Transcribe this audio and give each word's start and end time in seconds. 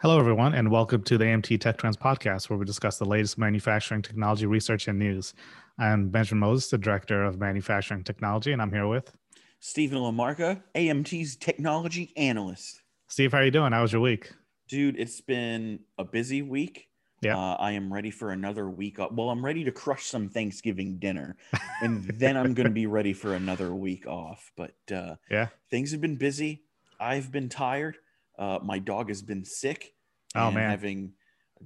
Hello, 0.00 0.18
everyone, 0.18 0.54
and 0.54 0.70
welcome 0.70 1.02
to 1.04 1.16
the 1.16 1.24
AMT 1.24 1.58
Tech 1.60 1.78
Trends 1.78 1.96
podcast, 1.96 2.50
where 2.50 2.58
we 2.58 2.64
discuss 2.66 2.98
the 2.98 3.04
latest 3.04 3.38
manufacturing 3.38 4.02
technology 4.02 4.44
research 4.46 4.88
and 4.88 4.98
news. 4.98 5.32
I'm 5.78 6.08
Benjamin 6.10 6.40
Moses, 6.40 6.70
the 6.70 6.78
Director 6.78 7.24
of 7.24 7.38
Manufacturing 7.38 8.04
Technology, 8.04 8.52
and 8.52 8.60
I'm 8.60 8.72
here 8.72 8.86
with 8.86 9.12
Stephen 9.60 9.98
Lamarca, 9.98 10.62
AMT's 10.74 11.36
technology 11.36 12.12
analyst. 12.16 12.82
Steve. 13.08 13.32
How 13.32 13.38
are 13.38 13.44
you 13.44 13.50
doing? 13.50 13.72
How 13.72 13.82
was 13.82 13.92
your 13.92 14.02
week? 14.02 14.32
Dude, 14.68 14.98
it's 14.98 15.20
been 15.20 15.80
a 15.96 16.04
busy 16.04 16.42
week. 16.42 16.88
Yeah. 17.22 17.38
Uh, 17.38 17.54
I 17.58 17.72
am 17.72 17.90
ready 17.92 18.10
for 18.10 18.30
another 18.32 18.68
week. 18.68 18.98
Off. 18.98 19.12
Well, 19.12 19.30
I'm 19.30 19.42
ready 19.44 19.64
to 19.64 19.72
crush 19.72 20.04
some 20.04 20.28
Thanksgiving 20.28 20.98
dinner, 20.98 21.36
and 21.80 22.04
then 22.18 22.36
I'm 22.36 22.52
going 22.52 22.66
to 22.66 22.72
be 22.72 22.86
ready 22.86 23.12
for 23.14 23.34
another 23.34 23.74
week 23.74 24.06
off. 24.06 24.52
But 24.56 24.74
uh, 24.92 25.14
Yeah. 25.30 25.48
things 25.70 25.92
have 25.92 26.00
been 26.02 26.16
busy. 26.16 26.64
I've 27.00 27.32
been 27.32 27.48
tired. 27.48 27.96
Uh, 28.38 28.58
my 28.62 28.78
dog 28.78 29.08
has 29.08 29.22
been 29.22 29.44
sick. 29.44 29.92
Oh, 30.34 30.50
man. 30.50 30.70
having 30.70 31.12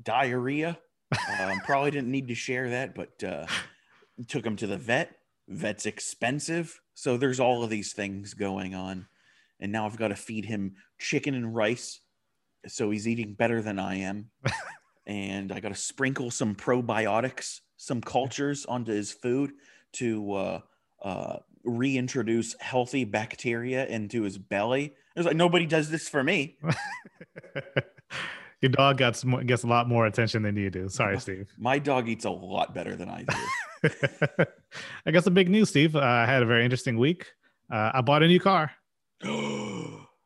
diarrhea. 0.03 0.79
Um, 1.41 1.61
probably 1.65 1.91
didn't 1.91 2.11
need 2.11 2.29
to 2.29 2.35
share 2.35 2.71
that, 2.71 2.95
but 2.95 3.23
uh, 3.25 3.47
took 4.29 4.45
him 4.45 4.57
to 4.57 4.67
the 4.67 4.77
vet. 4.77 5.17
Vet's 5.49 5.87
expensive, 5.87 6.81
so 6.95 7.17
there's 7.17 7.41
all 7.41 7.65
of 7.65 7.71
these 7.71 7.93
things 7.93 8.35
going 8.35 8.73
on, 8.73 9.09
and 9.59 9.73
now 9.73 9.85
I've 9.85 9.97
got 9.97 10.09
to 10.09 10.15
feed 10.15 10.45
him 10.45 10.77
chicken 11.01 11.35
and 11.35 11.53
rice, 11.53 12.01
so 12.69 12.91
he's 12.93 13.09
eating 13.09 13.35
better 13.35 13.61
than 13.61 13.81
I 13.81 13.97
am, 13.97 14.31
and 15.09 15.51
I 15.51 15.59
got 15.59 15.71
to 15.71 15.75
sprinkle 15.75 16.31
some 16.31 16.55
probiotics, 16.55 17.63
some 17.77 18.01
cultures 18.01 18.65
onto 18.65 18.93
his 18.93 19.11
food 19.11 19.51
to 19.95 20.33
uh, 20.35 20.61
uh, 21.03 21.37
reintroduce 21.65 22.55
healthy 22.61 23.05
bacteria 23.05 23.87
into 23.87 24.23
his 24.23 24.39
belly. 24.39 24.95
It's 25.17 25.27
like 25.27 25.37
nobody 25.37 25.67
does 25.67 25.91
this 25.91 26.09
for 26.09 26.23
me. 26.23 26.57
your 28.61 28.71
dog 28.71 28.99
gets 28.99 29.25
gets 29.45 29.65
a 29.65 29.67
lot 29.67 29.89
more 29.89 30.07
attention 30.07 30.43
than 30.43 30.57
you 30.57 30.71
do. 30.71 30.89
Sorry, 30.89 31.19
Steve. 31.19 31.51
My 31.59 31.79
dog 31.79 32.09
eats 32.09 32.25
a 32.25 32.31
lot 32.31 32.75
better 32.75 32.97
than 32.97 33.09
I 33.09 33.25
do. 33.25 33.37
I 35.07 35.11
got 35.11 35.25
some 35.25 35.35
big 35.35 35.49
news, 35.49 35.71
Steve. 35.71 35.97
Uh, 35.97 36.01
I 36.01 36.27
had 36.27 36.43
a 36.43 36.47
very 36.47 36.65
interesting 36.65 36.99
week. 36.99 37.27
Uh, 37.73 37.93
I 37.95 38.01
bought 38.03 38.23
a 38.23 38.29
new 38.29 38.41
car. 38.41 38.71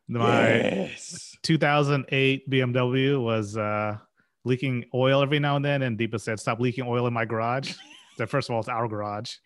My 0.07 0.49
yes. 0.49 1.35
2008 1.45 2.51
BMW 2.51 3.23
was 3.23 3.57
uh, 3.57 3.97
leaking 4.45 4.85
oil 4.93 5.23
every 5.23 5.39
now 5.39 5.57
and 5.57 5.65
then, 5.65 5.83
and 5.83 5.99
Deepa 5.99 6.21
said, 6.21 6.39
"Stop 6.39 6.61
leaking 6.61 6.85
oil 6.87 7.07
in 7.07 7.15
my 7.15 7.25
garage." 7.25 7.75
so 8.17 8.27
first 8.27 8.51
of 8.51 8.55
all, 8.55 8.61
it's 8.61 8.69
our 8.69 8.87
garage. 8.87 9.37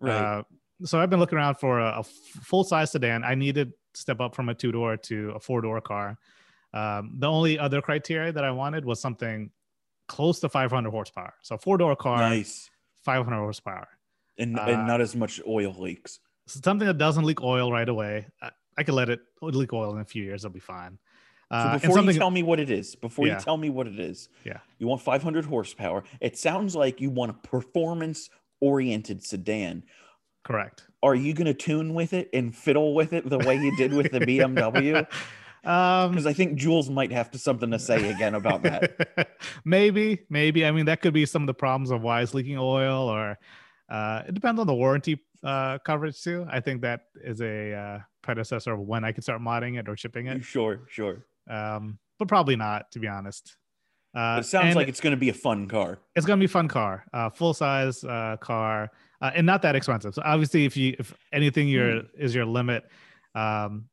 Right. 0.00 0.12
Uh, 0.12 0.42
so 0.84 1.00
I've 1.00 1.10
been 1.10 1.20
looking 1.20 1.36
around 1.36 1.56
for 1.56 1.80
a, 1.80 1.98
a 1.98 2.02
full 2.02 2.64
size 2.64 2.92
sedan. 2.92 3.24
I 3.24 3.34
needed 3.34 3.72
step 3.96 4.20
up 4.20 4.34
from 4.34 4.48
a 4.48 4.54
two 4.54 4.72
door 4.72 4.96
to 4.96 5.30
a 5.34 5.40
four 5.40 5.60
door 5.60 5.80
car. 5.80 6.18
Um, 6.74 7.14
the 7.18 7.26
only 7.28 7.58
other 7.58 7.80
criteria 7.80 8.32
that 8.32 8.44
I 8.44 8.50
wanted 8.50 8.84
was 8.84 9.00
something 9.00 9.50
close 10.08 10.40
to 10.40 10.48
500 10.48 10.90
horsepower. 10.90 11.34
So 11.42 11.56
four 11.56 11.78
door 11.78 11.96
car, 11.96 12.18
nice. 12.18 12.70
500 13.04 13.36
horsepower. 13.36 13.88
And, 14.38 14.58
uh, 14.58 14.62
and 14.62 14.86
not 14.86 15.00
as 15.00 15.16
much 15.16 15.40
oil 15.48 15.74
leaks. 15.78 16.20
So 16.46 16.60
something 16.62 16.86
that 16.86 16.98
doesn't 16.98 17.24
leak 17.24 17.42
oil 17.42 17.72
right 17.72 17.88
away. 17.88 18.26
I, 18.42 18.50
I 18.78 18.82
could 18.82 18.94
let 18.94 19.08
it 19.08 19.20
leak 19.40 19.72
oil 19.72 19.94
in 19.94 20.00
a 20.00 20.04
few 20.04 20.22
years. 20.22 20.44
It'll 20.44 20.52
be 20.52 20.60
fine. 20.60 20.98
Uh, 21.50 21.70
and 21.72 21.80
before 21.82 22.00
you 22.00 22.12
tell 22.12 22.30
me 22.30 22.42
what 22.42 22.60
it 22.60 22.70
is, 22.70 22.94
before 22.96 23.26
Yeah. 23.26 23.34
you 23.38 23.40
tell 23.40 23.56
me 23.56 23.70
what 23.70 23.86
it 23.86 23.98
is, 23.98 24.28
Yeah. 24.44 24.58
you 24.78 24.86
want 24.86 25.00
500 25.00 25.44
horsepower. 25.46 26.04
It 26.20 26.36
sounds 26.36 26.76
like 26.76 27.00
you 27.00 27.08
want 27.08 27.30
a 27.30 27.34
performance 27.34 28.28
oriented 28.60 29.24
sedan. 29.24 29.84
correct. 30.44 30.86
Are 31.02 31.14
you 31.14 31.34
going 31.34 31.46
to 31.46 31.54
tune 31.54 31.94
with 31.94 32.12
it 32.12 32.30
and 32.32 32.54
fiddle 32.54 32.94
with 32.94 33.12
it 33.12 33.28
the 33.28 33.38
way 33.38 33.56
you 33.56 33.76
did 33.76 33.92
with 33.92 34.10
the 34.10 34.20
BMW? 34.20 35.06
um, 35.64 36.10
Because 36.10 36.26
I 36.26 36.32
think 36.32 36.56
Jules 36.58 36.88
might 36.90 37.12
have 37.12 37.30
to 37.32 37.38
something 37.38 37.70
to 37.70 37.78
say 37.78 38.10
again 38.10 38.34
about 38.34 38.62
that. 38.62 39.36
maybe, 39.64 40.20
maybe. 40.30 40.64
I 40.64 40.70
mean, 40.72 40.86
that 40.86 41.00
could 41.02 41.12
be 41.14 41.26
some 41.26 41.42
of 41.42 41.46
the 41.46 41.54
problems 41.54 41.90
of 41.90 42.02
why 42.02 42.22
it's 42.22 42.34
leaking 42.34 42.58
oil, 42.58 43.08
or 43.08 43.38
uh, 43.88 44.22
it 44.26 44.34
depends 44.34 44.60
on 44.60 44.66
the 44.66 44.74
warranty 44.74 45.22
uh, 45.44 45.78
coverage 45.78 46.20
too. 46.22 46.46
I 46.50 46.60
think 46.60 46.82
that 46.82 47.02
is 47.22 47.40
a 47.40 47.72
uh, 47.74 47.98
predecessor 48.22 48.72
of 48.72 48.80
when 48.80 49.04
I 49.04 49.12
can 49.12 49.22
start 49.22 49.40
modding 49.40 49.78
it 49.78 49.88
or 49.88 49.96
shipping 49.96 50.26
it. 50.26 50.42
Sure, 50.44 50.80
sure. 50.88 51.26
Um, 51.48 51.98
but 52.18 52.26
probably 52.26 52.56
not, 52.56 52.90
to 52.92 52.98
be 52.98 53.06
honest. 53.06 53.56
Uh, 54.14 54.38
It 54.40 54.44
sounds 54.46 54.74
like 54.74 54.88
it's 54.88 55.00
going 55.00 55.12
to 55.12 55.16
be 55.18 55.28
a 55.28 55.34
fun 55.34 55.68
car. 55.68 55.98
it's 56.16 56.24
gonna 56.24 56.38
be 56.40 56.46
a 56.46 56.48
fun 56.48 56.68
car, 56.68 57.04
uh, 57.12 57.28
full 57.28 57.52
size 57.52 58.02
uh, 58.02 58.38
car, 58.40 58.90
uh, 59.20 59.30
and 59.34 59.46
not 59.46 59.62
that 59.62 59.74
expensive. 59.74 60.14
So 60.14 60.22
obviously, 60.24 60.64
if 60.64 60.76
you 60.76 60.96
if 60.98 61.14
anything 61.32 61.68
your 61.68 62.02
is 62.18 62.34
your 62.34 62.44
limit, 62.44 62.84
um, 63.34 63.88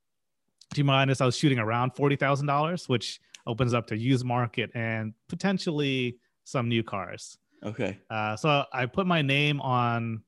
to 0.74 0.84
be 0.84 0.90
honest, 0.90 1.22
I 1.22 1.26
was 1.26 1.38
shooting 1.38 1.60
around 1.60 1.92
forty 1.96 2.16
thousand 2.16 2.48
dollars, 2.48 2.90
which 2.90 3.20
opens 3.46 3.74
up 3.74 3.88
to 3.88 3.98
used 3.98 4.26
market 4.26 4.72
and 4.74 5.14
potentially 5.28 6.18
some 6.44 6.70
new 6.70 6.84
cars. 6.84 7.38
Okay. 7.64 7.98
Uh, 8.10 8.36
so 8.36 8.66
I 8.74 8.86
put 8.86 9.08
my 9.08 9.22
name 9.22 9.62
on 9.62 10.24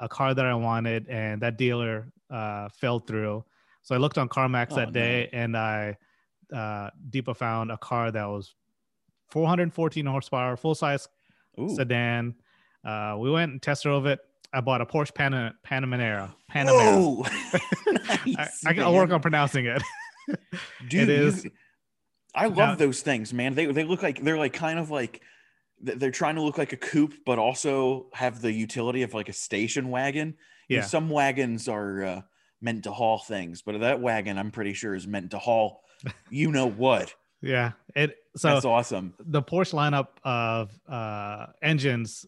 a 0.00 0.08
car 0.08 0.34
that 0.34 0.46
I 0.46 0.54
wanted, 0.54 1.08
and 1.08 1.40
that 1.42 1.56
dealer 1.56 2.12
uh, 2.30 2.68
fell 2.70 2.98
through. 2.98 3.44
So 3.82 3.94
I 3.94 3.98
looked 3.98 4.18
on 4.18 4.28
CarMax 4.28 4.68
Oh, 4.72 4.76
that 4.76 4.92
day, 4.92 5.28
and 5.32 5.56
I 5.56 5.96
uh, 6.52 6.90
Deepa 7.10 7.36
found 7.36 7.70
a 7.70 7.78
car 7.78 8.10
that 8.10 8.24
was 8.24 8.54
414 9.28 10.06
horsepower, 10.06 10.56
full 10.56 10.74
size 10.74 11.08
Ooh. 11.58 11.74
sedan. 11.74 12.34
Uh, 12.84 13.16
we 13.18 13.30
went 13.30 13.52
and 13.52 13.62
test 13.62 13.84
drove 13.84 14.06
it. 14.06 14.20
I 14.52 14.60
bought 14.60 14.80
a 14.80 14.86
Porsche 14.86 15.14
Pana, 15.14 15.54
Panamera. 15.66 16.34
Panamera. 16.52 17.28
Nice, 18.26 18.64
I 18.66 18.72
gotta 18.72 18.94
work 18.94 19.10
on 19.10 19.20
pronouncing 19.20 19.66
it. 19.66 19.82
Dude, 20.88 21.02
It 21.02 21.10
is- 21.10 21.44
you- 21.44 21.50
I 22.34 22.46
love 22.46 22.56
Now- 22.56 22.74
those 22.76 23.02
things, 23.02 23.32
man. 23.34 23.54
They 23.54 23.66
they 23.66 23.82
look 23.84 24.02
like 24.04 24.22
they're 24.22 24.38
like 24.38 24.52
kind 24.52 24.78
of 24.78 24.90
like 24.90 25.20
they're 25.80 26.10
trying 26.12 26.36
to 26.36 26.42
look 26.42 26.58
like 26.58 26.72
a 26.72 26.76
coupe, 26.76 27.14
but 27.26 27.38
also 27.40 28.06
have 28.12 28.40
the 28.40 28.52
utility 28.52 29.02
of 29.02 29.14
like 29.14 29.28
a 29.28 29.32
station 29.32 29.88
wagon. 29.90 30.36
You 30.68 30.76
know, 30.76 30.82
Yeah. 30.82 30.86
some 30.86 31.10
wagons 31.10 31.66
are 31.68 32.04
uh, 32.04 32.20
meant 32.60 32.84
to 32.84 32.92
haul 32.92 33.18
things, 33.18 33.62
but 33.62 33.80
that 33.80 34.00
wagon, 34.00 34.38
I'm 34.38 34.50
pretty 34.52 34.74
sure, 34.74 34.94
is 34.94 35.06
meant 35.08 35.32
to 35.32 35.38
haul. 35.38 35.82
You 36.30 36.52
know 36.52 36.66
what? 36.68 37.14
yeah. 37.42 37.72
It 37.96 38.14
so 38.36 38.48
That's 38.50 38.64
awesome. 38.64 39.14
the 39.18 39.42
Porsche 39.42 39.74
lineup 39.74 40.08
of 40.22 40.70
uh, 40.88 41.46
engines 41.62 42.26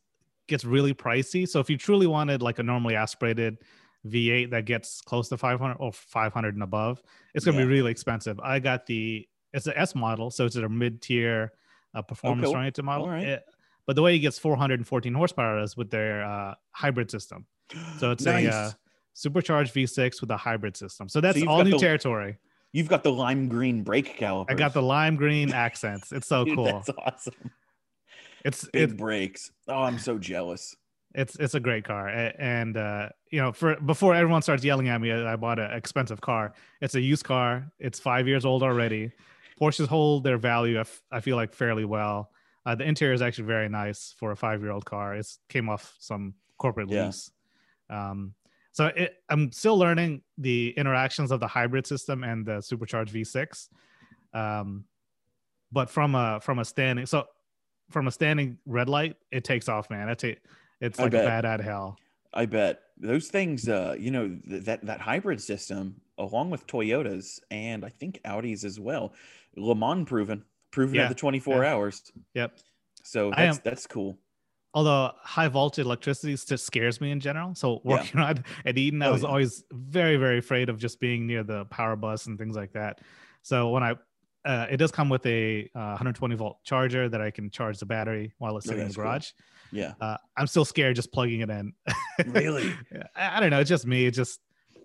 gets 0.48 0.64
really 0.64 0.94
pricey. 0.94 1.48
So 1.48 1.60
if 1.60 1.70
you 1.70 1.76
truly 1.76 2.06
wanted 2.06 2.42
like 2.42 2.58
a 2.58 2.62
normally 2.62 2.94
aspirated 2.96 3.58
V8 4.06 4.50
that 4.50 4.64
gets 4.64 5.00
close 5.00 5.28
to 5.28 5.36
500 5.36 5.76
or 5.78 5.92
500 5.92 6.54
and 6.54 6.62
above, 6.62 7.02
it's 7.34 7.44
gonna 7.44 7.58
Yeah. 7.58 7.64
be 7.64 7.70
really 7.70 7.90
expensive. 7.90 8.38
I 8.40 8.58
got 8.58 8.86
the 8.86 9.28
it's 9.52 9.66
an 9.66 9.74
S 9.76 9.94
model, 9.94 10.30
so 10.30 10.46
it's 10.46 10.56
a 10.56 10.66
mid-tier 10.68 11.52
uh, 11.94 12.00
performance-oriented 12.02 12.82
model. 12.84 13.04
All 13.06 13.12
right. 13.12 13.22
It- 13.26 13.44
but 13.84 13.96
the 13.96 14.02
way 14.02 14.14
it 14.14 14.20
gets 14.20 14.38
414 14.38 15.12
horsepower 15.12 15.60
is 15.60 15.76
with 15.76 15.90
their 15.90 16.24
uh, 16.24 16.54
hybrid 16.70 17.10
system. 17.10 17.46
So 17.98 18.12
it's 18.12 18.24
nice. 18.24 18.46
a 18.46 18.52
uh, 18.54 18.70
supercharged 19.12 19.74
V6 19.74 20.20
with 20.20 20.30
a 20.30 20.36
hybrid 20.36 20.76
system. 20.76 21.08
So 21.08 21.20
that's 21.20 21.36
you've 21.38 21.48
all 21.48 21.62
new 21.64 21.72
the- 21.72 21.78
territory. 21.78 22.38
You've 22.72 22.88
got 22.88 23.02
the 23.02 23.12
lime 23.12 23.48
green 23.48 23.82
brake 23.82 24.16
calipers. 24.16 24.54
I 24.54 24.56
got 24.56 24.72
the 24.72 24.80
lime 24.82 25.16
green 25.16 25.52
accents. 25.52 26.12
It's 26.12 26.26
so 26.28 26.44
Dude, 26.46 26.56
cool. 26.56 26.64
That's 26.64 26.88
awesome. 26.96 27.34
It's 28.44 28.64
Big 28.72 28.90
it, 28.90 28.96
brakes. 28.96 29.50
Oh, 29.68 29.82
I'm 29.82 29.98
so 29.98 30.18
jealous. 30.18 30.76
it's 31.14 31.36
it's 31.36 31.54
a 31.54 31.60
great 31.60 31.84
car. 31.84 32.08
And 32.08 32.76
uh 32.76 33.08
you 33.30 33.40
know 33.40 33.52
for 33.52 33.76
before 33.80 34.14
everyone 34.14 34.42
starts 34.42 34.64
yelling 34.64 34.88
at 34.88 35.00
me 35.00 35.12
i 35.12 35.36
bought 35.36 35.58
an 35.58 35.70
expensive 35.72 36.20
car. 36.20 36.52
It's 36.80 36.94
a 36.94 37.00
used 37.00 37.24
car. 37.24 37.70
It's 37.78 38.00
five 38.00 38.26
years 38.26 38.44
old 38.44 38.62
already. 38.62 39.12
Porsches 39.60 39.86
hold 39.86 40.24
their 40.24 40.38
value 40.38 40.78
i, 40.78 40.80
f- 40.80 41.02
I 41.12 41.20
feel 41.20 41.36
like 41.36 41.52
fairly 41.54 41.84
well. 41.84 42.30
Uh, 42.64 42.74
the 42.74 42.84
interior 42.84 43.12
is 43.14 43.22
actually 43.22 43.46
very 43.46 43.68
nice 43.68 44.14
for 44.18 44.30
a 44.32 44.36
five 44.36 44.60
year 44.62 44.70
old 44.72 44.84
car. 44.84 45.14
It 45.14 45.26
came 45.48 45.68
off 45.68 45.94
some 45.98 46.34
corporate 46.58 46.90
Yeah. 46.90 47.06
lease. 47.06 47.30
Um 47.90 48.34
so 48.74 48.86
it, 48.86 49.16
i'm 49.28 49.52
still 49.52 49.76
learning 49.76 50.22
the 50.38 50.70
interactions 50.78 51.30
of 51.30 51.40
the 51.40 51.46
hybrid 51.46 51.86
system 51.86 52.24
and 52.24 52.46
the 52.46 52.62
supercharged 52.62 53.12
v6 53.14 53.68
um 54.32 54.84
but 55.70 55.90
from 55.90 56.14
a 56.14 56.40
from 56.40 56.58
a 56.58 56.64
standing 56.64 57.04
so 57.04 57.26
from 57.92 58.08
a 58.08 58.10
standing 58.10 58.58
red 58.66 58.88
light 58.88 59.16
it 59.30 59.44
takes 59.44 59.68
off 59.68 59.88
man 59.90 60.06
That's 60.08 60.24
it 60.24 60.42
it's 60.80 60.98
like 60.98 61.14
a 61.14 61.18
bad 61.24 61.44
of 61.44 61.60
hell 61.60 61.98
I 62.34 62.46
bet 62.46 62.80
those 62.96 63.28
things, 63.28 63.68
uh, 63.68 63.94
you 63.98 64.10
know, 64.10 64.38
th- 64.48 64.64
that 64.64 64.86
that 64.86 65.00
hybrid 65.02 65.38
system, 65.38 66.00
along 66.16 66.48
with 66.48 66.66
Toyotas 66.66 67.40
and 67.50 67.84
I 67.84 67.90
think 67.90 68.20
Audis 68.24 68.64
as 68.64 68.80
well, 68.80 69.12
Le 69.54 69.74
Mans 69.74 70.08
proven, 70.08 70.42
proven 70.70 70.94
Yeah, 70.94 71.02
at 71.02 71.08
the 71.10 71.14
24 71.14 71.62
yeah. 71.62 71.72
hours. 71.74 72.10
Yep. 72.32 72.56
So 73.02 73.30
that's 73.36 73.58
am- 73.58 73.62
that's 73.64 73.86
cool. 73.86 74.16
Although 74.72 75.10
high 75.20 75.48
voltage 75.48 75.84
electricity 75.84 76.32
just 76.34 76.64
scares 76.64 77.02
me 77.02 77.10
in 77.10 77.20
general. 77.20 77.54
So 77.54 77.82
Yeah. 77.84 77.96
working 77.96 78.20
on 78.28 78.42
at 78.64 78.78
Eden, 78.78 79.02
I 79.02 79.08
Oh, 79.08 79.12
was 79.12 79.22
yeah. 79.24 79.28
always 79.28 79.64
very, 79.70 80.16
very 80.16 80.38
afraid 80.38 80.70
of 80.70 80.78
just 80.78 81.00
being 81.00 81.26
near 81.26 81.42
the 81.42 81.66
power 81.66 81.96
bus 81.96 82.24
and 82.24 82.38
things 82.38 82.56
like 82.56 82.72
that. 82.72 83.02
So 83.42 83.68
when 83.68 83.82
I, 83.82 83.96
uh, 84.44 84.66
it 84.70 84.76
does 84.78 84.90
come 84.90 85.08
with 85.08 85.24
a 85.26 85.70
uh, 85.74 85.94
120 85.96 86.34
volt 86.36 86.62
charger 86.64 87.08
that 87.08 87.20
I 87.20 87.30
can 87.30 87.50
charge 87.50 87.78
the 87.78 87.86
battery 87.86 88.32
while 88.38 88.56
it's 88.56 88.66
Oh, 88.66 88.70
sitting 88.70 88.82
in 88.82 88.88
the 88.88 88.94
that's 88.94 88.96
cool. 88.96 89.04
garage. 89.04 89.30
Yeah. 89.70 89.94
Uh, 90.00 90.16
I'm 90.36 90.46
still 90.46 90.64
scared 90.64 90.96
just 90.96 91.12
plugging 91.12 91.40
it 91.40 91.50
in. 91.50 91.72
Really? 92.26 92.72
I, 93.16 93.38
I 93.38 93.40
don't 93.40 93.50
know. 93.50 93.60
It's 93.60 93.68
just 93.70 93.86
me. 93.86 94.06
It's 94.06 94.16
just 94.16 94.40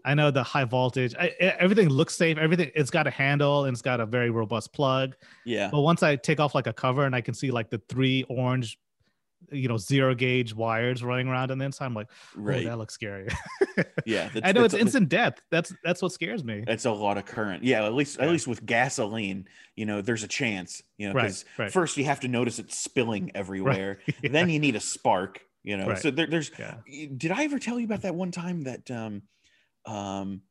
I 0.05 0.13
know 0.13 0.31
the 0.31 0.43
high 0.43 0.63
voltage. 0.63 1.13
I, 1.19 1.27
everything 1.59 1.89
looks 1.89 2.15
safe. 2.15 2.37
Everything 2.37 2.71
it's 2.73 2.89
got 2.89 3.05
a 3.07 3.09
handle 3.09 3.65
and 3.65 3.73
it's 3.73 3.81
got 3.81 3.99
a 3.99 4.05
very 4.05 4.29
robust 4.29 4.71
plug. 4.73 5.15
Yeah. 5.45 5.69
But 5.69 5.81
once 5.81 6.01
I 6.03 6.15
take 6.15 6.39
off 6.39 6.55
like 6.55 6.67
a 6.67 6.73
cover 6.73 7.05
and 7.05 7.13
I 7.13 7.19
can 7.21 7.33
see 7.33 7.51
like 7.51 7.69
the 7.69 7.81
three 7.89 8.23
orange, 8.29 8.79
you 9.51 9.67
know, 9.67 9.77
zero 9.77 10.13
gauge 10.13 10.53
wires 10.53 11.03
running 11.03 11.27
around 11.27 11.51
on 11.51 11.57
the 11.57 11.65
inside, 11.65 11.85
I'm 11.85 11.93
like, 11.93 12.07
oh, 12.37 12.41
Right. 12.41 12.65
that 12.65 12.77
looks 12.77 12.93
scary. 12.93 13.27
Yeah. 14.05 14.29
I 14.43 14.51
know 14.51 14.63
it's 14.63 14.73
instant 14.73 15.09
death. 15.09 15.41
That's 15.51 15.73
that's 15.83 16.01
what 16.01 16.11
scares 16.11 16.43
me. 16.43 16.63
It's 16.67 16.85
a 16.85 16.91
lot 16.91 17.17
of 17.17 17.25
current. 17.25 17.63
Yeah, 17.63 17.85
at 17.85 17.93
least 17.93 18.19
at 18.19 18.29
least 18.29 18.47
with 18.47 18.65
gasoline, 18.65 19.47
you 19.75 19.85
know, 19.85 20.01
there's 20.01 20.23
a 20.23 20.27
chance. 20.27 20.81
You 20.97 21.07
know, 21.09 21.13
because 21.13 21.45
right. 21.57 21.71
first 21.71 21.95
you 21.97 22.05
have 22.05 22.19
to 22.21 22.27
notice 22.27 22.59
it's 22.59 22.77
spilling 22.77 23.31
everywhere. 23.35 23.99
Yeah. 24.23 24.31
Then 24.31 24.49
you 24.49 24.59
need 24.59 24.75
a 24.75 24.79
spark. 24.79 25.41
You 25.63 25.77
know, 25.77 25.87
Right. 25.87 25.97
so 25.97 26.11
there, 26.11 26.27
there's. 26.27 26.51
Yeah. 26.57 26.75
Did 27.15 27.31
I 27.31 27.43
ever 27.43 27.59
tell 27.59 27.79
you 27.79 27.85
about 27.85 28.01
that 28.03 28.15
one 28.15 28.31
time 28.31 28.63
that 28.63 28.89
um, 28.89 29.21
um, 29.85 30.41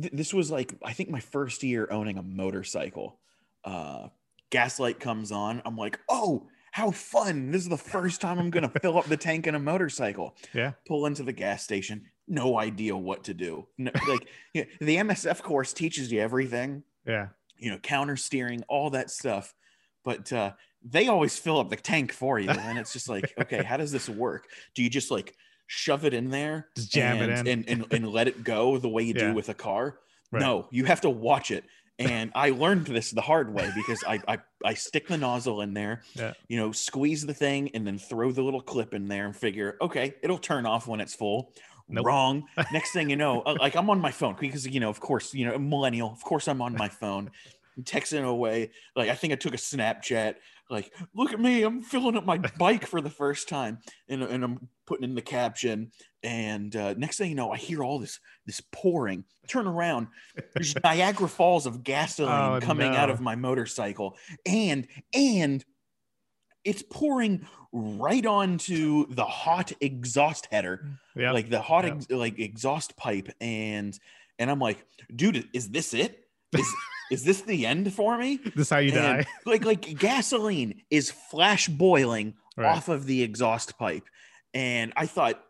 th- 0.00 0.12
this 0.12 0.34
was 0.34 0.50
like 0.50 0.74
I 0.84 0.92
think 0.92 1.08
my 1.10 1.20
first 1.20 1.62
year 1.62 1.88
owning 1.90 2.18
a 2.18 2.22
motorcycle. 2.22 3.18
Uh, 3.64 4.08
gaslight 4.50 4.98
comes 5.00 5.30
on. 5.32 5.62
I'm 5.64 5.76
like, 5.76 5.98
oh, 6.08 6.48
how 6.72 6.90
fun! 6.90 7.50
This 7.50 7.62
is 7.62 7.68
the 7.68 7.76
first 7.76 8.20
time 8.20 8.38
I'm 8.38 8.50
gonna 8.50 8.72
fill 8.80 8.98
up 8.98 9.06
the 9.06 9.16
tank 9.16 9.46
in 9.46 9.54
a 9.54 9.58
motorcycle 9.58 10.36
Yeah. 10.54 10.72
pull 10.86 11.06
into 11.06 11.22
the 11.22 11.32
gas 11.32 11.62
station 11.64 12.04
no 12.28 12.58
idea 12.58 12.96
what 12.96 13.24
to 13.24 13.34
do 13.34 13.66
No, 13.78 13.90
like 14.08 14.28
yeah, 14.54 14.64
the 14.80 14.96
msf 14.96 15.42
course 15.42 15.72
teaches 15.72 16.12
you 16.12 16.20
everything 16.20 16.82
Yeah. 17.06 17.28
you 17.56 17.70
know 17.70 17.78
counter 17.78 18.16
steering 18.16 18.62
all 18.68 18.90
that 18.90 19.10
stuff 19.10 19.54
but 20.04 20.32
uh 20.32 20.52
they 20.82 21.08
always 21.08 21.36
fill 21.36 21.58
up 21.58 21.68
the 21.70 21.76
tank 21.76 22.12
for 22.12 22.38
you 22.38 22.48
and 22.50 22.78
it's 22.78 22.92
just 22.92 23.08
like 23.08 23.34
okay 23.40 23.62
how 23.64 23.76
does 23.76 23.90
this 23.92 24.08
work 24.08 24.46
do 24.74 24.82
you 24.82 24.88
just 24.90 25.10
like 25.10 25.34
shove 25.66 26.04
it 26.04 26.14
in 26.14 26.30
there 26.30 26.68
Just 26.76 26.92
jam 26.92 27.16
it 27.18 27.30
and, 27.30 27.48
in. 27.48 27.58
and, 27.68 27.68
and 27.82 27.92
and 27.92 28.08
let 28.08 28.28
it 28.28 28.42
go 28.44 28.78
the 28.78 28.88
way 28.88 29.02
you 29.02 29.14
Yeah. 29.16 29.28
do 29.28 29.34
with 29.34 29.48
a 29.48 29.54
car 29.54 29.98
Right. 30.32 30.40
no 30.40 30.68
you 30.70 30.84
have 30.84 31.00
to 31.00 31.10
watch 31.10 31.50
it 31.50 31.64
and 32.00 32.32
i 32.34 32.50
learned 32.50 32.86
this 32.86 33.10
the 33.12 33.20
hard 33.20 33.52
way 33.54 33.70
because 33.76 34.02
I, 34.06 34.20
I 34.26 34.38
i 34.64 34.74
stick 34.74 35.06
the 35.06 35.16
nozzle 35.18 35.60
in 35.60 35.74
there 35.74 36.02
Yeah. 36.14 36.32
you 36.48 36.56
know 36.56 36.72
squeeze 36.72 37.24
the 37.26 37.34
thing 37.34 37.70
and 37.74 37.86
then 37.86 37.98
throw 37.98 38.32
the 38.32 38.42
little 38.42 38.62
clip 38.62 38.94
in 38.94 39.06
there 39.06 39.26
and 39.26 39.36
figure 39.36 39.76
okay 39.80 40.14
it'll 40.22 40.38
turn 40.38 40.66
off 40.66 40.86
when 40.88 41.00
it's 41.00 41.14
full. 41.14 41.52
Nope. 41.92 42.06
wrong. 42.06 42.44
Next 42.72 42.92
thing 42.92 43.10
you 43.10 43.16
know 43.16 43.42
uh, 43.42 43.56
like 43.60 43.76
i'm 43.76 43.90
on 43.90 44.00
my 44.00 44.10
phone 44.12 44.36
because 44.40 44.66
you 44.66 44.80
know 44.80 44.88
of 44.90 44.98
course 45.00 45.34
you 45.34 45.44
know 45.46 45.58
millennial 45.58 46.10
of 46.10 46.22
course 46.24 46.48
i'm 46.48 46.62
on 46.62 46.74
my 46.74 46.88
phone. 46.88 47.30
Texting 47.82 48.24
away. 48.24 48.70
Like 48.96 49.08
i 49.10 49.14
think 49.14 49.32
i 49.32 49.36
took 49.36 49.54
a 49.54 49.58
snapchat 49.58 50.34
like 50.70 50.92
look 51.14 51.32
at 51.32 51.40
me 51.40 51.62
i'm 51.62 51.82
filling 51.82 52.16
up 52.16 52.24
my 52.24 52.38
bike 52.58 52.86
for 52.86 53.00
the 53.00 53.10
first 53.10 53.48
time 53.48 53.78
and, 54.08 54.22
and 54.22 54.44
i'm 54.44 54.68
putting 54.86 55.04
in 55.04 55.14
the 55.14 55.20
caption 55.22 55.90
and 56.22 56.74
uh, 56.76 56.94
next 56.96 57.18
thing 57.18 57.28
you 57.28 57.34
know 57.34 57.50
i 57.50 57.56
hear 57.56 57.82
all 57.82 57.98
this 57.98 58.20
this 58.46 58.62
pouring 58.72 59.24
turn 59.48 59.66
around 59.66 60.06
there's 60.54 60.74
niagara 60.84 61.28
falls 61.28 61.66
of 61.66 61.82
gasoline 61.82 62.62
Oh, 62.62 62.64
coming 62.64 62.94
out 62.94 63.10
of 63.10 63.20
my 63.20 63.34
motorcycle 63.34 64.16
and 64.46 64.86
and 65.12 65.64
it's 66.64 66.82
pouring 66.90 67.46
right 67.72 68.26
onto 68.26 69.06
the 69.14 69.24
hot 69.24 69.72
exhaust 69.80 70.46
header 70.50 70.86
Yeah. 71.16 71.32
like 71.32 71.48
the 71.50 71.60
hot 71.60 71.84
Yep. 71.84 71.94
ex- 71.96 72.10
like 72.10 72.38
exhaust 72.38 72.96
pipe 72.96 73.28
and 73.40 73.98
and 74.38 74.50
i'm 74.50 74.58
like 74.58 74.84
dude 75.14 75.48
is 75.52 75.68
this 75.70 75.94
it 75.94 76.19
is 76.52 76.74
is 77.10 77.24
this 77.24 77.42
the 77.42 77.66
end 77.66 77.92
for 77.92 78.16
me? 78.18 78.38
This 78.56 78.66
is 78.66 78.70
how 78.70 78.78
you 78.78 78.92
And, 78.92 79.24
die. 79.24 79.26
like 79.46 79.64
like 79.64 79.98
gasoline 79.98 80.82
is 80.90 81.10
flash 81.10 81.68
boiling 81.68 82.34
Right. 82.56 82.76
off 82.76 82.88
of 82.88 83.06
the 83.06 83.22
exhaust 83.22 83.78
pipe. 83.78 84.04
And 84.52 84.92
i 84.96 85.06
thought 85.06 85.42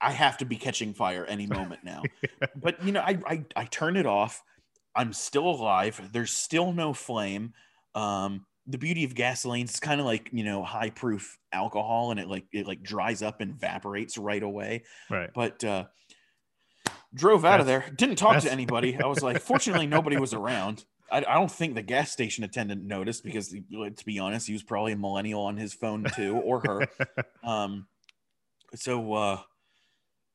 i 0.00 0.10
have 0.10 0.38
to 0.38 0.44
be 0.44 0.56
catching 0.56 0.94
fire 0.94 1.24
any 1.24 1.46
moment 1.46 1.84
now. 1.84 2.02
But 2.56 2.84
you 2.84 2.92
know 2.92 3.00
I, 3.00 3.18
I 3.26 3.44
i 3.56 3.64
turn 3.64 3.96
it 3.96 4.06
off. 4.06 4.42
I'm 4.96 5.12
still 5.12 5.48
alive. 5.48 6.00
There's 6.12 6.32
still 6.32 6.72
no 6.72 6.92
flame. 6.92 7.52
Um 7.94 8.46
the 8.66 8.78
beauty 8.78 9.04
of 9.04 9.14
gasoline 9.14 9.64
is 9.66 9.80
kind 9.80 10.00
of 10.00 10.06
like 10.06 10.30
you 10.32 10.44
know 10.44 10.62
high 10.64 10.90
proof 10.90 11.38
alcohol 11.52 12.10
and 12.10 12.18
it 12.20 12.28
like 12.28 12.46
it 12.52 12.66
like 12.66 12.82
dries 12.82 13.22
up 13.22 13.40
and 13.40 13.52
evaporates 13.54 14.18
right 14.18 14.42
away. 14.42 14.82
Right. 15.10 15.30
but 15.34 15.62
uh 15.64 15.84
drove 17.14 17.44
out 17.44 17.60
of 17.60 17.66
there 17.66 17.84
didn't 17.96 18.16
talk 18.16 18.40
to 18.42 18.50
anybody 18.50 18.96
i 19.02 19.06
was 19.06 19.22
like 19.22 19.40
fortunately 19.40 19.86
nobody 19.86 20.16
was 20.16 20.32
around 20.34 20.84
I, 21.10 21.18
I 21.18 21.34
don't 21.34 21.50
think 21.50 21.74
the 21.74 21.82
gas 21.82 22.10
station 22.10 22.42
attendant 22.42 22.84
noticed 22.84 23.22
because 23.22 23.48
to 23.50 24.04
be 24.06 24.18
honest 24.18 24.46
he 24.46 24.52
was 24.54 24.62
probably 24.62 24.92
a 24.92 24.96
millennial 24.96 25.42
on 25.42 25.56
his 25.56 25.74
phone 25.74 26.04
too 26.16 26.36
or 26.38 26.60
her 26.60 26.88
um 27.44 27.86
so 28.74 29.12
uh 29.12 29.40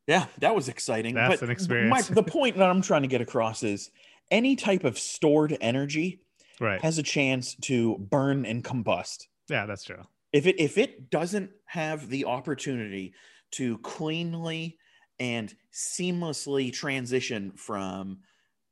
yeah 0.05 0.25
that 0.39 0.53
was 0.55 0.69
exciting 0.69 1.15
That's 1.15 1.35
but 1.35 1.41
an 1.41 1.47
my- 1.47 1.53
experience. 1.53 2.07
the 2.09 2.23
point 2.23 2.57
that 2.57 2.69
i'm 2.69 2.81
trying 2.81 3.01
to 3.01 3.07
get 3.07 3.21
across 3.21 3.63
is 3.63 3.89
any 4.29 4.55
type 4.55 4.83
of 4.83 4.99
stored 4.99 5.57
energy 5.61 6.21
right. 6.59 6.81
has 6.81 6.97
a 6.97 7.03
chance 7.03 7.55
to 7.61 7.97
burn 7.97 8.45
and 8.45 8.63
combust 8.63 9.27
Yeah, 9.49 9.65
that's 9.65 9.83
true. 9.85 10.03
if 10.33 10.45
it 10.45 10.59
if 10.59 10.77
it 10.77 11.09
doesn't 11.09 11.49
have 11.65 12.09
the 12.09 12.25
opportunity 12.25 13.13
to 13.51 13.77
cleanly 13.79 14.77
and 15.19 15.53
seamlessly 15.73 16.71
transition 16.71 17.51
from 17.55 18.19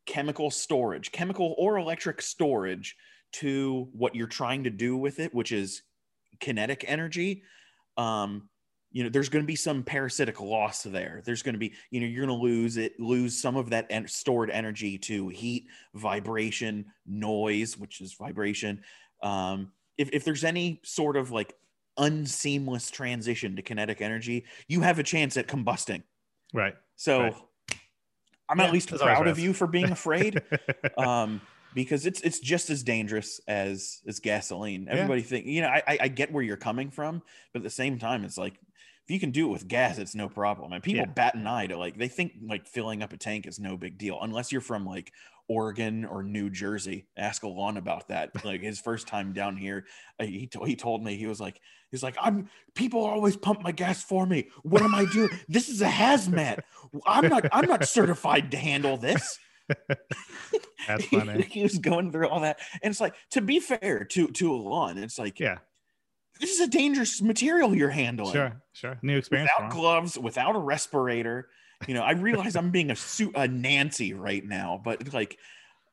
chemical 0.05 0.51
storage 0.51 1.11
chemical 1.11 1.55
or 1.57 1.77
electric 1.77 2.21
storage 2.21 2.95
to 3.31 3.89
what 3.91 4.15
you're 4.15 4.27
trying 4.27 4.63
to 4.63 4.69
do 4.69 4.95
with 4.95 5.19
it 5.19 5.33
which 5.33 5.51
is 5.51 5.81
kinetic 6.39 6.85
energy. 6.87 7.43
Um 7.97 8.49
you 8.91 9.03
know 9.03 9.09
there's 9.09 9.27
going 9.27 9.43
to 9.43 9.47
be 9.47 9.57
some 9.57 9.83
parasitic 9.83 10.39
loss 10.39 10.83
there. 10.83 11.21
There's 11.25 11.43
going 11.43 11.53
to 11.53 11.59
be 11.59 11.73
you 11.91 11.99
know 11.99 12.07
you're 12.07 12.25
going 12.25 12.37
to 12.37 12.43
lose 12.43 12.77
it 12.77 12.99
lose 12.99 13.41
some 13.41 13.57
of 13.57 13.69
that 13.71 13.87
en- 13.89 14.07
stored 14.07 14.49
energy 14.49 14.97
to 14.99 15.29
heat 15.29 15.65
vibration 15.93 16.85
noise 17.05 17.77
which 17.77 18.01
is 18.01 18.13
vibration. 18.13 18.81
Um 19.21 19.71
if, 19.97 20.09
if 20.11 20.25
there's 20.25 20.43
any 20.43 20.81
sort 20.83 21.17
of 21.17 21.31
like 21.31 21.53
unseamless 21.97 22.91
transition 22.91 23.55
to 23.55 23.61
kinetic 23.61 24.01
energy 24.01 24.45
you 24.67 24.81
have 24.81 24.99
a 24.99 25.03
chance 25.03 25.37
at 25.37 25.47
combusting 25.47 26.03
Right. 26.55 26.75
so 26.95 27.21
Right. 27.21 27.35
i'm 28.49 28.59
Yeah, 28.59 28.65
at 28.65 28.73
least 28.73 28.89
proud 28.89 29.27
of 29.27 29.37
you 29.37 29.53
for 29.53 29.67
being 29.67 29.91
afraid 29.91 30.41
um 30.97 31.41
because 31.73 32.05
it's 32.05 32.21
it's 32.21 32.39
just 32.39 32.69
as 32.69 32.81
dangerous 32.83 33.41
as 33.47 34.01
as 34.07 34.19
gasoline 34.19 34.87
everybody 34.89 35.21
think 35.21 35.45
you 35.45 35.61
know 35.61 35.67
I 35.67 35.97
i 36.01 36.07
get 36.07 36.31
where 36.31 36.43
you're 36.43 36.57
coming 36.57 36.89
from 36.89 37.21
but 37.51 37.59
at 37.59 37.63
the 37.63 37.69
same 37.69 37.99
time 37.99 38.23
it's 38.23 38.37
like 38.37 38.55
if 39.07 39.11
you 39.13 39.19
can 39.19 39.31
do 39.31 39.47
it 39.47 39.51
with 39.51 39.67
gas 39.67 39.97
it's 39.97 40.15
no 40.15 40.27
problem 40.27 40.73
and 40.73 40.81
people 40.83 41.05
Yeah. 41.05 41.11
bat 41.11 41.35
an 41.35 41.45
eye 41.47 41.67
to 41.67 41.77
like 41.77 41.97
they 41.97 42.07
think 42.07 42.33
like 42.47 42.65
filling 42.67 43.03
up 43.03 43.13
a 43.13 43.17
tank 43.17 43.45
is 43.47 43.59
no 43.59 43.77
big 43.77 43.97
deal 43.97 44.17
unless 44.21 44.51
you're 44.51 44.61
from 44.61 44.85
like 44.85 45.11
Oregon 45.47 46.05
or 46.05 46.23
New 46.23 46.49
Jersey. 46.49 47.05
Ask 47.15 47.43
Alon 47.43 47.77
about 47.77 48.07
that. 48.07 48.31
Like 48.43 48.61
his 48.61 48.79
first 48.79 49.05
time 49.07 49.31
down 49.31 49.55
here, 49.57 49.85
uh, 50.19 50.25
he, 50.25 50.47
to- 50.47 50.63
he 50.63 50.75
told 50.75 51.03
me 51.03 51.17
he 51.17 51.27
was 51.27 51.39
like 51.39 51.61
he's 51.91 52.01
like 52.01 52.15
I'm 52.19 52.49
people 52.73 53.05
always 53.05 53.37
pump 53.37 53.61
my 53.61 53.71
gas 53.71 54.03
for 54.03 54.25
me. 54.25 54.49
What 54.63 54.81
am 54.81 54.95
I 54.95 55.05
doing? 55.05 55.29
this 55.47 55.69
is 55.69 55.83
a 55.83 55.87
hazmat. 55.87 56.61
I'm 57.05 57.29
not 57.29 57.45
I'm 57.51 57.67
not 57.69 57.85
certified 57.87 58.49
to 58.51 58.57
handle 58.57 58.97
this. 58.97 59.37
That's 60.87 61.05
funny. 61.05 61.43
he 61.43 61.63
was 61.63 61.77
going 61.77 62.11
through 62.11 62.27
all 62.29 62.39
that, 62.41 62.59
and 62.83 62.91
it's 62.91 63.01
like 63.01 63.13
to 63.31 63.41
be 63.41 63.59
fair 63.59 64.03
to 64.03 64.27
to 64.27 64.51
Alon, 64.51 64.97
it's 64.97 65.17
like 65.19 65.39
yeah. 65.39 65.59
This 66.39 66.51
is 66.51 66.59
a 66.61 66.67
dangerous 66.67 67.21
material 67.21 67.75
you're 67.75 67.89
handling. 67.89 68.33
Sure. 68.33 68.61
Sure. 68.73 68.97
New 69.01 69.17
experience. 69.17 69.49
Without 69.57 69.71
gloves, 69.71 70.17
without 70.17 70.55
a 70.55 70.59
respirator. 70.59 71.49
You 71.87 71.93
know, 71.93 72.03
I 72.03 72.11
realize 72.13 72.55
I'm 72.55 72.71
being 72.71 72.89
a 72.91 72.95
suit 72.95 73.33
a 73.35 73.47
Nancy 73.47 74.13
right 74.13 74.43
now, 74.45 74.81
but 74.83 75.13
like, 75.13 75.37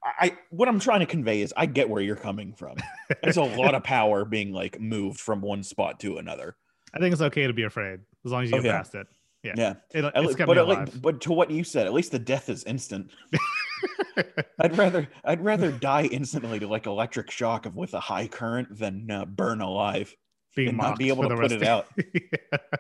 I 0.05 0.37
what 0.51 0.69
I'm 0.69 0.79
trying 0.81 1.01
to 1.01 1.07
convey 1.07 1.43
is 1.43 1.53
I 1.57 1.67
get 1.67 1.89
where 1.89 2.03
you're 2.03 2.17
coming 2.17 2.55
from. 2.55 2.77
There's 3.23 3.37
a 3.37 3.43
lot 3.43 3.75
of 3.75 3.83
power 3.85 4.25
being 4.25 4.53
like 4.53 4.81
moved 4.81 5.21
from 5.21 5.41
one 5.41 5.63
spot 5.63 6.01
to 6.01 6.19
another. 6.19 6.57
I 6.95 6.99
think 6.99 7.13
it's 7.13 7.23
okay 7.23 7.47
to 7.47 7.53
be 7.53 7.63
afraid 7.65 8.01
as 8.25 8.33
long 8.33 8.45
as 8.45 8.51
you 8.51 8.57
Oh, 8.59 8.61
get 8.63 8.69
yeah. 8.69 8.77
past 8.79 8.95
it. 8.95 9.07
Yeah. 9.43 9.53
Yeah, 9.57 9.71
It, 9.91 10.05
it's 10.15 10.39
le- 10.39 10.47
but 10.47 10.57
me 10.57 10.61
le- 10.63 10.65
alive. 10.75 11.03
but 11.03 11.21
to 11.23 11.33
what 11.33 11.51
you 11.51 11.65
said, 11.65 11.87
at 11.87 11.93
least 11.93 12.13
the 12.13 12.19
death 12.21 12.49
is 12.49 12.63
instant. 12.65 13.11
I'd 14.61 14.77
rather 14.79 15.09
I'd 15.25 15.43
rather 15.43 15.73
die 15.73 16.05
instantly 16.05 16.59
to 16.61 16.69
like 16.69 16.87
electric 16.87 17.31
shock 17.31 17.67
of 17.67 17.75
with 17.75 17.95
a 17.95 18.01
high 18.01 18.29
current 18.29 18.79
than 18.79 19.11
uh, 19.11 19.25
burn 19.25 19.61
alive. 19.61 20.15
Being 20.55 20.77
not 20.77 20.99
be 20.99 21.09
able 21.09 21.23
for 21.25 21.29
to 21.31 21.35
the 21.35 21.41
put 21.41 21.51
rest 21.51 21.55
it 21.55 21.69
of- 21.69 22.71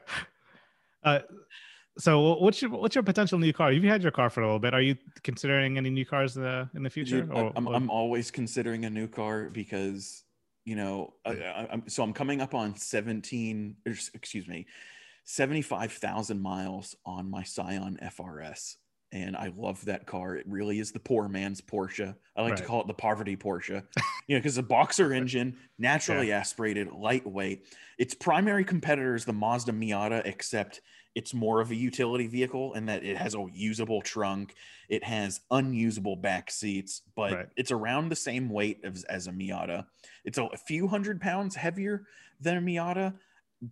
uh, 1.04 1.18
so 1.98 2.34
what's 2.36 2.62
your 2.62 2.70
what's 2.70 2.94
your 2.94 3.04
potential 3.04 3.38
new 3.38 3.52
car? 3.52 3.70
You've 3.72 3.84
had 3.84 4.02
your 4.02 4.12
car 4.12 4.30
for 4.30 4.40
a 4.40 4.46
little 4.46 4.58
bit. 4.58 4.72
Are 4.74 4.80
you 4.80 4.96
considering 5.22 5.76
any 5.76 5.90
new 5.90 6.06
cars 6.06 6.36
in 6.36 6.42
the 6.42 6.68
in 6.74 6.82
the 6.82 6.90
future? 6.90 7.22
Dude, 7.22 7.32
or, 7.32 7.52
I'm, 7.54 7.68
or- 7.68 7.74
I'm 7.74 7.90
always 7.90 8.30
considering 8.30 8.84
a 8.84 8.90
new 8.90 9.06
car 9.08 9.50
because 9.50 10.24
you 10.64 10.76
know 10.76 11.12
I, 11.26 11.68
I'm 11.70 11.88
so 11.88 12.02
I'm 12.02 12.12
coming 12.12 12.40
up 12.40 12.54
on 12.54 12.76
17 12.76 13.76
excuse 14.14 14.46
me 14.46 14.66
75,000 15.24 16.40
miles 16.40 16.96
on 17.04 17.30
my 17.30 17.42
Scion 17.42 17.98
FRS 18.02 18.76
and 19.12 19.36
I 19.36 19.52
love 19.56 19.84
that 19.84 20.06
car. 20.06 20.36
It 20.36 20.46
really 20.48 20.78
is 20.78 20.90
the 20.90 20.98
poor 20.98 21.28
man's 21.28 21.60
Porsche. 21.60 22.14
I 22.34 22.42
like 22.42 22.56
to 22.56 22.64
call 22.64 22.80
it 22.80 22.86
the 22.86 22.94
poverty 22.94 23.36
Porsche. 23.36 23.82
you 24.26 24.36
know, 24.36 24.38
because 24.38 24.56
a 24.58 24.62
boxer 24.62 25.12
engine, 25.14 25.56
naturally 25.78 26.32
aspirated, 26.32 26.90
lightweight. 26.90 27.66
Its 27.98 28.14
primary 28.14 28.64
competitor 28.64 29.14
is 29.14 29.24
the 29.24 29.32
Mazda 29.32 29.72
Miata, 29.72 30.22
except 30.24 30.80
it's 31.14 31.34
more 31.34 31.60
of 31.60 31.70
a 31.70 31.74
utility 31.74 32.26
vehicle 32.26 32.72
in 32.72 32.86
that 32.86 33.04
it 33.04 33.18
has 33.18 33.34
a 33.34 33.46
usable 33.52 34.00
trunk, 34.00 34.54
it 34.88 35.04
has 35.04 35.42
unusable 35.50 36.16
back 36.16 36.50
seats, 36.50 37.02
but 37.14 37.32
Right. 37.32 37.48
it's 37.54 37.70
around 37.70 38.08
the 38.08 38.16
same 38.16 38.48
weight 38.48 38.80
as, 38.82 39.04
as 39.04 39.26
a 39.26 39.30
Miata. 39.30 39.84
It's 40.24 40.38
a, 40.38 40.44
a 40.44 40.56
few 40.56 40.88
hundred 40.88 41.20
pounds 41.20 41.54
heavier 41.54 42.06
than 42.40 42.56
a 42.56 42.60
Miata, 42.62 43.12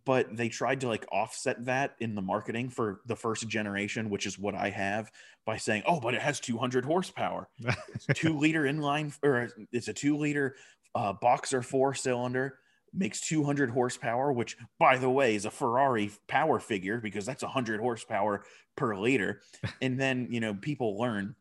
but 0.05 0.37
they 0.37 0.49
tried 0.49 0.81
to 0.81 0.89
like 0.89 1.07
offset 1.11 1.65
that 1.67 1.97
in 1.99 2.15
the 2.15 2.23
marketing 2.23 2.71
for 2.71 3.01
the 3.07 3.17
first 3.17 3.49
generation, 3.49 4.09
which 4.09 4.27
is 4.27 4.39
what 4.39 4.55
I 4.55 4.71
have, 4.71 5.11
by 5.45 5.57
saying, 5.57 5.83
"Oh, 5.87 6.01
but 6.01 6.15
it 6.15 6.23
has 6.23 6.41
200 6.41 6.85
horsepower." 6.85 7.49
It's 7.95 8.07
two 8.15 8.39
liter 8.39 8.63
inline, 8.63 9.17
or 9.23 9.49
it's 9.73 9.89
a 9.89 9.93
two 9.93 10.17
liter 10.17 10.57
uh, 10.95 11.13
boxer 11.15 11.63
four 11.63 11.95
cylinder, 11.95 12.59
makes 12.93 13.21
200 13.21 13.71
horsepower, 13.71 14.33
which, 14.33 14.57
by 14.79 14.97
the 14.97 15.11
way, 15.11 15.35
is 15.35 15.45
a 15.45 15.51
Ferrari 15.51 16.11
power 16.29 16.59
figure 16.59 17.01
because 17.01 17.27
that's 17.27 17.43
100 17.43 17.81
horsepower 17.81 18.45
per 18.77 18.97
liter. 18.97 19.41
and 19.83 19.99
then, 19.99 20.29
you 20.31 20.41
know, 20.41 20.55
people 20.55 20.99
learn 20.99 21.35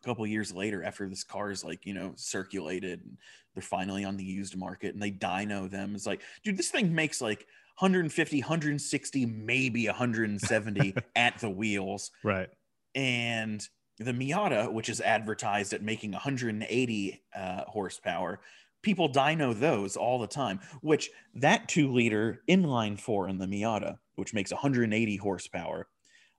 a 0.00 0.06
couple 0.06 0.26
years 0.26 0.52
later 0.52 0.82
after 0.82 1.08
this 1.08 1.24
car 1.24 1.50
is 1.50 1.64
like, 1.64 1.86
you 1.86 1.94
know, 1.94 2.12
circulated 2.16 3.00
and 3.04 3.16
they're 3.54 3.62
finally 3.62 4.04
on 4.04 4.16
the 4.16 4.24
used 4.24 4.56
market 4.56 4.94
and 4.94 5.02
they 5.02 5.10
dyno 5.10 5.70
them. 5.70 5.94
It's 5.94 6.06
like, 6.06 6.22
dude, 6.44 6.56
this 6.56 6.70
thing 6.70 6.94
makes 6.94 7.20
like 7.20 7.46
150, 7.78 8.40
160, 8.40 9.26
maybe 9.26 9.86
170 9.86 10.94
at 11.16 11.38
the 11.38 11.50
wheels 11.50 12.10
right. 12.22 12.48
and 12.94 13.66
the 13.98 14.12
Miata, 14.12 14.72
which 14.72 14.88
is 14.88 15.00
advertised 15.00 15.74
at 15.74 15.82
making 15.82 16.12
180 16.12 17.22
uh, 17.36 17.64
horsepower, 17.66 18.40
people 18.82 19.10
dyno 19.10 19.58
those 19.58 19.96
all 19.96 20.18
the 20.18 20.26
time. 20.26 20.60
Which 20.80 21.10
that 21.34 21.68
two 21.68 21.92
liter 21.92 22.42
inline 22.48 22.98
four 22.98 23.28
in 23.28 23.38
the 23.38 23.46
Miata, 23.46 23.98
which 24.14 24.32
makes 24.32 24.50
180 24.50 25.16
horsepower, 25.16 25.86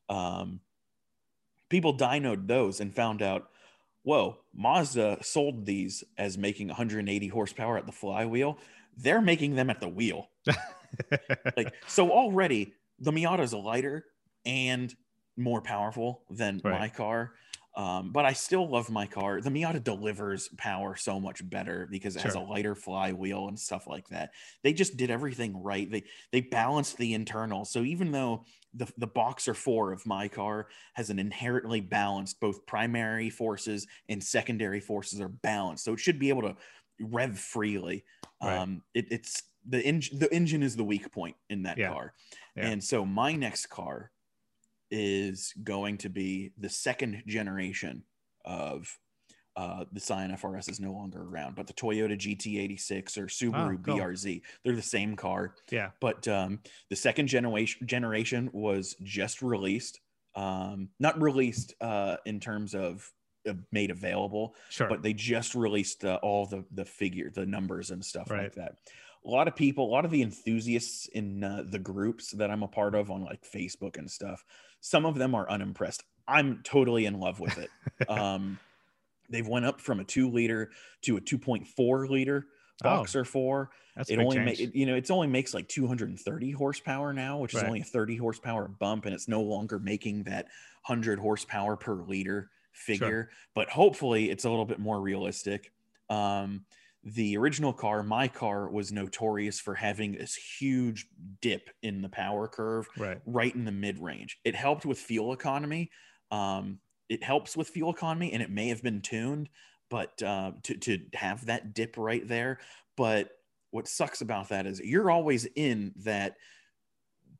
um, 0.09 0.59
people 1.71 1.97
dynoed 1.97 2.47
those 2.47 2.79
and 2.79 2.93
found 2.93 3.21
out, 3.23 3.49
whoa, 4.03 4.37
Mazda 4.53 5.19
sold 5.23 5.65
these 5.65 6.03
as 6.17 6.37
making 6.37 6.67
180 6.67 7.27
horsepower 7.29 7.77
at 7.77 7.87
the 7.87 7.91
flywheel. 7.91 8.59
They're 8.97 9.21
making 9.21 9.55
them 9.55 9.69
at 9.69 9.79
the 9.79 9.87
wheel 9.87 10.29
like 11.57 11.73
so 11.87 12.11
already 12.11 12.73
the 12.99 13.11
Miata 13.11 13.39
is 13.39 13.53
lighter 13.53 14.05
and 14.45 14.93
more 15.37 15.61
powerful 15.61 16.23
than 16.29 16.59
Right. 16.63 16.79
my 16.79 16.89
car. 16.89 17.31
Um, 17.73 18.11
but 18.11 18.25
I 18.25 18.33
still 18.33 18.67
love 18.69 18.89
my 18.89 19.05
car. 19.07 19.39
The 19.39 19.49
Miata 19.49 19.81
delivers 19.81 20.49
power 20.57 20.97
so 20.97 21.21
much 21.21 21.49
better 21.49 21.87
because 21.89 22.17
it 22.17 22.21
has 22.21 22.35
a 22.35 22.39
lighter 22.41 22.75
flywheel 22.75 23.47
and 23.47 23.57
stuff 23.57 23.87
like 23.87 24.09
that. 24.09 24.31
They 24.61 24.73
just 24.73 24.97
did 24.97 25.09
everything 25.09 25.63
right. 25.63 25.89
They 25.89 26.03
they 26.33 26.41
balanced 26.41 26.97
the 26.97 27.13
internal. 27.13 27.63
So 27.63 27.83
even 27.83 28.11
though 28.11 28.43
the 28.73 28.91
the 28.97 29.07
Boxer 29.07 29.53
4 29.53 29.91
of 29.91 30.05
my 30.05 30.27
car 30.27 30.67
has 30.93 31.09
an 31.09 31.19
inherently 31.19 31.81
balanced 31.81 32.39
both 32.39 32.65
primary 32.65 33.29
forces 33.29 33.87
and 34.09 34.23
secondary 34.23 34.79
forces 34.79 35.19
are 35.19 35.27
balanced. 35.29 35.83
So 35.83 35.93
it 35.93 35.99
should 35.99 36.19
be 36.19 36.29
able 36.29 36.43
to 36.43 36.55
rev 36.99 37.37
freely. 37.37 38.05
Right. 38.41 38.57
Um 38.57 38.83
it, 38.93 39.05
it's 39.11 39.43
the 39.67 39.81
engine 39.83 40.19
the 40.19 40.33
engine 40.33 40.63
is 40.63 40.75
the 40.75 40.83
weak 40.83 41.11
point 41.11 41.35
in 41.49 41.63
that 41.63 41.77
Yeah. 41.77 41.89
car. 41.89 42.13
Yeah. 42.55 42.67
And 42.67 42.83
so 42.83 43.05
my 43.05 43.33
next 43.33 43.67
car 43.67 44.11
is 44.89 45.53
going 45.63 45.97
to 45.99 46.09
be 46.09 46.51
the 46.57 46.69
second 46.69 47.23
generation 47.25 48.03
of 48.45 48.97
uh, 49.55 49.85
the 49.91 49.99
Scion 49.99 50.31
FRS 50.31 50.69
is 50.69 50.79
no 50.79 50.91
longer 50.93 51.21
around, 51.21 51.55
but 51.55 51.67
the 51.67 51.73
Toyota 51.73 52.17
GT86 52.17 53.17
or 53.17 53.25
Subaru 53.27 53.75
Oh, 53.75 53.77
cool. 53.83 53.97
BRZ, 53.97 54.41
they're 54.63 54.75
the 54.75 54.81
same 54.81 55.15
car. 55.15 55.55
yeah. 55.69 55.91
But 55.99 56.27
um, 56.27 56.59
the 56.89 56.95
second 56.95 57.27
generation 57.27 57.85
generation 57.87 58.49
was 58.53 58.95
just 59.03 59.41
released, 59.41 59.99
um, 60.35 60.89
not 60.99 61.21
released 61.21 61.73
uh, 61.81 62.17
in 62.25 62.39
terms 62.39 62.73
of 62.73 63.09
uh, 63.49 63.53
made 63.71 63.91
available, 63.91 64.55
Sure. 64.69 64.87
but 64.87 65.01
they 65.01 65.13
just 65.13 65.55
released 65.55 66.05
uh, 66.05 66.19
all 66.21 66.45
the 66.45 66.63
the 66.71 66.85
figure, 66.85 67.29
the 67.29 67.45
numbers 67.45 67.91
and 67.91 68.03
stuff 68.05 68.29
like 68.29 68.53
that. 68.55 68.75
A 69.25 69.29
lot 69.29 69.47
of 69.47 69.55
people, 69.55 69.85
a 69.85 69.91
lot 69.91 70.05
of 70.05 70.09
the 70.11 70.21
enthusiasts 70.23 71.07
in 71.07 71.43
uh, 71.43 71.63
the 71.69 71.77
groups 71.77 72.31
that 72.31 72.49
I'm 72.49 72.63
a 72.63 72.67
part 72.67 72.95
of 72.95 73.11
on 73.11 73.23
like 73.23 73.43
Facebook 73.43 73.97
and 73.97 74.09
stuff, 74.09 74.43
some 74.79 75.05
of 75.05 75.15
them 75.17 75.35
are 75.35 75.47
unimpressed. 75.49 76.03
I'm 76.27 76.61
totally 76.63 77.05
in 77.05 77.19
love 77.19 77.39
with 77.39 77.57
it. 77.59 77.69
um, 78.09 78.57
they've 79.31 79.47
went 79.47 79.65
up 79.65 79.81
from 79.81 79.99
a 79.99 80.03
two 80.03 80.29
liter 80.29 80.71
to 81.03 81.17
a 81.17 81.21
2.4 81.21 82.09
liter 82.09 82.45
Oh, 82.83 82.97
boxer 82.97 83.25
four. 83.25 83.69
That's 83.95 84.09
a 84.09 84.13
It 84.13 84.19
only 84.19 84.39
makes 84.39 84.59
you 84.59 84.85
know 84.85 84.95
it's 84.95 85.11
only 85.11 85.27
makes 85.27 85.53
like 85.53 85.67
230 85.67 86.51
horsepower 86.51 87.13
now, 87.13 87.37
which 87.37 87.53
is 87.53 87.63
only 87.63 87.81
a 87.81 87.83
30 87.85 88.15
horsepower 88.15 88.67
bump, 88.67 89.05
and 89.05 89.13
it's 89.13 89.27
no 89.27 89.41
longer 89.41 89.79
making 89.79 90.23
that 90.23 90.45
100 90.87 91.19
horsepower 91.19 91.75
per 91.75 91.95
liter 92.03 92.49
figure. 92.71 93.29
But 93.53 93.69
hopefully, 93.69 94.29
it's 94.29 94.45
a 94.45 94.49
little 94.49 94.65
bit 94.65 94.79
more 94.79 95.01
realistic. 95.01 95.71
Um, 96.09 96.65
the 97.03 97.35
original 97.37 97.73
car, 97.73 98.03
my 98.03 98.27
car, 98.27 98.69
was 98.69 98.91
notorious 98.91 99.59
for 99.59 99.73
having 99.73 100.13
this 100.13 100.35
huge 100.35 101.07
dip 101.41 101.69
in 101.81 102.01
the 102.01 102.09
power 102.09 102.47
curve 102.47 102.87
right. 102.97 103.19
right 103.25 103.53
in 103.53 103.65
the 103.65 103.71
mid 103.71 103.99
range. 103.99 104.39
It 104.43 104.55
helped 104.55 104.85
with 104.85 104.99
fuel 104.99 105.33
economy. 105.33 105.91
Um, 106.31 106.79
it 107.11 107.21
helps 107.23 107.57
with 107.57 107.67
fuel 107.67 107.91
economy, 107.91 108.31
and 108.31 108.41
it 108.41 108.49
may 108.49 108.69
have 108.69 108.81
been 108.81 109.01
tuned, 109.01 109.49
but 109.89 110.21
uh, 110.23 110.53
to 110.63 110.77
to 110.77 110.99
have 111.13 111.45
that 111.47 111.73
dip 111.73 111.95
right 111.97 112.25
there. 112.25 112.59
But 112.95 113.31
what 113.71 113.87
sucks 113.87 114.21
about 114.21 114.49
that 114.49 114.65
is 114.65 114.79
you're 114.79 115.11
always 115.11 115.45
in 115.55 115.93
that 115.97 116.35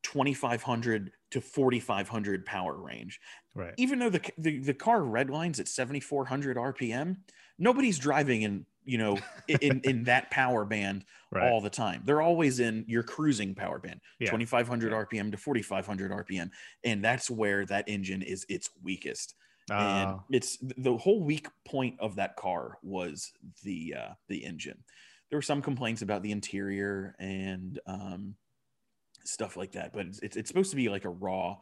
2500 0.04 1.12
to 1.32 1.42
4500 1.42 2.46
power 2.46 2.76
range. 2.76 3.20
Right. 3.56 3.74
Even 3.78 4.00
though 4.00 4.10
the 4.10 4.22
the, 4.38 4.60
the 4.60 4.74
car 4.74 5.00
redlines 5.02 5.60
at 5.60 5.68
7400 5.68 6.58
RPM, 6.58 7.18
nobody's 7.58 7.98
driving 8.00 8.42
in 8.42 8.66
you 8.84 8.98
know 8.98 9.18
in 9.48 9.80
in 9.86 10.04
that 10.06 10.32
power 10.32 10.66
band 10.66 11.06
Right. 11.34 11.50
all 11.50 11.62
the 11.62 11.70
time. 11.70 12.02
They're 12.04 12.22
always 12.22 12.60
in 12.60 12.84
your 12.90 13.04
cruising 13.04 13.56
power 13.56 13.80
band, 13.80 14.02
Yeah. 14.20 14.32
2500 14.32 14.92
Yeah. 14.92 14.98
RPM 15.06 15.32
to 15.32 15.38
4500 15.38 16.12
RPM, 16.12 16.50
and 16.84 17.02
that's 17.02 17.30
where 17.32 17.66
that 17.68 17.86
engine 17.88 18.22
is 18.22 18.46
its 18.50 18.70
weakest. 18.84 19.36
And 19.72 20.10
Oh, 20.10 20.24
it's 20.30 20.58
the 20.78 20.98
whole 20.98 21.22
weak 21.24 21.48
point 21.66 22.00
of 22.00 22.16
that 22.16 22.36
car 22.36 22.78
was 22.84 23.32
the 23.64 23.96
uh, 23.98 24.14
the 24.28 24.44
engine. 24.44 24.84
There 25.30 25.38
were 25.38 25.42
some 25.44 25.62
complaints 25.62 26.02
about 26.02 26.24
the 26.24 26.32
interior 26.32 27.16
and 27.20 27.80
um, 27.86 28.36
stuff 29.24 29.56
like 29.56 29.72
that, 29.74 29.94
but 29.94 30.06
it's, 30.08 30.20
it's 30.36 30.48
supposed 30.50 30.72
to 30.72 30.76
be 30.76 30.90
like 30.90 31.06
a 31.06 31.10
raw 31.10 31.58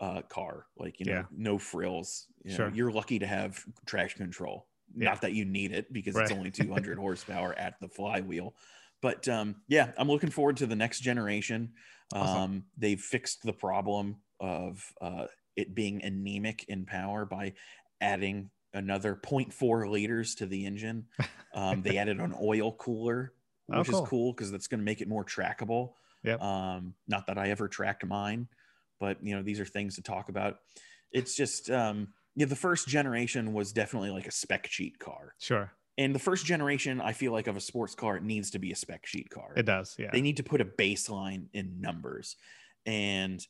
uh, 0.00 0.22
car, 0.22 0.66
like 0.76 0.98
you 1.00 1.06
know, 1.06 1.12
Yeah. 1.12 1.22
no 1.30 1.58
frills. 1.58 2.26
You 2.42 2.50
know, 2.50 2.56
Sure. 2.56 2.70
You're 2.74 2.90
lucky 2.92 3.18
to 3.20 3.26
have 3.26 3.62
traction 3.86 4.18
control. 4.18 4.66
Yeah. 4.96 5.10
Not 5.10 5.22
that 5.22 5.32
you 5.32 5.44
need 5.44 5.72
it 5.72 5.92
because 5.92 6.16
it's 6.16 6.30
only 6.32 6.50
200 6.50 6.98
horsepower 7.06 7.52
at 7.58 7.74
the 7.80 7.88
flywheel. 7.88 8.54
But 9.02 9.28
um, 9.28 9.56
yeah, 9.68 9.92
I'm 9.98 10.08
looking 10.08 10.30
forward 10.30 10.56
to 10.58 10.66
the 10.66 10.76
next 10.76 11.00
generation. 11.00 11.72
Um, 12.12 12.64
They've 12.76 13.00
fixed 13.00 13.42
the 13.42 13.52
problem 13.52 14.16
of 14.40 14.84
uh, 15.00 15.26
it 15.56 15.74
being 15.74 16.02
anemic 16.04 16.64
in 16.68 16.84
power 16.86 17.24
by 17.24 17.54
adding 18.00 18.50
another 18.74 19.14
0.4 19.16 19.90
liters 19.90 20.34
to 20.36 20.46
the 20.46 20.66
engine. 20.66 21.06
Um, 21.54 21.82
they 21.82 21.96
added 21.98 22.20
an 22.20 22.34
oil 22.42 22.72
cooler, 22.72 23.32
Oh, 23.72 23.78
which 23.80 23.88
cool. 23.88 24.02
is 24.04 24.08
cool 24.08 24.32
because 24.32 24.52
that's 24.52 24.68
going 24.68 24.78
to 24.78 24.84
make 24.84 25.00
it 25.00 25.08
more 25.08 25.24
trackable. 25.24 25.94
Yep. 26.22 26.40
Um, 26.40 26.94
not 27.08 27.26
that 27.26 27.36
I 27.38 27.50
ever 27.50 27.66
tracked 27.68 28.04
mine, 28.06 28.46
but 29.00 29.18
you 29.22 29.34
know 29.34 29.42
these 29.42 29.58
are 29.58 29.64
things 29.64 29.96
to 29.96 30.02
talk 30.02 30.28
about. 30.28 30.58
It's 31.10 31.34
just 31.34 31.68
um, 31.70 32.08
yeah, 32.36 32.46
the 32.46 32.54
first 32.54 32.86
generation 32.86 33.52
was 33.52 33.72
definitely 33.72 34.10
like 34.10 34.26
a 34.28 34.30
spec 34.30 34.66
sheet 34.68 34.98
car, 35.00 35.34
sure. 35.40 35.72
and 35.98 36.14
the 36.14 36.18
first 36.20 36.46
generation 36.46 37.00
I 37.00 37.12
feel 37.12 37.32
like 37.32 37.46
of 37.48 37.56
a 37.56 37.60
sports 37.60 37.94
car 37.96 38.16
it 38.16 38.22
needs 38.22 38.50
to 38.52 38.58
be 38.60 38.70
a 38.70 38.76
spec 38.76 39.04
sheet 39.06 39.30
car 39.30 39.52
It 39.56 39.66
does. 39.66 39.96
Yeah. 39.98 40.10
they 40.12 40.20
need 40.20 40.36
to 40.36 40.42
put 40.44 40.60
a 40.60 40.64
baseline 40.64 41.46
in 41.52 41.80
numbers 41.80 42.36
and 42.84 43.44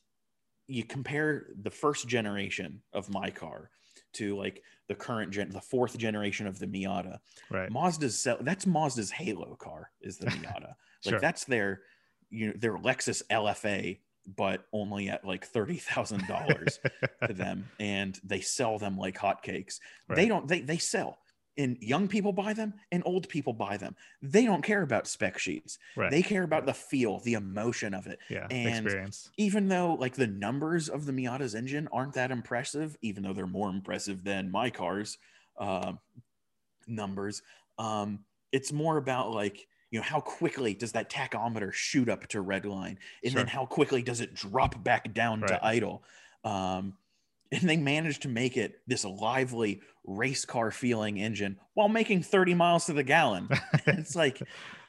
you 0.69 0.85
compare 0.85 1.47
the 1.63 1.71
first 1.71 2.09
generation 2.09 2.83
of 2.93 3.09
my 3.11 3.31
car 3.31 3.71
to 4.15 4.37
like 4.37 4.63
the 4.89 4.95
current 4.95 5.31
gen 5.33 5.51
the 5.51 5.61
fourth 5.61 5.97
generation 5.99 6.47
of 6.47 6.59
the 6.59 6.67
miata. 6.67 7.19
Right. 7.51 7.71
mazda's 7.71 8.19
sell 8.19 8.39
that's 8.41 8.65
mazda's 8.65 9.11
halo 9.11 9.57
car 9.57 9.91
is 10.01 10.19
the 10.19 10.27
miata. 10.31 10.75
Like 11.05 11.13
Sure. 11.13 11.21
that's 11.21 11.45
their 11.45 11.83
you 12.31 12.49
know 12.49 12.55
their 12.57 12.77
lexus 12.79 13.23
lfa 13.31 13.99
but 14.37 14.65
only 14.73 15.09
at 15.09 15.25
like 15.25 15.51
$30000 15.53 16.79
to 17.29 17.33
them 17.33 17.69
and 17.79 18.19
they 18.25 18.41
sell 18.41 18.77
them 18.79 18.97
like 18.99 19.17
hotcakes. 19.17 19.79
They 20.09 20.27
don't 20.27 20.49
they 20.49 20.61
they 20.63 20.79
sell 20.79 21.19
and 21.59 21.77
young 21.81 22.07
people 22.09 22.33
buy 22.33 22.53
them 22.53 22.75
and 22.93 23.03
old 23.07 23.29
people 23.29 23.53
buy 23.53 23.77
them 23.77 23.95
they 24.23 24.45
don't 24.45 24.63
care 24.63 24.83
about 24.83 25.07
spec 25.07 25.39
sheets 25.39 25.79
right. 25.97 26.11
they 26.11 26.23
care 26.23 26.43
about 26.43 26.67
the 26.67 26.75
feel 26.75 27.21
the 27.21 27.35
emotion 27.35 27.95
of 27.95 28.07
it 28.07 28.19
yeah. 28.29 28.47
and- 28.51 28.85
Experience. 28.87 29.31
even 29.39 29.69
though 29.69 29.95
like 29.95 30.15
the 30.15 30.27
numbers 30.27 30.89
of 30.89 31.07
the 31.07 31.13
miata's 31.13 31.55
engine 31.55 31.89
aren't 31.93 32.15
that 32.15 32.31
impressive 32.31 32.97
even 33.03 33.23
though 33.23 33.33
they're 33.33 33.47
more 33.47 33.71
impressive 33.71 34.23
than 34.25 34.51
my 34.51 34.71
car's 34.71 35.19
uh, 35.59 35.93
numbers 36.87 37.43
um, 37.79 38.21
it's 38.53 38.73
more 38.73 38.97
about 38.97 39.33
like 39.33 39.67
you 39.91 39.99
know 39.99 40.05
how 40.05 40.21
quickly 40.21 40.75
does 40.75 40.93
that 40.93 41.11
tachometer 41.11 41.73
shoot 41.73 42.09
up 42.09 42.27
to 42.29 42.41
red 42.41 42.65
line 42.65 42.99
and 43.23 43.33
Sure. 43.33 43.41
then 43.41 43.47
how 43.47 43.67
quickly 43.67 44.03
does 44.03 44.21
it 44.21 44.35
drop 44.35 44.83
back 44.83 45.13
down 45.15 45.41
Right. 45.41 45.49
to 45.49 45.65
idle 45.65 46.03
um, 46.45 46.95
and 47.53 47.69
they 47.69 47.77
managed 47.77 48.23
to 48.23 48.29
make 48.29 48.57
it 48.57 48.81
this 48.87 49.05
lively 49.05 49.81
race 50.05 50.45
car 50.45 50.71
feeling 50.71 51.19
engine 51.19 51.59
while 51.75 51.89
making 51.89 52.23
30 52.23 52.55
miles 52.55 52.87
to 52.87 52.93
the 52.93 53.03
gallon 53.03 53.49
it's 53.87 54.15
like 54.15 54.41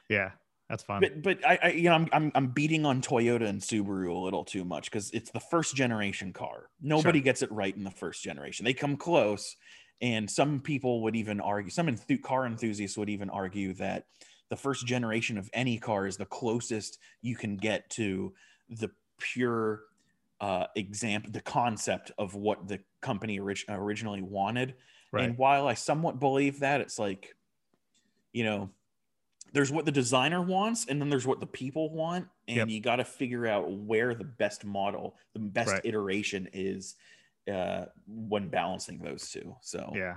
yeah, 0.08 0.30
that's 0.68 0.82
fun. 0.82 1.00
but 1.00 1.22
but 1.22 1.46
I, 1.46 1.58
I 1.62 1.68
you 1.70 1.84
know 1.84 1.94
I'm, 1.94 2.08
I'm 2.12 2.32
I'm 2.34 2.46
beating 2.48 2.86
on 2.86 3.02
Toyota 3.02 3.46
and 3.46 3.60
Subaru 3.60 4.10
a 4.10 4.18
little 4.18 4.44
too 4.44 4.64
much 4.64 4.90
because 4.90 5.10
it's 5.12 5.30
the 5.30 5.40
first 5.40 5.76
generation 5.76 6.32
car. 6.32 6.68
Nobody 6.80 7.20
gets 7.20 7.42
it 7.42 7.52
right 7.52 7.74
in 7.74 7.84
the 7.84 7.90
first 7.90 8.22
generation. 8.22 8.64
They 8.64 8.74
come 8.74 8.96
close, 8.96 9.56
and 10.00 10.30
some 10.30 10.60
people 10.60 11.02
would 11.02 11.16
even 11.16 11.40
argue. 11.40 11.70
Some 11.70 11.86
enthu- 11.86 12.22
car 12.22 12.46
enthusiasts 12.46 12.96
would 12.96 13.10
even 13.10 13.30
argue 13.30 13.74
that 13.74 14.06
the 14.50 14.56
first 14.56 14.86
generation 14.86 15.36
of 15.36 15.50
any 15.52 15.78
car 15.78 16.06
is 16.06 16.16
the 16.16 16.24
closest 16.24 16.98
you 17.20 17.36
can 17.36 17.56
get 17.56 17.88
to 17.90 18.32
the 18.70 18.90
pure 19.18 19.82
uh, 20.40 20.66
example, 20.76 21.30
the 21.32 21.40
concept 21.40 22.12
of 22.18 22.34
what 22.34 22.68
the 22.68 22.80
company 23.00 23.38
orig- 23.38 23.64
originally 23.68 24.22
wanted. 24.22 24.74
right. 25.12 25.24
And 25.24 25.38
while 25.38 25.66
I 25.66 25.74
somewhat 25.74 26.20
believe 26.20 26.60
that, 26.60 26.80
it's 26.80 26.98
like, 26.98 27.34
you 28.32 28.44
know, 28.44 28.70
there's 29.52 29.72
what 29.72 29.86
the 29.86 29.92
designer 29.92 30.42
wants, 30.42 30.86
and 30.88 31.00
then 31.00 31.08
there's 31.08 31.26
what 31.26 31.40
the 31.40 31.46
people 31.46 31.90
want, 31.90 32.28
and 32.46 32.56
Yep. 32.58 32.68
you 32.68 32.80
got 32.80 32.96
to 32.96 33.04
figure 33.04 33.46
out 33.46 33.72
where 33.72 34.14
the 34.14 34.24
best 34.24 34.64
model, 34.64 35.16
the 35.32 35.38
best 35.40 35.72
Right. 35.72 35.80
iteration 35.84 36.48
is 36.52 36.96
uh, 37.50 37.86
when 38.06 38.48
balancing 38.48 38.98
those 38.98 39.30
two. 39.30 39.56
So 39.62 39.90
yeah. 39.94 40.16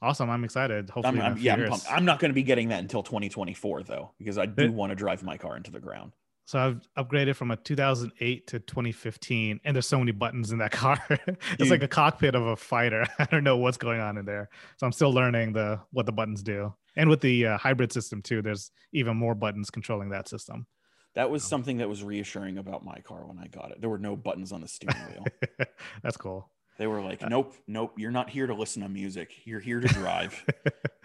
Awesome. 0.00 0.30
I'm 0.30 0.44
excited. 0.44 0.88
Hopefully, 0.90 1.20
I'm, 1.20 1.32
I'm, 1.32 1.38
yeah, 1.38 1.54
I'm 1.54 1.80
I'm 1.90 2.04
not 2.04 2.20
going 2.20 2.30
to 2.30 2.34
be 2.34 2.42
getting 2.44 2.68
that 2.68 2.80
until 2.80 3.02
2024 3.02 3.82
though, 3.82 4.12
because 4.18 4.38
I 4.38 4.46
do 4.46 4.70
want 4.70 4.90
to 4.90 4.94
drive 4.94 5.22
my 5.24 5.36
car 5.36 5.56
into 5.56 5.70
the 5.72 5.80
ground. 5.80 6.12
So 6.46 6.60
I've 6.60 7.06
upgraded 7.06 7.34
from 7.34 7.50
a 7.50 7.56
2008 7.56 8.46
to 8.46 8.60
2015, 8.60 9.60
and 9.64 9.74
there's 9.74 9.88
so 9.88 9.98
many 9.98 10.12
buttons 10.12 10.52
in 10.52 10.58
that 10.58 10.70
car. 10.72 10.98
it's 11.10 11.56
Dude. 11.58 11.70
like 11.70 11.82
a 11.82 11.88
cockpit 11.88 12.36
of 12.36 12.46
a 12.46 12.56
fighter. 12.56 13.04
I 13.18 13.24
don't 13.24 13.42
know 13.44 13.56
what's 13.56 13.76
going 13.76 14.00
on 14.00 14.16
in 14.16 14.24
there. 14.24 14.48
So 14.78 14.86
I'm 14.86 14.92
still 14.92 15.12
learning 15.12 15.52
the 15.52 15.80
what 15.90 16.06
the 16.06 16.12
buttons 16.12 16.42
do. 16.42 16.72
And 16.94 17.10
with 17.10 17.20
the 17.20 17.46
uh, 17.46 17.58
hybrid 17.58 17.92
system 17.92 18.22
too, 18.22 18.42
there's 18.42 18.70
even 18.92 19.16
more 19.16 19.34
buttons 19.34 19.70
controlling 19.70 20.10
that 20.10 20.28
system. 20.28 20.66
That 21.14 21.30
was 21.30 21.42
something 21.42 21.78
that 21.78 21.88
was 21.88 22.04
reassuring 22.04 22.58
about 22.58 22.84
my 22.84 22.98
car 23.00 23.26
when 23.26 23.38
I 23.38 23.48
got 23.48 23.72
it. 23.72 23.80
There 23.80 23.90
were 23.90 23.98
no 23.98 24.16
buttons 24.16 24.52
on 24.52 24.60
the 24.60 24.68
steering 24.68 24.96
wheel. 25.10 25.66
That's 26.02 26.16
cool. 26.16 26.50
They 26.78 26.86
were 26.86 27.00
like, 27.00 27.28
"Nope, 27.28 27.54
nope, 27.66 27.94
you're 27.96 28.10
not 28.10 28.28
here 28.30 28.46
to 28.46 28.54
listen 28.54 28.82
to 28.82 28.88
music. 28.88 29.32
You're 29.44 29.60
here 29.60 29.80
to 29.80 29.88
drive." 29.88 30.44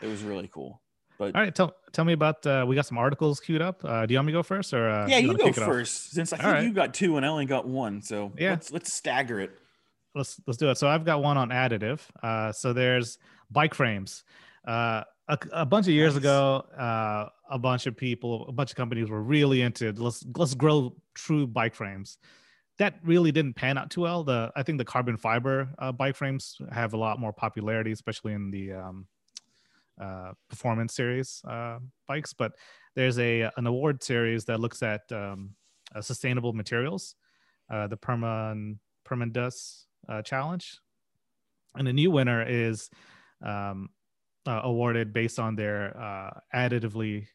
it 0.01 0.07
was 0.07 0.21
really 0.21 0.49
cool. 0.53 0.81
But 1.21 1.35
All 1.35 1.41
right, 1.43 1.53
tell 1.53 1.75
tell 1.93 2.03
me 2.03 2.13
about. 2.13 2.43
Uh, 2.47 2.65
we 2.67 2.75
got 2.75 2.87
some 2.87 2.97
articles 2.97 3.39
queued 3.39 3.61
up. 3.61 3.85
Uh, 3.85 4.07
do 4.07 4.13
you 4.13 4.17
want 4.17 4.25
me 4.25 4.33
to 4.33 4.39
go 4.39 4.43
first, 4.43 4.73
or 4.73 4.89
uh, 4.89 5.05
yeah, 5.07 5.19
you 5.19 5.27
wanna 5.27 5.37
go 5.37 5.45
kick 5.45 5.57
it 5.57 5.61
off? 5.61 5.69
first 5.69 6.11
since 6.13 6.33
I 6.33 6.37
All 6.37 6.41
think 6.45 6.53
right. 6.55 6.63
you 6.63 6.73
got 6.73 6.95
two 6.95 7.15
and 7.17 7.23
I 7.23 7.29
only 7.29 7.45
got 7.45 7.67
one. 7.67 8.01
So 8.01 8.31
Yeah. 8.39 8.49
let's 8.49 8.71
let's 8.71 8.91
stagger 8.91 9.39
it. 9.39 9.51
let's 10.15 10.41
let's 10.47 10.57
do 10.57 10.71
it. 10.71 10.79
So 10.79 10.87
I've 10.87 11.05
got 11.05 11.21
one 11.21 11.37
on 11.37 11.49
additive. 11.49 11.99
Uh, 12.23 12.51
so 12.51 12.73
there's 12.73 13.19
bike 13.51 13.75
frames. 13.75 14.23
Uh, 14.67 15.03
a, 15.27 15.37
a 15.51 15.65
bunch 15.65 15.85
of 15.87 15.93
years 15.93 16.15
Nice. 16.15 16.21
ago, 16.23 16.65
uh, 16.75 17.29
a 17.51 17.59
bunch 17.59 17.85
of 17.85 17.95
people, 17.95 18.47
a 18.49 18.51
bunch 18.51 18.71
of 18.71 18.75
companies 18.75 19.07
were 19.07 19.21
really 19.21 19.61
into 19.61 19.91
let's 19.93 20.25
let's 20.35 20.55
grow 20.55 20.95
true 21.13 21.45
bike 21.45 21.75
frames. 21.75 22.17
That 22.79 22.95
really 23.03 23.31
didn't 23.31 23.53
pan 23.53 23.77
out 23.77 23.91
too 23.91 24.01
well. 24.01 24.23
The 24.23 24.51
I 24.55 24.63
think 24.63 24.79
the 24.79 24.85
carbon 24.85 25.17
fiber 25.17 25.69
uh, 25.77 25.91
bike 25.91 26.15
frames 26.15 26.57
have 26.71 26.93
a 26.95 26.97
lot 26.97 27.19
more 27.19 27.31
popularity, 27.31 27.91
especially 27.91 28.33
in 28.33 28.49
the 28.49 28.73
um, 28.73 29.05
uh, 30.01 30.31
performance 30.49 30.95
series 30.95 31.41
uh, 31.47 31.77
bikes. 32.07 32.33
But 32.33 32.53
there's 32.95 33.19
a 33.19 33.51
an 33.55 33.67
award 33.67 34.03
series 34.03 34.45
that 34.45 34.59
looks 34.59 34.81
at 34.81 35.01
um, 35.11 35.51
uh, 35.95 36.01
sustainable 36.01 36.53
materials, 36.53 37.15
uh, 37.69 37.87
the 37.87 37.97
Perman 37.97 38.77
Purmundus 39.07 39.85
uh, 40.09 40.21
challenge, 40.21 40.79
and 41.75 41.85
the 41.85 41.93
new 41.93 42.09
winner 42.09 42.43
is 42.47 42.89
um, 43.45 43.89
awarded 44.47 45.13
based 45.13 45.37
on 45.37 45.55
their 45.55 45.93
additively 46.53 47.27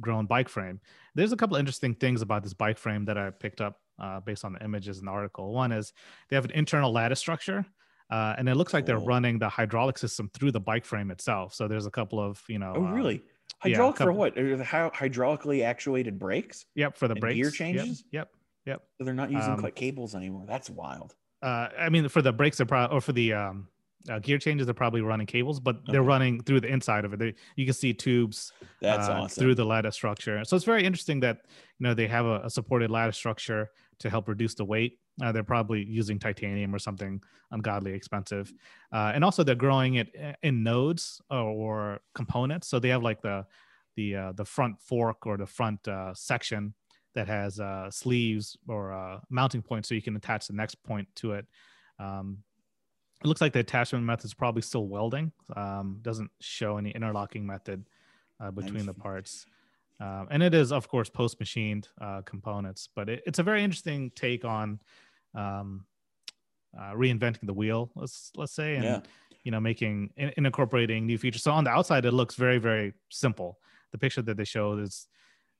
grown 0.00 0.26
bike 0.26 0.48
frame. 0.48 0.80
There's 1.14 1.32
a 1.32 1.36
couple 1.36 1.56
of 1.56 1.60
interesting 1.60 1.94
things 1.94 2.20
about 2.20 2.42
this 2.42 2.54
bike 2.54 2.78
frame 2.78 3.06
that 3.06 3.16
I 3.16 3.30
picked 3.30 3.60
up 3.60 3.80
based 4.26 4.44
on 4.44 4.52
the 4.52 4.62
images 4.62 4.98
in 4.98 5.06
the 5.06 5.10
article. 5.10 5.52
One 5.52 5.72
is 5.72 5.92
they 6.28 6.36
have 6.36 6.44
an 6.44 6.50
internal 6.50 6.92
lattice 6.92 7.20
structure. 7.20 7.64
Uh, 8.12 8.34
and 8.36 8.46
it 8.46 8.56
looks 8.56 8.74
like 8.74 8.84
they're 8.84 8.98
running 8.98 9.38
the 9.38 9.48
hydraulic 9.48 9.96
system 9.96 10.28
through 10.34 10.52
the 10.52 10.60
bike 10.60 10.84
frame 10.84 11.10
itself. 11.10 11.54
So 11.54 11.66
there's 11.66 11.86
a 11.86 11.90
couple 11.90 12.20
of, 12.20 12.42
you 12.46 12.58
know, 12.58 12.74
Oh, 12.76 12.84
uh, 12.84 12.92
really? 12.92 13.14
yeah, 13.14 13.20
Hydraulic 13.60 13.96
for 13.96 14.12
what? 14.12 14.34
Hydraulically 14.36 15.64
actuated 15.64 16.18
brakes? 16.18 16.66
Yep, 16.74 16.96
for 16.98 17.08
the 17.08 17.12
And 17.14 17.20
brakes. 17.20 17.36
gear 17.36 17.50
changes. 17.50 18.04
Yep, 18.12 18.28
changes? 18.28 18.44
Yep. 18.66 18.82
So 18.98 19.04
they're 19.04 19.14
not 19.14 19.30
using 19.30 19.52
Um, 19.64 19.70
cables 19.74 20.14
anymore. 20.14 20.44
That's 20.46 20.68
wild. 20.70 21.14
uh, 21.42 21.68
I 21.78 21.88
mean, 21.88 22.08
for 22.08 22.22
the 22.22 22.32
brakes, 22.32 22.60
are 22.60 22.66
probably 22.66 22.96
or 22.96 23.00
for 23.00 23.12
the 23.12 23.32
um, 23.32 23.68
uh, 24.10 24.18
gear 24.18 24.38
changes, 24.38 24.66
they're 24.66 24.74
probably 24.74 25.00
running 25.00 25.26
cables, 25.26 25.58
but 25.60 25.76
they're 25.86 26.02
running 26.02 26.42
through 26.42 26.60
the 26.60 26.68
inside 26.68 27.04
of 27.04 27.12
it. 27.14 27.18
They, 27.18 27.34
you 27.56 27.64
can 27.64 27.74
see 27.74 27.94
tubes 27.94 28.52
That's 28.80 29.08
uh, 29.08 29.12
awesome. 29.12 29.40
through 29.42 29.54
the 29.56 29.64
lattice 29.64 29.94
structure. 29.94 30.44
So 30.44 30.54
it's 30.56 30.64
very 30.64 30.84
interesting 30.84 31.20
that 31.20 31.38
you 31.78 31.84
know 31.84 31.94
they 31.94 32.08
have 32.08 32.26
a, 32.26 32.42
a 32.44 32.50
supported 32.50 32.90
lattice 32.90 33.16
structure 33.16 33.70
to 34.00 34.10
help 34.10 34.28
reduce 34.28 34.54
the 34.54 34.64
weight. 34.64 34.98
Uh, 35.20 35.30
they're 35.30 35.44
probably 35.44 35.84
using 35.84 36.18
titanium 36.18 36.74
or 36.74 36.78
something 36.78 37.22
ungodly 37.50 37.92
expensive, 37.92 38.52
uh, 38.92 39.12
and 39.14 39.22
also 39.22 39.44
they're 39.44 39.54
growing 39.54 39.96
it 39.96 40.08
in 40.42 40.62
nodes 40.62 41.20
or, 41.30 41.38
or 41.38 42.00
components. 42.14 42.68
So 42.68 42.78
they 42.78 42.88
have 42.88 43.02
like 43.02 43.20
the 43.20 43.44
the 43.96 44.16
uh, 44.16 44.32
the 44.32 44.44
front 44.44 44.80
fork 44.80 45.26
or 45.26 45.36
the 45.36 45.46
front 45.46 45.86
uh, 45.86 46.14
section 46.14 46.74
that 47.14 47.28
has 47.28 47.60
uh, 47.60 47.90
sleeves 47.90 48.56
or 48.68 48.92
uh, 48.92 49.20
mounting 49.28 49.62
points, 49.62 49.88
so 49.88 49.94
you 49.94 50.02
can 50.02 50.16
attach 50.16 50.46
the 50.46 50.54
next 50.54 50.82
point 50.82 51.06
to 51.16 51.32
it. 51.32 51.46
Um, 51.98 52.38
it 53.22 53.26
looks 53.26 53.40
like 53.40 53.52
the 53.52 53.60
attachment 53.60 54.04
method 54.04 54.24
is 54.24 54.34
probably 54.34 54.62
still 54.62 54.88
welding. 54.88 55.30
Um, 55.54 55.98
doesn't 56.02 56.30
show 56.40 56.78
any 56.78 56.90
interlocking 56.90 57.46
method 57.46 57.84
uh, 58.40 58.50
between 58.50 58.86
the 58.86 58.94
parts. 58.94 59.46
Um, 60.02 60.26
and 60.32 60.42
it 60.42 60.52
is, 60.54 60.72
of 60.72 60.88
course, 60.88 61.08
post 61.08 61.38
machined 61.40 61.86
uh, 62.00 62.22
components, 62.22 62.88
but 62.96 63.08
it, 63.08 63.22
it's 63.26 63.38
a 63.38 63.42
very 63.50 63.62
interesting 63.62 64.10
take 64.24 64.44
on 64.44 64.80
um, 65.34 65.86
uh, 66.78 66.92
reinventing 67.02 67.46
the 67.46 67.52
wheel. 67.54 67.90
Let's 67.94 68.32
let's 68.40 68.54
say, 68.60 68.74
and 68.76 68.84
Yeah. 68.84 69.00
you 69.44 69.52
know, 69.52 69.60
making 69.60 70.10
in, 70.16 70.28
in 70.36 70.46
incorporating 70.46 71.06
new 71.06 71.18
features. 71.18 71.42
So 71.42 71.52
on 71.52 71.64
the 71.64 71.70
outside, 71.70 72.04
it 72.04 72.14
looks 72.20 72.34
very 72.34 72.58
very 72.58 72.94
simple. 73.10 73.58
The 73.92 73.98
picture 73.98 74.22
that 74.22 74.36
they 74.36 74.44
showed 74.56 74.80
is 74.80 75.06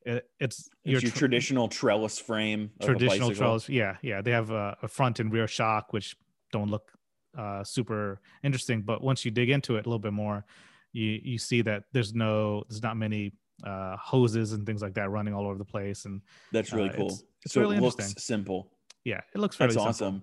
it, 0.05 0.25
it's 0.41 0.69
It's 0.85 1.03
your 1.03 1.13
tr- 1.13 1.19
traditional 1.19 1.69
trellis 1.69 2.19
frame. 2.19 2.71
traditional 2.83 3.31
trellis. 3.35 3.69
Yeah, 3.69 3.97
yeah. 4.03 4.23
They 4.23 4.33
have 4.33 4.51
a, 4.51 4.77
a 4.83 4.89
front 4.89 5.21
and 5.21 5.33
rear 5.33 5.47
shock, 5.47 5.93
which 5.93 6.17
don't 6.51 6.71
look 6.71 6.91
uh, 7.39 7.63
super 7.63 8.21
interesting. 8.43 8.83
But 8.83 9.03
once 9.03 9.25
you 9.25 9.31
dig 9.31 9.51
into 9.51 9.77
it 9.77 9.87
a 9.87 9.89
little 9.89 10.01
bit 10.09 10.15
more, 10.15 10.45
you 10.93 11.21
you 11.23 11.39
see 11.39 11.63
that 11.63 11.85
there's 11.93 12.13
no 12.15 12.65
there's 12.69 12.83
not 12.83 12.97
many 12.97 13.33
uh, 13.65 13.97
hoses 13.97 14.53
and 14.53 14.67
things 14.67 14.83
like 14.83 14.95
that 14.95 15.11
running 15.11 15.35
all 15.35 15.47
over 15.47 15.59
the 15.59 15.65
place. 15.65 16.05
And 16.05 16.21
That's 16.53 16.73
really 16.73 16.91
Uh, 16.91 16.97
cool. 16.97 17.07
it's- 17.07 17.25
it's 17.45 17.55
so 17.55 17.61
really 17.61 17.77
it 17.77 17.81
looks 17.83 17.95
interesting. 17.97 18.21
simple. 18.21 18.71
yeah, 19.05 19.21
it 19.35 19.39
looks 19.39 19.57
fairly 19.57 19.75
That's 19.75 19.87
awesome. 19.87 20.23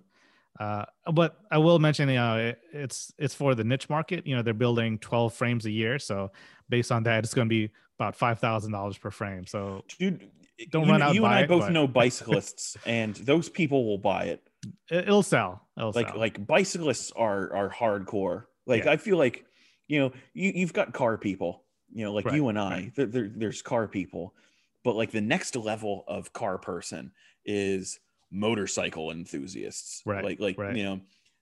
Uh, 0.59 0.85
but 1.13 1.37
I 1.51 1.57
will 1.57 1.79
mention, 1.79 2.09
you 2.09 2.15
know, 2.15 2.37
it, 2.37 2.59
it's 2.73 3.13
it's 3.17 3.33
for 3.33 3.55
the 3.55 3.63
niche 3.63 3.89
market. 3.89 4.25
You 4.27 4.35
know, 4.35 4.41
they're 4.41 4.53
building 4.53 4.97
12 4.99 5.33
frames 5.33 5.65
a 5.65 5.71
year, 5.71 5.99
so 5.99 6.31
based 6.69 6.91
on 6.91 7.03
that, 7.03 7.23
it's 7.23 7.33
going 7.33 7.47
to 7.47 7.49
be 7.49 7.71
about 7.97 8.15
five 8.15 8.39
thousand 8.39 8.71
dollars 8.73 8.97
per 8.97 9.11
frame. 9.11 9.45
So 9.45 9.83
Dude, 9.97 10.29
Don't 10.71 10.85
you, 10.85 10.91
run 10.91 11.01
out 11.01 11.13
you 11.15 11.23
and 11.25 11.33
I 11.33 11.41
it, 11.41 11.47
both 11.49 11.63
but- 11.63 11.71
know 11.71 11.87
bicyclists, 12.01 12.75
and 12.85 13.15
those 13.15 13.47
people 13.49 13.85
will 13.85 13.97
buy 13.99 14.25
it. 14.25 14.41
it, 14.89 15.07
it'll 15.07 15.23
sell. 15.23 15.67
It'll 15.77 15.91
like 15.93 16.09
sell. 16.09 16.17
like 16.17 16.45
bicyclists 16.45 17.11
are 17.15 17.53
are 17.53 17.69
hardcore 17.69 18.45
like 18.65 18.83
Yeah. 18.85 18.91
i 18.91 18.97
feel 18.97 19.17
like 19.17 19.45
you 19.87 19.99
know 19.99 20.11
you, 20.33 20.51
you've 20.55 20.73
got 20.73 20.91
car 20.93 21.17
people 21.17 21.63
you 21.93 22.03
know 22.03 22.13
like 22.13 22.25
Right, 22.25 22.31
you 22.31 22.47
and 22.49 22.59
i 22.59 22.69
right. 22.69 22.93
there, 22.95 23.05
there- 23.07 23.31
there's 23.35 23.61
car 23.61 23.87
people 23.87 24.35
but 24.83 24.95
like 24.95 25.11
the 25.11 25.21
next 25.21 25.55
level 25.55 26.03
of 26.07 26.33
car 26.33 26.57
person 26.57 27.11
is 27.45 27.99
motorcycle 28.31 29.11
enthusiasts 29.11 30.03
Right, 30.05 30.21
like 30.21 30.39
like 30.39 30.57
right. 30.57 30.77
you 30.77 30.83
know 30.83 31.01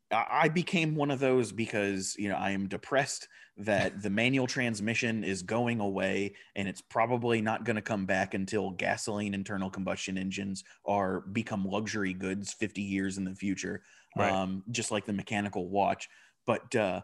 I 0.10 0.48
became 0.48 0.96
one 0.96 1.12
of 1.12 1.20
those 1.20 1.52
because 1.52 2.16
you 2.18 2.30
know 2.30 2.38
I 2.38 2.52
am 2.52 2.70
depressed 2.70 3.28
that 3.58 4.02
the 4.02 4.10
manual 4.10 4.48
transmission 4.48 5.26
is 5.26 5.42
going 5.42 5.82
away 5.82 6.34
and 6.56 6.66
it's 6.66 6.80
probably 6.80 7.42
not 7.42 7.66
going 7.66 7.76
to 7.76 7.82
come 7.82 8.06
back 8.06 8.34
until 8.34 8.72
gasoline 8.72 9.34
internal 9.34 9.70
combustion 9.70 10.18
engines 10.18 10.64
are 10.86 11.20
become 11.22 11.66
luxury 11.66 12.14
goods 12.14 12.54
50 12.54 12.84
years 12.84 13.18
in 13.18 13.26
the 13.26 13.36
future 13.36 13.84
Right. 14.16 14.32
um, 14.34 14.64
just 14.72 14.92
like 14.92 15.06
the 15.06 15.12
mechanical 15.14 15.68
watch. 15.70 16.08
But 16.46 16.74
uh, 16.74 17.02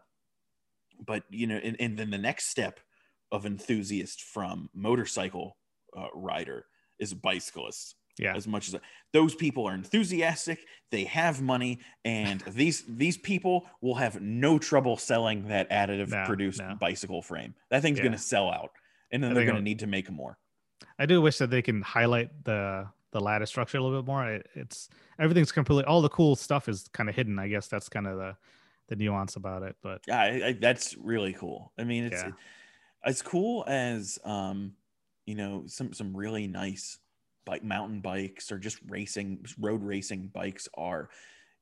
but 0.99 1.23
you 1.29 1.47
know, 1.47 1.57
and, 1.57 1.75
and 1.79 1.97
then 1.97 2.09
the 2.09 2.17
next 2.17 2.45
step 2.47 2.79
of 3.33 3.45
enthusiast 3.45 4.21
from 4.21 4.69
motorcycle 4.73 5.57
uh, 5.97 6.07
rider 6.13 6.65
is 6.99 7.13
bicyclist. 7.13 7.95
yeah, 8.19 8.35
As 8.35 8.47
much 8.47 8.67
as 8.69 8.75
those 9.11 9.33
people 9.35 9.67
are 9.67 9.73
enthusiastic, 9.73 10.59
they 10.91 11.03
have 11.05 11.41
money, 11.41 11.79
and 12.05 12.41
these 12.47 12.83
these 12.87 13.17
people 13.17 13.65
will 13.81 13.95
have 13.95 14.21
no 14.21 14.59
trouble 14.59 14.95
selling 14.97 15.47
that 15.47 15.69
additive 15.71 16.09
No, 16.09 16.23
produced 16.25 16.61
no. 16.61 16.75
bicycle 16.79 17.21
frame. 17.23 17.55
That 17.71 17.81
thing's 17.81 17.97
Yeah. 17.97 18.03
going 18.05 18.13
to 18.13 18.25
sell 18.33 18.49
out. 18.49 18.71
and 19.11 19.21
then 19.23 19.31
I 19.31 19.33
they're 19.33 19.45
going 19.45 19.57
to 19.57 19.69
need 19.71 19.79
to 19.79 19.87
make 19.87 20.09
more. 20.11 20.37
I 20.99 21.05
do 21.07 21.21
wish 21.21 21.37
that 21.39 21.49
they 21.49 21.61
can 21.61 21.81
highlight 21.81 22.29
the 22.45 22.87
the 23.11 23.19
lattice 23.19 23.49
structure 23.49 23.77
a 23.77 23.81
little 23.81 23.99
bit 24.01 24.07
more. 24.07 24.25
It, 24.27 24.47
it's 24.55 24.89
everything's 25.19 25.51
completely 25.51 25.85
all 25.85 26.01
the 26.01 26.09
cool 26.09 26.35
stuff 26.35 26.67
is 26.69 26.87
kind 26.93 27.09
of 27.09 27.15
hidden. 27.15 27.37
I 27.39 27.47
guess 27.47 27.67
that's 27.67 27.89
kind 27.89 28.07
of 28.07 28.17
the 28.17 28.35
the 28.89 28.95
nuance 28.95 29.35
about 29.37 29.63
it. 29.63 29.75
But 29.81 30.01
Yeah, 30.07 30.19
I, 30.21 30.47
I, 30.47 30.51
that's 30.53 30.95
really 30.97 31.33
cool. 31.33 31.71
I 31.79 31.83
mean, 31.83 32.03
it's 32.05 32.21
Yeah. 32.23 32.31
As 33.05 33.21
cool 33.21 33.63
as 33.67 34.19
um, 34.23 34.73
you 35.25 35.35
know, 35.35 35.63
some 35.67 35.93
some 35.93 36.15
really 36.15 36.47
nice 36.47 36.99
bike 37.45 37.63
mountain 37.63 37.99
bikes 37.99 38.51
or 38.51 38.57
just 38.57 38.77
racing 38.87 39.45
road 39.59 39.83
racing 39.83 40.29
bikes 40.33 40.67
are. 40.75 41.09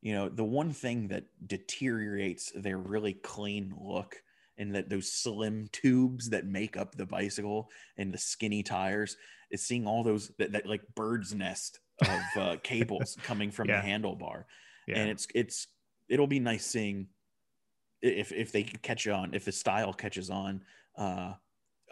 You 0.02 0.14
know, 0.14 0.30
the 0.30 0.44
one 0.44 0.74
thing 0.74 1.10
that 1.10 1.26
deteriorates 1.46 2.52
their 2.56 2.78
really 2.78 3.14
clean 3.14 3.76
look 3.80 4.16
and 4.58 4.74
that 4.76 4.90
those 4.90 5.12
slim 5.12 5.68
tubes 5.72 6.30
that 6.30 6.46
make 6.46 6.76
up 6.76 6.96
the 6.96 7.06
bicycle 7.06 7.70
and 7.98 8.12
the 8.14 8.18
skinny 8.18 8.64
tires 8.64 9.16
is 9.52 9.66
seeing 9.66 9.86
all 9.88 10.04
those 10.04 10.32
that, 10.40 10.52
that 10.54 10.66
like 10.66 10.82
bird's 10.96 11.34
nest 11.34 11.80
of 12.02 12.42
uh, 12.42 12.56
cables 12.64 13.18
coming 13.24 13.52
from 13.52 13.68
Yeah. 13.68 13.82
the 13.82 13.88
handlebar 13.88 14.46
yeah, 14.88 15.00
and 15.00 15.10
it's 15.10 15.28
it's 15.36 15.68
it'll 16.10 16.28
be 16.28 16.40
nice 16.40 16.66
seeing 16.66 17.08
if 18.02 18.32
if 18.32 18.52
they 18.52 18.64
catch 18.64 19.08
on 19.08 19.34
if 19.34 19.46
the 19.46 19.52
style 19.52 19.94
catches 19.94 20.30
on 20.30 20.64
uh 20.98 21.34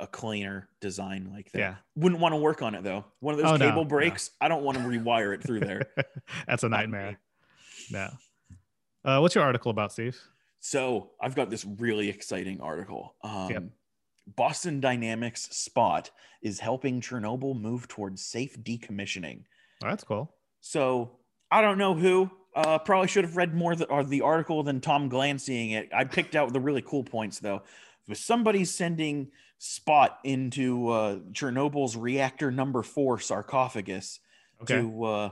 a 0.01 0.07
cleaner 0.07 0.69
design 0.79 1.29
like 1.33 1.51
that 1.51 1.59
Yeah. 1.59 1.75
wouldn't 1.95 2.21
want 2.21 2.31
to 2.33 2.37
work 2.37 2.61
on 2.61 2.73
it 2.75 2.83
though 2.83 3.03
one 3.19 3.33
of 3.33 3.41
those 3.41 3.51
Oh, 3.51 3.57
cable 3.57 3.83
no. 3.83 3.89
breaks 3.89 4.31
i 4.39 4.47
don't 4.47 4.63
want 4.63 4.77
to 4.77 4.83
rewire 4.83 5.33
it 5.33 5.43
through 5.43 5.59
there 5.61 5.87
that's 6.47 6.63
a 6.63 6.69
nightmare. 6.69 7.19
No. 7.91 8.09
Uh, 9.03 9.19
what's 9.19 9.33
your 9.35 9.43
article 9.43 9.71
about, 9.71 9.91
Steve? 9.91 10.17
so 10.61 11.11
i've 11.21 11.35
got 11.35 11.49
this 11.49 11.65
really 11.65 12.09
exciting 12.09 12.59
article 12.61 13.15
um 13.23 13.49
Yep. 13.51 13.63
boston 14.35 14.79
dynamics 14.81 15.43
spot 15.55 16.11
is 16.41 16.59
helping 16.59 16.99
chernobyl 17.01 17.59
move 17.59 17.87
towards 17.87 18.23
safe 18.25 18.57
decommissioning 18.61 19.43
Oh, 19.81 19.87
that's 19.87 20.03
cool. 20.03 20.35
So 20.59 21.11
I 21.49 21.61
don't 21.61 21.77
know 21.77 21.93
who. 21.93 22.29
Uh, 22.53 22.77
probably 22.79 23.07
should 23.07 23.23
have 23.23 23.37
read 23.37 23.55
more 23.55 23.75
the, 23.77 23.85
or 23.85 24.03
the 24.03 24.19
article 24.19 24.61
than 24.61 24.81
Tom 24.81 25.07
glancing 25.07 25.69
it. 25.71 25.87
I 25.95 26.03
picked 26.03 26.35
out 26.35 26.51
the 26.51 26.59
really 26.59 26.81
cool 26.81 27.01
points 27.05 27.39
though. 27.39 27.61
If 28.09 28.17
somebody's 28.17 28.73
sending 28.73 29.31
Spot 29.61 30.19
into 30.23 30.87
uh, 30.87 31.15
Chernobyl's 31.33 31.97
reactor 31.97 32.49
number 32.49 32.81
four 32.81 33.19
sarcophagus 33.19 34.19
Okay. 34.61 34.75
to 34.81 35.03
uh, 35.03 35.29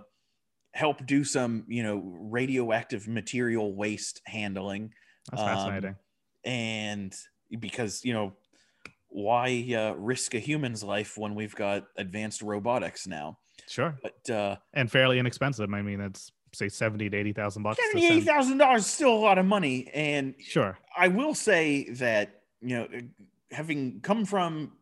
help 0.74 1.06
do 1.06 1.24
some, 1.24 1.64
you 1.70 1.82
know, 1.84 2.02
radioactive 2.04 3.08
material 3.08 3.74
waste 3.74 4.22
handling, 4.26 4.94
That's 5.32 5.42
um, 5.42 5.48
fascinating. 5.48 5.96
and 6.44 7.16
because 7.60 8.04
you 8.04 8.14
know 8.14 8.34
why 9.10 9.66
uh, 9.74 9.94
risk 9.98 10.34
a 10.34 10.40
human's 10.40 10.84
life 10.84 11.18
when 11.18 11.36
we've 11.36 11.56
got 11.56 11.86
advanced 11.98 12.42
robotics 12.42 13.08
now? 13.08 13.38
Sure. 13.68 13.98
But 14.04 14.30
uh, 14.30 14.56
And 14.74 14.92
fairly 14.92 15.20
inexpensive. 15.20 15.74
I 15.74 15.82
mean, 15.82 16.02
it's 16.02 16.32
say 16.54 16.68
seventy 16.70 17.10
to 17.10 17.18
eighty 17.18 17.32
thousand 17.34 17.64
bucks. 17.64 17.80
Seventy-eight 17.92 18.24
thousand 18.26 18.58
dollars 18.58 18.82
is 18.82 18.88
still 18.92 19.14
a 19.14 19.20
lot 19.20 19.38
of 19.38 19.46
money, 19.46 19.90
and 19.94 20.36
Sure. 20.40 20.78
I 20.98 21.08
will 21.08 21.34
say 21.34 21.90
that 21.92 22.37
you 22.62 22.70
know, 22.78 22.88
having 23.52 24.02
come 24.02 24.26
from 24.26 24.78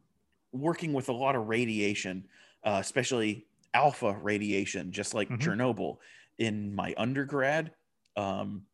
working 0.52 0.94
with 0.94 1.10
a 1.10 1.14
lot 1.14 1.36
of 1.36 1.48
radiation, 1.48 2.28
uh, 2.64 2.78
especially 2.82 3.48
alpha 3.74 4.14
radiation, 4.14 4.92
just 4.92 5.14
like 5.14 5.30
Mhm. 5.30 5.38
Chernobyl, 5.40 5.98
in 6.38 6.74
my 6.76 6.94
undergrad, 6.98 7.74
um, 8.16 8.68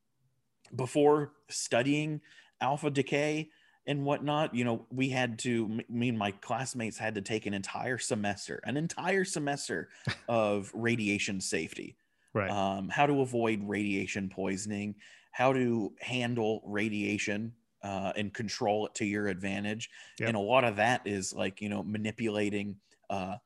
before 0.76 1.34
studying 1.50 2.22
alpha 2.62 2.90
decay 2.90 3.52
and 3.88 4.06
whatnot, 4.06 4.54
you 4.56 4.64
know, 4.64 4.86
we 4.92 5.10
had 5.10 5.40
to. 5.40 5.68
Me 5.90 6.10
and 6.10 6.18
my 6.18 6.32
classmates 6.32 6.98
had 6.98 7.16
to 7.16 7.22
take 7.22 7.46
an 7.46 7.54
entire 7.54 7.98
semester, 7.98 8.62
an 8.64 8.78
entire 8.78 9.26
semester 9.26 9.90
of 10.28 10.72
radiation 10.74 11.42
safety 11.42 11.98
Right. 12.34 12.56
um, 12.56 12.90
how 12.90 13.06
to 13.06 13.22
avoid 13.22 13.62
radiation 13.64 14.30
poisoning, 14.30 14.96
how 15.32 15.54
to 15.54 15.96
handle 16.02 16.62
radiation 16.66 17.56
uh, 17.84 18.14
and 18.16 18.34
control 18.34 18.86
it 18.86 18.96
to 18.96 19.06
your 19.06 19.28
advantage. 19.28 19.90
Yep. 20.20 20.28
And 20.30 20.38
a 20.38 20.42
lot 20.42 20.64
of 20.64 20.76
that 20.78 21.02
is 21.06 21.34
like, 21.34 21.62
you 21.62 21.70
know, 21.70 21.84
manipulating 21.84 22.80
uh, 23.10 23.38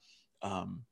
um, 0.41 0.85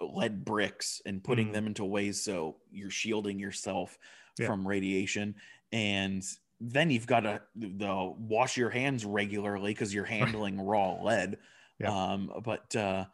lead 0.00 0.44
bricks 0.44 1.02
and 1.04 1.22
putting 1.22 1.48
Mhm. 1.48 1.52
them 1.52 1.66
into 1.66 1.84
ways 1.84 2.22
so 2.22 2.60
you're 2.70 2.90
shielding 2.90 3.38
yourself 3.38 3.98
Yeah. 4.38 4.46
from 4.46 4.66
radiation. 4.66 5.36
And 5.72 6.24
then 6.60 6.90
you've 6.90 7.06
got 7.06 7.20
to 7.20 7.42
the 7.54 8.14
wash 8.18 8.56
your 8.56 8.70
hands 8.70 9.04
regularly 9.04 9.72
because 9.72 9.92
you're 9.94 10.04
handling 10.04 10.60
raw 10.60 10.92
lead. 11.02 11.38
Yeah. 11.78 11.90
Um, 11.90 12.32
but 12.44 12.74
uh, 12.76 13.06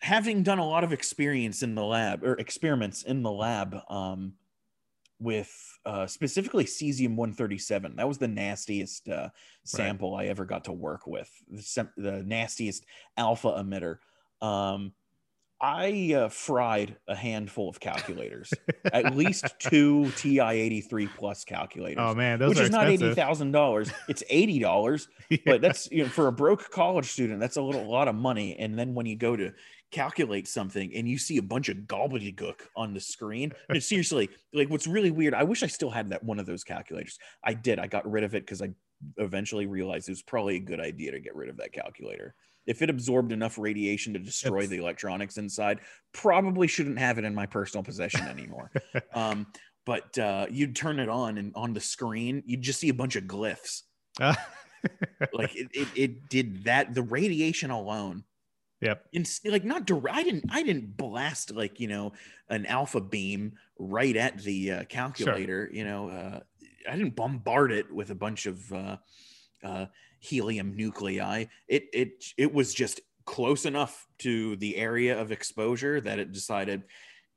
having 0.00 0.42
done 0.42 0.58
a 0.58 0.66
lot 0.66 0.84
of 0.84 0.92
experience 0.92 1.62
in 1.62 1.74
the 1.74 1.84
lab 1.84 2.22
or 2.24 2.34
experiments 2.34 3.02
in 3.02 3.22
the 3.22 3.30
lab 3.32 3.80
um, 3.88 4.34
with 5.20 5.78
uh, 5.86 6.06
specifically 6.06 6.64
cesium 6.64 7.16
137 7.16 7.96
that 7.96 8.08
was 8.08 8.18
the 8.18 8.28
nastiest 8.28 9.08
uh, 9.08 9.28
sample 9.64 10.14
i 10.14 10.26
ever 10.26 10.44
got 10.44 10.64
to 10.64 10.72
work 10.72 11.06
with. 11.06 11.30
The, 11.50 11.88
the 11.96 12.22
nastiest 12.22 12.84
alpha 13.16 13.48
emitter. 13.48 13.98
Um, 14.46 14.92
i 15.60 16.12
uh, 16.14 16.28
fried 16.28 16.96
a 17.08 17.14
handful 17.14 17.70
of 17.70 17.78
calculators 17.78 18.52
at 18.92 19.16
least 19.16 19.46
two 19.60 20.10
ti 20.16 20.40
83 20.40 21.06
plus 21.06 21.44
calculators 21.44 21.96
oh 21.98 22.14
man, 22.14 22.38
those 22.38 22.50
which 22.50 22.58
are 22.58 22.64
is 22.64 22.70
not 22.70 22.88
eighty 22.88 23.14
thousand 23.14 23.52
dollars. 23.52 23.90
It's 24.08 24.22
eighty 24.28 24.58
dollars, 24.58 25.08
but 25.46 25.60
that's 25.60 25.90
you 25.90 26.02
know 26.02 26.08
for 26.08 26.26
a 26.26 26.32
broke 26.32 26.70
college 26.70 27.06
student, 27.06 27.40
that's 27.40 27.56
a 27.56 27.62
little 27.62 27.88
lot 27.88 28.08
of 28.08 28.14
money. 28.14 28.56
And 28.58 28.78
then 28.78 28.94
when 28.94 29.06
you 29.06 29.16
go 29.16 29.36
to 29.36 29.52
calculate 29.94 30.48
something 30.48 30.92
and 30.94 31.08
you 31.08 31.16
see 31.18 31.36
a 31.36 31.42
bunch 31.42 31.68
of 31.68 31.76
gobbledygook 31.78 32.62
on 32.74 32.92
the 32.92 33.00
screen, 33.00 33.52
no, 33.70 33.78
seriously, 33.78 34.28
like 34.52 34.68
what's 34.68 34.86
really 34.88 35.12
weird. 35.12 35.34
I 35.34 35.44
wish 35.44 35.62
I 35.62 35.68
still 35.68 35.90
had 35.90 36.10
that 36.10 36.24
one 36.24 36.40
of 36.40 36.46
those 36.46 36.64
calculators. 36.64 37.18
I 37.44 37.54
did. 37.54 37.78
I 37.78 37.86
got 37.86 38.10
rid 38.10 38.24
of 38.24 38.34
it 38.34 38.44
because 38.44 38.60
I 38.60 38.70
eventually 39.18 39.66
realized 39.66 40.08
it 40.08 40.12
was 40.12 40.22
probably 40.22 40.56
a 40.56 40.60
good 40.60 40.80
idea 40.80 41.12
to 41.12 41.20
get 41.20 41.36
rid 41.36 41.48
of 41.48 41.56
that 41.58 41.72
calculator. 41.72 42.34
If 42.66 42.82
it 42.82 42.90
absorbed 42.90 43.30
enough 43.30 43.56
radiation 43.58 44.14
to 44.14 44.18
destroy 44.18 44.58
It's- 44.58 44.70
the 44.70 44.78
electronics 44.78 45.36
inside, 45.36 45.80
probably 46.12 46.66
shouldn't 46.66 46.98
have 46.98 47.18
it 47.18 47.24
in 47.24 47.34
my 47.34 47.46
personal 47.46 47.84
possession 47.84 48.26
anymore. 48.26 48.72
um, 49.14 49.46
but 49.86 50.18
uh, 50.18 50.46
you'd 50.50 50.74
turn 50.74 50.98
it 50.98 51.10
on, 51.10 51.36
and 51.36 51.52
on 51.54 51.74
the 51.74 51.80
screen, 51.80 52.42
you'd 52.46 52.62
just 52.62 52.80
see 52.80 52.88
a 52.88 52.94
bunch 52.94 53.16
of 53.16 53.24
glyphs. 53.24 53.82
Like 55.32 55.56
it, 55.56 55.68
it, 55.72 55.88
it 55.96 56.28
did 56.28 56.64
that. 56.64 56.94
The 56.94 57.02
radiation 57.02 57.70
alone, 57.70 58.24
yep. 58.80 59.06
in, 59.12 59.24
like 59.44 59.64
not 59.64 59.86
direct. 59.86 60.16
I 60.16 60.22
didn't, 60.22 60.44
I 60.50 60.62
didn't 60.62 60.96
blast 60.96 61.52
like 61.52 61.80
you 61.80 61.88
know 61.88 62.12
an 62.48 62.66
alpha 62.66 63.00
beam 63.00 63.52
right 63.78 64.16
at 64.16 64.38
the 64.42 64.72
uh, 64.72 64.84
calculator. 64.84 65.68
You 65.72 65.84
know, 65.84 66.08
uh, 66.08 66.40
I 66.88 66.96
didn't 66.96 67.16
bombard 67.16 67.72
it 67.72 67.92
with 67.92 68.10
a 68.10 68.14
bunch 68.14 68.46
of 68.46 68.72
uh, 68.72 68.96
uh, 69.62 69.86
helium 70.20 70.74
nuclei. 70.74 71.46
It, 71.68 71.88
it, 71.92 72.24
it 72.36 72.52
was 72.52 72.74
just 72.74 73.00
close 73.24 73.66
enough 73.66 74.06
to 74.18 74.56
the 74.56 74.76
area 74.76 75.18
of 75.20 75.32
exposure 75.32 76.00
that 76.00 76.18
it 76.18 76.32
decided, 76.32 76.82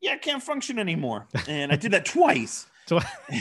yeah, 0.01 0.13
it 0.13 0.21
can't 0.21 0.43
function 0.43 0.79
anymore. 0.79 1.27
And 1.47 1.71
I 1.71 1.75
did 1.75 1.91
that 1.91 2.05
twice. 2.13 2.67
So, 2.85 2.99
do 3.29 3.39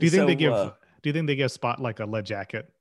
you 0.00 0.10
think 0.10 0.26
they 0.26 0.34
give? 0.34 0.52
uh, 0.52 0.72
do 1.02 1.08
you 1.08 1.12
think 1.12 1.26
they 1.26 1.36
give 1.36 1.52
Spot 1.52 1.80
like 1.80 2.00
a 2.00 2.06
lead 2.06 2.26
jacket? 2.26 2.72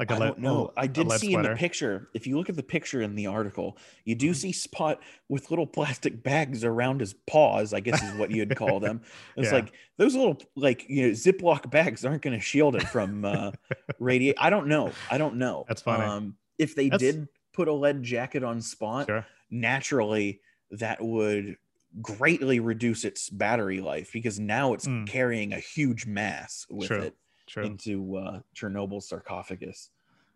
Like 0.00 0.10
a 0.10 0.14
I 0.14 0.18
don't 0.18 0.38
know. 0.38 0.72
I 0.78 0.86
did 0.86 1.12
see 1.12 1.34
in 1.34 1.42
the 1.42 1.54
picture. 1.54 2.08
If 2.14 2.26
you 2.26 2.38
look 2.38 2.48
at 2.48 2.56
the 2.56 2.62
picture 2.62 3.02
in 3.02 3.14
the 3.14 3.26
article, 3.26 3.76
you 4.04 4.14
do 4.14 4.30
Mhm. 4.30 4.34
see 4.36 4.52
Spot 4.52 4.98
with 5.28 5.50
little 5.50 5.66
plastic 5.66 6.22
bags 6.22 6.64
around 6.64 7.00
his 7.00 7.12
paws. 7.12 7.74
I 7.74 7.80
guess 7.80 8.02
is 8.02 8.18
what 8.18 8.30
you'd 8.30 8.56
call 8.56 8.80
them. 8.80 9.02
It's 9.36 9.48
Yeah. 9.48 9.56
like 9.56 9.72
those 9.98 10.14
little 10.16 10.40
like 10.56 10.86
you 10.88 11.02
know 11.02 11.10
Ziploc 11.12 11.70
bags 11.70 12.04
aren't 12.04 12.22
going 12.22 12.36
to 12.36 12.42
shield 12.42 12.74
it 12.76 12.84
from 12.88 13.24
uh, 13.26 13.52
radiate. 13.98 14.36
I 14.38 14.48
don't 14.48 14.68
know. 14.68 14.90
I 15.10 15.18
don't 15.18 15.36
know. 15.36 15.66
That's 15.68 15.82
funny. 15.82 16.02
Um, 16.04 16.36
if 16.58 16.74
they 16.74 16.88
That's- 16.88 17.00
did 17.14 17.28
put 17.52 17.68
a 17.68 17.72
lead 17.74 18.02
jacket 18.02 18.42
on 18.42 18.62
Spot, 18.62 19.06
Sure. 19.06 19.26
naturally 19.50 20.40
that 20.70 21.02
would 21.02 21.56
greatly 22.00 22.60
reduce 22.60 23.04
its 23.04 23.28
battery 23.28 23.80
life 23.80 24.10
because 24.14 24.38
now 24.40 24.72
it's 24.72 24.86
Mm. 24.86 25.06
carrying 25.08 25.52
a 25.52 25.58
huge 25.58 26.06
mass 26.06 26.64
with 26.70 26.86
True. 26.88 27.00
it 27.02 27.16
True. 27.50 27.64
into 27.64 28.16
uh, 28.16 28.40
Chernobyl 28.54 29.02
sarcophagus. 29.02 29.90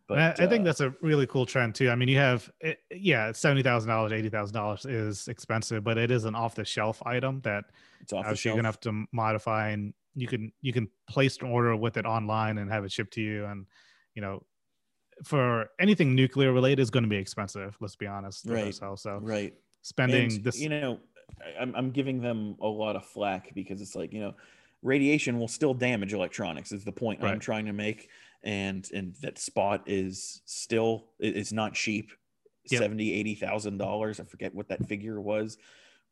But 0.09 0.19
I, 0.19 0.31
I 0.45 0.47
think 0.49 0.63
uh, 0.63 0.65
that's 0.65 0.81
a 0.81 0.93
really 1.01 1.27
cool 1.29 1.47
trend 1.47 1.77
too. 1.77 1.89
I 1.89 1.95
mean, 1.95 2.09
you 2.09 2.19
have, 2.19 2.51
it, 2.61 2.81
yeah, 2.91 3.31
seventy 3.33 3.63
thousand 3.63 3.89
dollars, 3.89 4.13
eighty 4.13 4.29
thousand 4.29 4.55
dollars 4.55 4.85
is 4.85 5.29
expensive, 5.29 5.85
but 5.85 5.97
it 5.97 6.11
is 6.11 6.25
an 6.25 6.35
off-the-shelf 6.35 7.01
item 7.07 7.41
that 7.45 7.67
it's 8.01 8.13
off 8.13 8.27
obviously 8.27 8.49
you're 8.51 8.57
gonna 8.57 8.69
have 8.69 8.81
to 8.81 9.07
modify, 9.13 9.71
and 9.71 9.95
you 10.15 10.27
can 10.27 10.53
you 10.61 10.73
can 10.73 10.89
place 11.09 11.39
an 11.39 11.49
order 11.49 11.75
with 11.77 11.97
it 11.97 12.05
online 12.05 12.59
and 12.59 12.71
have 12.71 12.85
it 12.85 12.93
shipped 12.93 13.15
to 13.15 13.23
you. 13.23 13.47
And 13.47 13.67
you 14.15 14.23
know, 14.23 14.43
for 15.23 15.71
anything 15.79 16.15
nuclear 16.15 16.53
related 16.53 16.83
is 16.83 16.91
going 16.91 17.05
to 17.05 17.09
be 17.09 17.17
expensive. 17.17 17.77
Let's 17.81 17.97
be 17.97 18.07
honest 18.07 18.47
Right. 18.47 18.65
ourselves. 18.65 19.03
So 19.03 19.21
right. 19.23 19.55
spending 19.83 20.33
And, 20.33 20.45
this, 20.45 20.61
you 20.61 20.69
know, 20.69 20.99
I'm, 21.59 21.75
I'm 21.75 21.91
giving 21.91 22.21
them 22.21 22.57
a 22.61 22.67
lot 22.67 22.97
of 22.97 23.05
flack 23.05 23.55
because 23.55 23.81
it's 23.81 23.95
like, 23.95 24.13
you 24.13 24.21
know, 24.21 24.35
radiation 24.85 25.39
will 25.41 25.49
still 25.49 25.75
damage 25.75 26.13
electronics. 26.13 26.71
Is 26.71 26.85
the 26.85 26.93
point 26.93 27.25
I'm 27.25 27.41
trying 27.41 27.67
to 27.67 27.73
make, 27.73 28.09
and 28.45 28.89
and 28.95 29.15
that 29.23 29.39
spot 29.39 29.83
is 29.87 30.43
still 30.45 31.09
it- 31.19 31.37
it's 31.37 31.53
not 31.53 31.75
cheap, 31.75 32.13
Yep. 32.71 32.79
seventy 32.81 33.13
eighty 33.13 33.35
thousand 33.35 33.79
dollars. 33.79 34.21
I 34.21 34.25
forget 34.25 34.55
what 34.55 34.69
that 34.69 34.87
figure 34.87 35.21
was, 35.21 35.59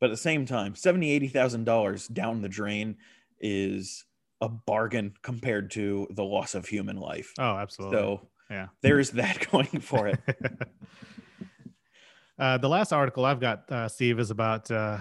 but 0.01 0.07
at 0.07 0.13
the 0.13 0.17
same 0.17 0.45
time, 0.47 0.75
seventy 0.75 1.11
eighty 1.13 1.29
thousand 1.29 1.65
dollars 1.65 2.09
down 2.09 2.43
the 2.43 2.49
drain 2.49 2.97
is 3.41 4.05
a 4.41 4.49
bargain 4.49 5.15
compared 5.23 5.71
to 5.73 6.09
the 6.11 6.25
loss 6.25 6.55
of 6.57 6.67
human 6.67 6.97
life. 6.97 7.33
Oh, 7.39 7.57
absolutely. 7.59 7.97
So 7.97 8.29
yeah. 8.51 8.69
there 8.81 8.99
is 8.99 9.11
that 9.13 9.47
going 9.53 9.67
for 9.81 10.09
it. 10.09 10.19
uh, 12.39 12.59
the 12.59 12.69
last 12.69 12.93
article 12.93 13.25
I've 13.25 13.41
got, 13.41 13.71
uh, 13.71 13.89
Steve, 13.89 14.19
is 14.19 14.31
about 14.31 14.71
uh, 14.71 14.99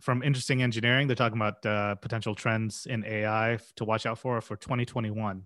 from 0.00 0.22
Interesting 0.22 0.62
Engineering. 0.62 1.06
They're 1.06 1.16
talking 1.16 1.38
about 1.38 1.64
uh, 1.64 1.94
potential 1.96 2.34
trends 2.34 2.86
in 2.86 3.04
AI 3.04 3.58
to 3.76 3.84
watch 3.84 4.06
out 4.06 4.18
for 4.18 4.40
for 4.40 4.56
2021. 4.56 5.44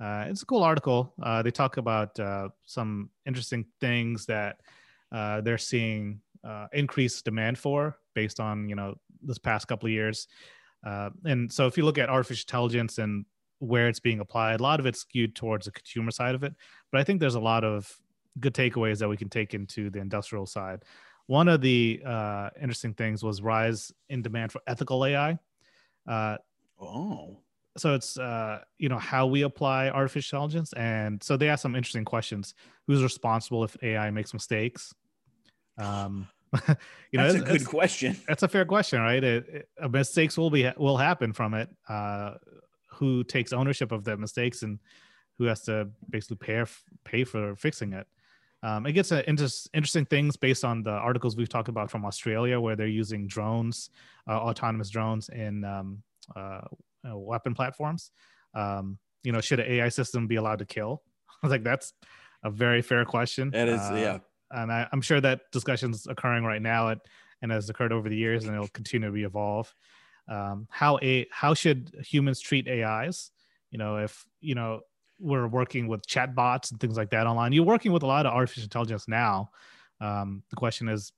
Uh, 0.00 0.24
it's 0.28 0.42
a 0.42 0.46
cool 0.46 0.62
article. 0.62 1.12
Uh, 1.22 1.42
they 1.42 1.50
talk 1.50 1.76
about 1.76 2.18
uh, 2.18 2.48
some 2.64 3.10
interesting 3.26 3.66
things 3.80 4.26
that 4.26 4.60
uh, 5.12 5.40
they're 5.42 5.58
seeing 5.58 6.20
uh, 6.42 6.66
increased 6.72 7.24
demand 7.24 7.58
for 7.58 7.98
based 8.14 8.40
on 8.40 8.68
you 8.68 8.74
know 8.74 8.94
this 9.22 9.38
past 9.38 9.68
couple 9.68 9.86
of 9.86 9.92
years. 9.92 10.26
And 10.82 11.52
so 11.52 11.66
if 11.66 11.76
you 11.76 11.84
look 11.84 11.98
at 11.98 12.08
artificial 12.08 12.44
intelligence 12.48 12.98
and 12.98 13.26
where 13.58 13.88
it's 13.88 14.00
being 14.00 14.20
applied, 14.20 14.60
a 14.60 14.62
lot 14.62 14.80
of 14.80 14.86
it's 14.86 15.00
skewed 15.00 15.36
towards 15.36 15.66
the 15.66 15.72
consumer 15.72 16.10
side 16.10 16.34
of 16.34 16.42
it. 16.42 16.54
But 16.90 17.02
I 17.02 17.04
think 17.04 17.20
there's 17.20 17.34
a 17.34 17.40
lot 17.40 17.62
of 17.62 17.94
good 18.38 18.54
takeaways 18.54 18.98
that 18.98 19.08
we 19.08 19.18
can 19.18 19.28
take 19.28 19.52
into 19.52 19.90
the 19.90 19.98
industrial 19.98 20.46
side. 20.46 20.82
One 21.30 21.46
of 21.46 21.60
the 21.60 22.02
uh, 22.04 22.50
interesting 22.60 22.92
things 22.92 23.22
was 23.22 23.40
rise 23.40 23.92
in 24.08 24.20
demand 24.20 24.50
for 24.50 24.60
ethical 24.66 25.04
AI. 25.06 25.38
Uh, 26.04 26.38
Oh, 26.82 27.38
so 27.76 27.94
it's 27.94 28.18
uh, 28.18 28.64
you 28.78 28.88
know 28.88 28.98
how 28.98 29.28
we 29.28 29.42
apply 29.42 29.90
artificial 29.90 30.38
intelligence, 30.42 30.72
and 30.72 31.22
so 31.22 31.36
they 31.36 31.48
ask 31.48 31.62
some 31.62 31.76
interesting 31.76 32.04
questions. 32.04 32.54
Who's 32.88 33.00
responsible 33.04 33.62
if 33.62 33.76
AI 33.80 34.10
makes 34.10 34.32
mistakes? 34.32 34.92
Um, 35.78 36.26
you 37.12 37.18
know, 37.20 37.32
that's 37.32 37.34
a 37.34 37.40
good 37.58 37.64
question. 37.64 38.16
that's 38.26 38.42
a 38.42 38.48
fair 38.48 38.64
question, 38.64 39.00
right? 39.00 39.22
It, 39.22 39.48
it- 39.48 39.68
uh, 39.80 39.86
mistakes 39.86 40.36
will 40.36 40.50
be 40.50 40.68
will 40.78 40.96
happen 40.96 41.32
from 41.32 41.54
it. 41.54 41.68
Uh, 41.88 42.34
who 42.90 43.22
takes 43.22 43.52
ownership 43.52 43.92
of 43.92 44.02
the 44.02 44.16
mistakes 44.16 44.64
and 44.64 44.80
who 45.38 45.44
has 45.44 45.62
to 45.62 45.90
basically 46.08 46.38
pay 46.38 46.64
pay 47.04 47.22
for 47.22 47.54
fixing 47.54 47.92
it? 47.92 48.08
Um, 48.62 48.86
it 48.86 48.92
gets 48.92 49.10
uh, 49.10 49.22
inter- 49.26 49.48
interesting 49.72 50.04
things 50.04 50.36
based 50.36 50.64
on 50.64 50.82
the 50.82 50.90
articles 50.90 51.36
we've 51.36 51.48
talked 51.48 51.68
about 51.68 51.90
from 51.90 52.04
Australia, 52.04 52.60
where 52.60 52.76
they're 52.76 52.86
using 52.86 53.26
drones, 53.26 53.90
uh, 54.28 54.32
autonomous 54.38 54.90
drones 54.90 55.28
in 55.30 55.64
um, 55.64 56.02
uh, 56.36 56.60
uh, 57.08 57.16
weapon 57.16 57.54
platforms. 57.54 58.10
Um, 58.54 58.98
you 59.22 59.32
know, 59.32 59.40
should 59.40 59.60
an 59.60 59.70
AI 59.70 59.88
system 59.88 60.26
be 60.26 60.36
allowed 60.36 60.58
to 60.58 60.66
kill? 60.66 61.02
I 61.28 61.46
was 61.46 61.50
like, 61.56 61.64
that's 61.64 61.94
a 62.44 62.50
very 62.50 62.82
fair 62.82 63.04
question. 63.04 63.50
That 63.50 63.68
is, 63.68 63.80
Uh, 63.80 63.94
yeah. 63.94 64.18
and 64.50 64.70
I, 64.70 64.88
I'm 64.92 65.00
sure 65.00 65.20
that 65.20 65.42
discussion's 65.52 66.06
occurring 66.06 66.44
right 66.44 66.60
now 66.62 66.90
at, 66.90 66.98
and 67.42 67.50
has 67.50 67.70
occurred 67.70 67.92
over 67.92 68.08
the 68.10 68.16
years, 68.16 68.44
and 68.44 68.54
it'll 68.54 68.68
continue 68.68 69.10
to 69.10 69.26
evolve. 69.26 69.74
Um, 70.28 70.66
how 70.70 70.98
a 71.02 71.26
how 71.32 71.54
should 71.54 71.96
humans 72.04 72.40
treat 72.40 72.68
AIs? 72.68 73.30
You 73.70 73.78
know, 73.78 73.96
if 73.96 74.26
you 74.40 74.54
know 74.54 74.82
we're 75.20 75.46
working 75.46 75.86
with 75.88 76.06
chatbots 76.06 76.70
and 76.70 76.80
things 76.80 76.96
like 76.96 77.10
that 77.10 77.26
online, 77.26 77.52
you're 77.52 77.64
working 77.64 77.92
with 77.92 78.02
a 78.02 78.06
lot 78.06 78.26
of 78.26 78.32
artificial 78.32 78.64
intelligence 78.64 79.06
now. 79.06 79.50
Um, 80.00 80.42
the 80.50 80.56
question 80.56 80.88
is, 80.88 81.12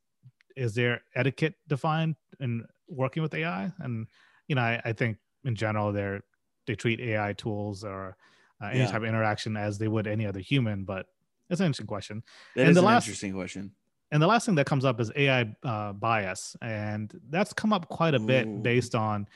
is 0.57 0.75
there 0.75 1.03
etiquette 1.15 1.55
defined 1.69 2.17
in 2.41 2.65
working 2.89 3.23
with 3.23 3.33
AI? 3.35 3.71
And 3.79 4.07
you 4.49 4.55
know, 4.57 4.63
I, 4.63 4.81
I 4.85 4.93
think 4.93 5.19
in 5.45 5.55
general, 5.55 5.93
they're 5.93 6.23
they 6.67 6.75
treat 6.75 7.01
AI 7.01 7.33
tools 7.33 7.85
or 7.85 8.17
uh, 8.63 8.67
any 8.67 8.81
Yeah. 8.81 8.87
type 8.87 9.03
of 9.03 9.05
interaction 9.09 9.57
as 9.57 9.79
they 9.79 9.89
would 9.89 10.07
any 10.07 10.27
other 10.27 10.41
human. 10.41 10.85
But 10.85 11.07
it's 11.51 11.61
an 11.61 11.67
interesting 11.67 11.87
question. 11.87 12.23
That 12.55 12.63
and 12.63 12.71
is 12.71 12.75
the 12.77 12.81
an 12.83 12.87
last- 12.87 13.05
interesting 13.07 13.33
question. 13.35 13.73
And 14.11 14.23
the 14.23 14.27
last 14.27 14.45
thing 14.45 14.57
that 14.57 14.67
comes 14.67 14.85
up 14.85 15.01
is 15.01 15.11
AI 15.17 15.57
uh, 15.63 15.95
bias, 15.95 16.55
and 16.61 17.13
that's 17.31 17.55
come 17.55 17.73
up 17.73 17.89
quite 17.89 18.15
a 18.15 18.21
Ooh. 18.21 18.27
bit 18.27 18.63
based 18.63 18.95
on 18.95 19.27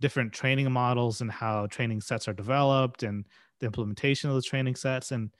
different 0.00 0.32
training 0.32 0.72
models 0.72 1.20
and 1.20 1.30
how 1.30 1.66
training 1.66 2.00
sets 2.00 2.26
are 2.28 2.32
developed 2.32 3.02
and 3.02 3.26
the 3.62 3.66
implementation 3.66 4.28
of 4.28 4.36
the 4.36 4.42
training 4.42 4.74
sets. 4.74 5.12
And 5.12 5.30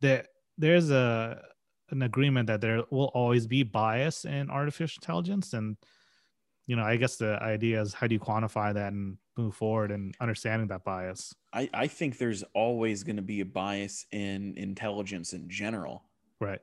there, 0.00 0.26
there's 0.58 0.90
a 0.90 1.42
an 1.90 2.02
agreement 2.02 2.46
that 2.46 2.60
there 2.60 2.84
will 2.90 3.10
always 3.14 3.46
be 3.48 3.64
bias 3.64 4.24
in 4.24 4.48
artificial 4.50 5.00
intelligence. 5.00 5.54
And 5.54 5.76
you 6.66 6.76
know, 6.76 6.84
I 6.84 6.96
guess 6.96 7.16
the 7.16 7.36
idea 7.42 7.80
is 7.80 7.94
how 7.94 8.06
do 8.06 8.14
you 8.14 8.20
quantify 8.20 8.72
that 8.74 8.92
and 8.92 9.16
move 9.36 9.56
forward 9.56 9.90
and 9.90 10.14
understanding 10.20 10.68
that 10.68 10.84
bias. 10.84 11.34
I, 11.52 11.68
I 11.74 11.86
think 11.88 12.18
there's 12.18 12.44
always 12.54 13.02
going 13.02 13.16
to 13.16 13.22
be 13.22 13.40
a 13.40 13.44
bias 13.44 14.06
in 14.12 14.56
intelligence 14.56 15.32
in 15.32 15.48
general. 15.48 16.04
Right. 16.38 16.60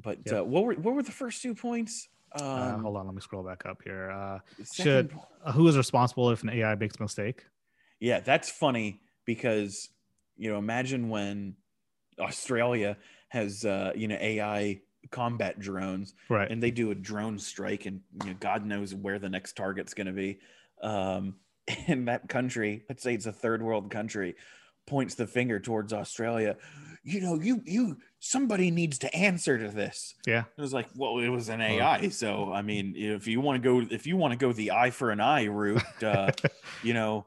But 0.00 0.20
Yep. 0.24 0.34
uh, 0.40 0.44
what 0.44 0.64
were 0.64 0.74
what 0.74 0.94
were 0.94 1.02
the 1.02 1.12
first 1.12 1.42
two 1.42 1.54
points? 1.54 2.08
Um, 2.32 2.42
uh, 2.44 2.78
hold 2.78 2.96
on, 2.96 3.06
let 3.06 3.14
me 3.14 3.20
scroll 3.20 3.42
back 3.42 3.64
up 3.66 3.82
here. 3.82 4.10
Uh, 4.10 4.38
should- 4.72 5.10
po- 5.10 5.26
uh, 5.44 5.52
who 5.52 5.66
is 5.68 5.76
responsible 5.76 6.30
if 6.30 6.42
an 6.42 6.50
AI 6.50 6.74
makes 6.74 6.96
a 6.98 7.02
mistake? 7.02 7.44
Yeah, 8.00 8.20
that's 8.20 8.50
funny 8.50 9.00
because 9.24 9.88
you 10.36 10.50
know, 10.50 10.58
imagine 10.58 11.08
when 11.08 11.56
Australia 12.18 12.96
has 13.28 13.64
uh, 13.64 13.92
you 13.94 14.08
know 14.08 14.16
AI 14.20 14.80
combat 15.10 15.58
drones 15.60 16.14
Right. 16.28 16.50
and 16.50 16.60
they 16.62 16.70
do 16.72 16.90
a 16.90 16.94
drone 16.94 17.38
strike 17.38 17.86
and 17.86 18.00
you 18.24 18.30
know, 18.30 18.36
God 18.40 18.64
knows 18.66 18.92
where 18.94 19.18
the 19.20 19.28
next 19.28 19.56
target's 19.56 19.94
going 19.94 20.08
to 20.08 20.12
be. 20.12 20.38
Um, 20.82 21.36
and 21.86 22.08
that 22.08 22.28
country, 22.28 22.82
let's 22.88 23.02
say 23.02 23.14
it's 23.14 23.26
a 23.26 23.32
third 23.32 23.62
world 23.62 23.90
country, 23.90 24.34
points 24.86 25.14
the 25.14 25.26
finger 25.26 25.58
towards 25.60 25.92
Australia. 25.92 26.56
You 27.02 27.20
know, 27.20 27.34
you 27.40 27.62
you 27.64 27.98
somebody 28.18 28.70
needs 28.72 28.98
to 29.00 29.14
answer 29.14 29.58
to 29.58 29.68
this. 29.68 30.14
Yeah. 30.26 30.44
It 30.56 30.60
was 30.60 30.72
like, 30.72 30.88
well, 30.96 31.18
it 31.18 31.28
was 31.28 31.48
an 31.48 31.60
AI. 31.60 32.08
So 32.08 32.52
I 32.52 32.62
mean, 32.62 32.94
if 32.96 33.26
you 33.28 33.40
want 33.40 33.62
to 33.62 33.68
go, 33.68 33.86
if 33.94 34.06
you 34.06 34.16
want 34.16 34.32
to 34.32 34.38
go 34.38 34.52
the 34.52 34.72
eye 34.72 34.90
for 34.90 35.10
an 35.10 35.20
eye 35.20 35.44
route, 35.44 36.02
uh, 36.02 36.32
you 36.82 36.94
know, 36.94 37.26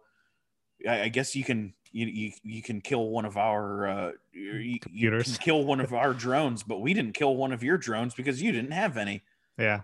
I, 0.88 1.04
I 1.04 1.08
guess 1.10 1.36
you 1.36 1.44
can 1.46 1.74
you, 1.92 2.06
you 2.08 2.32
you 2.44 2.62
can 2.62 2.82
kill 2.82 3.10
one 3.10 3.26
of 3.26 3.38
our 3.38 3.88
uh, 3.88 4.12
you, 4.32 4.52
you 4.54 4.80
can 4.80 4.92
Computers. 4.92 5.38
kill 5.40 5.64
one 5.66 5.80
of 5.80 5.94
our 6.04 6.14
drones, 6.14 6.64
but 6.64 6.82
we 6.82 6.94
didn't 6.94 7.14
kill 7.14 7.36
one 7.36 7.52
of 7.52 7.64
your 7.64 7.78
drones 7.78 8.14
because 8.14 8.42
you 8.42 8.52
didn't 8.52 8.72
have 8.72 8.98
any. 8.98 9.22
yeah. 9.58 9.82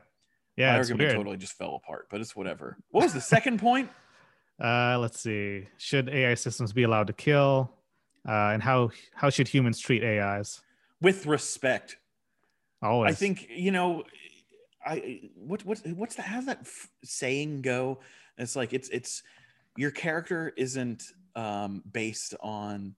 Yeah. 0.57 0.71
My 0.71 0.77
argument 0.77 1.01
weird. 1.01 1.15
totally 1.17 1.35
just 1.37 1.57
fell 1.57 1.75
apart, 1.83 2.07
but 2.09 2.21
it's 2.21 2.33
whatever. 2.33 2.77
What 2.91 3.03
was 3.03 3.13
the 3.13 3.21
second 3.21 3.59
point? 3.59 3.89
Uh, 4.57 4.97
let's 5.01 5.19
see. 5.19 5.67
Should 5.77 6.07
AI 6.07 6.33
systems 6.33 6.71
be 6.71 6.83
allowed 6.83 7.07
to 7.07 7.13
kill? 7.13 7.73
Uh, 8.25 8.51
and 8.53 8.63
how 8.63 8.89
how 9.13 9.29
should 9.29 9.49
humans 9.49 9.81
treat 9.81 10.01
AIs? 10.01 10.61
With 11.01 11.25
respect, 11.25 11.97
Always. 12.81 13.11
I 13.11 13.15
think 13.15 13.47
you 13.49 13.71
know. 13.71 14.05
I 14.85 15.19
what 15.35 15.65
what 15.65 15.79
what's 15.87 16.15
that? 16.15 16.27
How's 16.27 16.45
that 16.45 16.59
f- 16.61 16.89
saying 17.03 17.63
go? 17.63 17.99
It's 18.37 18.55
like 18.55 18.71
it's 18.71 18.87
it's 18.89 19.23
your 19.75 19.91
character 19.91 20.53
isn't 20.55 21.03
um, 21.35 21.83
based 21.91 22.33
on 22.41 22.95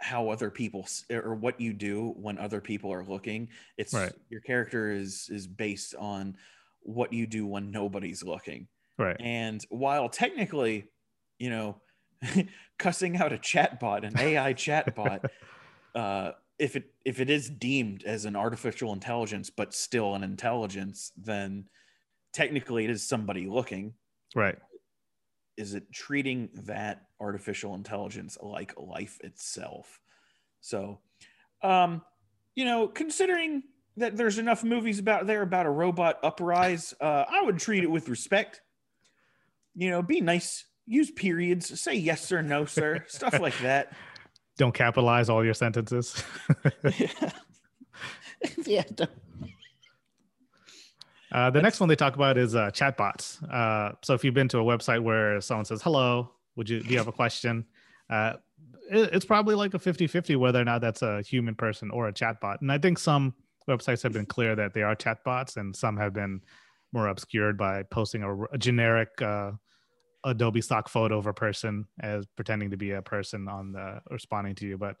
how 0.00 0.28
other 0.28 0.50
people 0.50 0.86
or 1.10 1.34
what 1.34 1.60
you 1.60 1.72
do 1.72 2.12
when 2.16 2.38
other 2.38 2.60
people 2.60 2.92
are 2.92 3.04
looking. 3.04 3.48
It's 3.78 3.94
Right. 3.94 4.12
your 4.28 4.40
character 4.42 4.90
is 4.90 5.28
is 5.30 5.46
based 5.46 5.94
on 5.94 6.36
what 6.80 7.12
you 7.12 7.26
do 7.26 7.46
when 7.46 7.70
nobody's 7.70 8.22
looking. 8.22 8.68
right. 8.98 9.16
And 9.18 9.64
while 9.70 10.08
technically, 10.08 10.90
you 11.38 11.50
know, 11.50 11.80
cussing 12.78 13.16
out 13.16 13.32
a 13.32 13.38
chatbot, 13.38 14.04
an 14.04 14.18
AI 14.18 14.52
chatbot, 14.54 15.20
uh, 15.94 16.32
if 16.58 16.76
it 16.76 16.92
if 17.04 17.20
it 17.20 17.30
is 17.30 17.48
deemed 17.50 18.04
as 18.04 18.24
an 18.24 18.36
artificial 18.36 18.92
intelligence 18.92 19.50
but 19.50 19.74
still 19.74 20.14
an 20.14 20.22
intelligence, 20.22 21.12
then 21.16 21.68
technically 22.32 22.84
it 22.84 22.90
is 22.90 23.06
somebody 23.08 23.46
looking. 23.46 23.94
Right. 24.34 24.58
Is 25.56 25.74
it 25.74 25.92
treating 25.92 26.48
that 26.64 27.02
artificial 27.20 27.74
intelligence 27.74 28.36
like 28.40 28.74
life 28.76 29.18
itself? 29.22 30.00
So, 30.60 31.00
um, 31.62 32.02
you 32.54 32.64
know, 32.64 32.88
considering 32.88 33.62
that 33.96 34.16
there's 34.16 34.38
enough 34.38 34.64
movies 34.64 34.98
about 34.98 35.26
there 35.26 35.42
about 35.42 35.66
a 35.66 35.70
robot 35.70 36.18
uprise, 36.22 36.94
uh, 37.00 37.24
I 37.28 37.42
would 37.42 37.58
treat 37.58 37.84
it 37.84 37.90
with 37.90 38.08
respect. 38.08 38.60
You 39.74 39.90
know, 39.90 40.02
be 40.02 40.20
nice, 40.20 40.64
use 40.86 41.10
periods, 41.10 41.80
say 41.80 41.94
yes 41.94 42.24
sir, 42.24 42.42
no 42.42 42.64
sir, 42.64 43.04
stuff 43.08 43.38
like 43.40 43.58
that. 43.58 43.92
Don't 44.56 44.74
capitalize 44.74 45.28
all 45.28 45.44
your 45.44 45.54
sentences. 45.54 46.22
yeah. 48.66 48.84
Uh, 51.34 51.50
the 51.50 51.60
next 51.60 51.80
one 51.80 51.88
they 51.88 51.96
talk 51.96 52.14
about 52.14 52.38
is 52.38 52.54
uh, 52.54 52.70
chatbots. 52.70 53.42
Uh, 53.52 53.92
so 54.02 54.14
if 54.14 54.22
you've 54.22 54.34
been 54.34 54.46
to 54.46 54.58
a 54.58 54.62
website 54.62 55.02
where 55.02 55.40
someone 55.40 55.64
says, 55.64 55.82
hello, 55.82 56.30
would 56.54 56.70
you, 56.70 56.80
do 56.80 56.88
you 56.90 56.96
have 56.96 57.08
a 57.08 57.12
question? 57.12 57.66
Uh, 58.08 58.34
it, 58.88 59.10
it's 59.12 59.24
probably 59.24 59.56
like 59.56 59.74
a 59.74 59.78
50 59.80 60.06
50 60.06 60.36
whether 60.36 60.60
or 60.60 60.64
not 60.64 60.80
that's 60.80 61.02
a 61.02 61.22
human 61.22 61.56
person 61.56 61.90
or 61.90 62.06
a 62.06 62.12
chatbot. 62.12 62.60
And 62.60 62.70
I 62.70 62.78
think 62.78 63.00
some 63.00 63.34
websites 63.68 64.00
have 64.04 64.12
been 64.12 64.26
clear 64.26 64.54
that 64.54 64.74
they 64.74 64.82
are 64.82 64.94
chatbots 64.94 65.56
and 65.56 65.74
some 65.74 65.96
have 65.96 66.12
been 66.12 66.40
more 66.92 67.08
obscured 67.08 67.58
by 67.58 67.82
posting 67.82 68.22
a, 68.22 68.44
a 68.44 68.58
generic 68.58 69.20
uh, 69.20 69.50
Adobe 70.22 70.60
stock 70.60 70.88
photo 70.88 71.18
of 71.18 71.26
a 71.26 71.34
person 71.34 71.84
as 72.00 72.26
pretending 72.36 72.70
to 72.70 72.76
be 72.76 72.92
a 72.92 73.02
person 73.02 73.48
on 73.48 73.72
the 73.72 74.00
responding 74.08 74.54
to 74.54 74.66
you. 74.66 74.78
But 74.78 74.96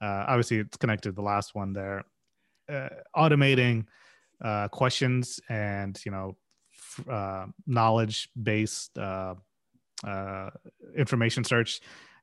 uh, 0.00 0.24
obviously, 0.28 0.58
it's 0.60 0.78
connected 0.78 1.10
to 1.10 1.14
the 1.14 1.22
last 1.22 1.54
one 1.54 1.74
there. 1.74 2.04
Uh, 2.72 2.88
automating 3.14 3.84
uh, 4.42 4.68
questions 4.68 5.40
and 5.48 5.98
you 6.04 6.12
know 6.12 6.36
f- 6.72 7.08
uh, 7.08 7.46
knowledge 7.66 8.28
based 8.40 8.96
uh, 8.98 9.34
uh, 10.06 10.50
information 10.96 11.44
search. 11.44 11.80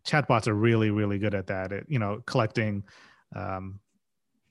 Chatbots 0.07 0.47
are 0.47 0.53
really 0.53 0.91
really 0.91 1.19
good 1.19 1.35
at 1.35 1.47
that. 1.47 1.71
It, 1.71 1.85
you 1.87 1.99
know, 1.99 2.21
collecting 2.25 2.83
um, 3.35 3.79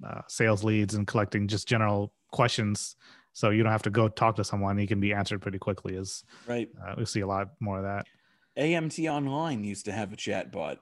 uh, 0.06 0.22
sales 0.28 0.64
leads 0.64 0.94
and 0.94 1.06
collecting 1.06 1.48
just 1.48 1.68
general 1.68 2.12
questions. 2.30 2.96
So 3.32 3.50
you 3.50 3.62
don't 3.62 3.72
have 3.72 3.82
to 3.82 3.90
go 3.90 4.08
talk 4.08 4.36
to 4.36 4.44
someone. 4.44 4.76
He 4.76 4.86
can 4.86 5.00
be 5.00 5.12
answered 5.12 5.40
pretty 5.40 5.58
quickly 5.58 5.94
is 5.94 6.24
right. 6.46 6.68
uh, 6.84 6.94
we 6.98 7.04
see 7.04 7.20
a 7.20 7.26
lot 7.26 7.48
more 7.60 7.78
of 7.78 7.84
that. 7.84 8.06
Amt 8.58 9.08
online 9.10 9.64
used 9.64 9.84
to 9.84 9.92
have 9.92 10.12
a 10.12 10.16
chat 10.16 10.50
bot 10.50 10.78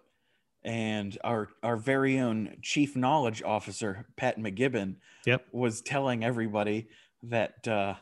and 0.65 1.17
our 1.23 1.49
our 1.63 1.77
very 1.77 2.19
own 2.19 2.57
chief 2.63 2.97
knowledge 2.97 3.43
officer 3.43 4.07
pat 4.17 4.39
mcgibbon 4.39 4.97
yep. 5.25 5.47
was 5.53 5.81
telling 5.81 6.25
everybody 6.25 6.89
that 7.23 7.67
uh 7.69 7.95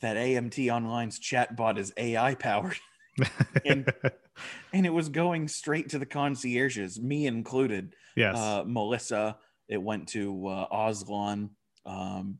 that 0.00 0.16
amt 0.16 0.72
online's 0.72 1.18
chatbot 1.20 1.78
is 1.78 1.92
ai 1.96 2.34
powered. 2.34 2.76
And, 3.64 3.88
and 4.72 4.84
it 4.84 4.90
was 4.90 5.08
going 5.08 5.46
straight 5.46 5.90
to 5.90 6.00
the 6.00 6.06
concierges 6.06 7.00
me 7.00 7.28
included. 7.28 7.94
Yes. 8.16 8.36
Uh 8.36 8.64
melissa 8.66 9.36
it 9.68 9.82
went 9.82 10.08
to 10.08 10.46
uh, 10.46 10.66
Oslon, 10.68 11.50
um, 11.86 12.38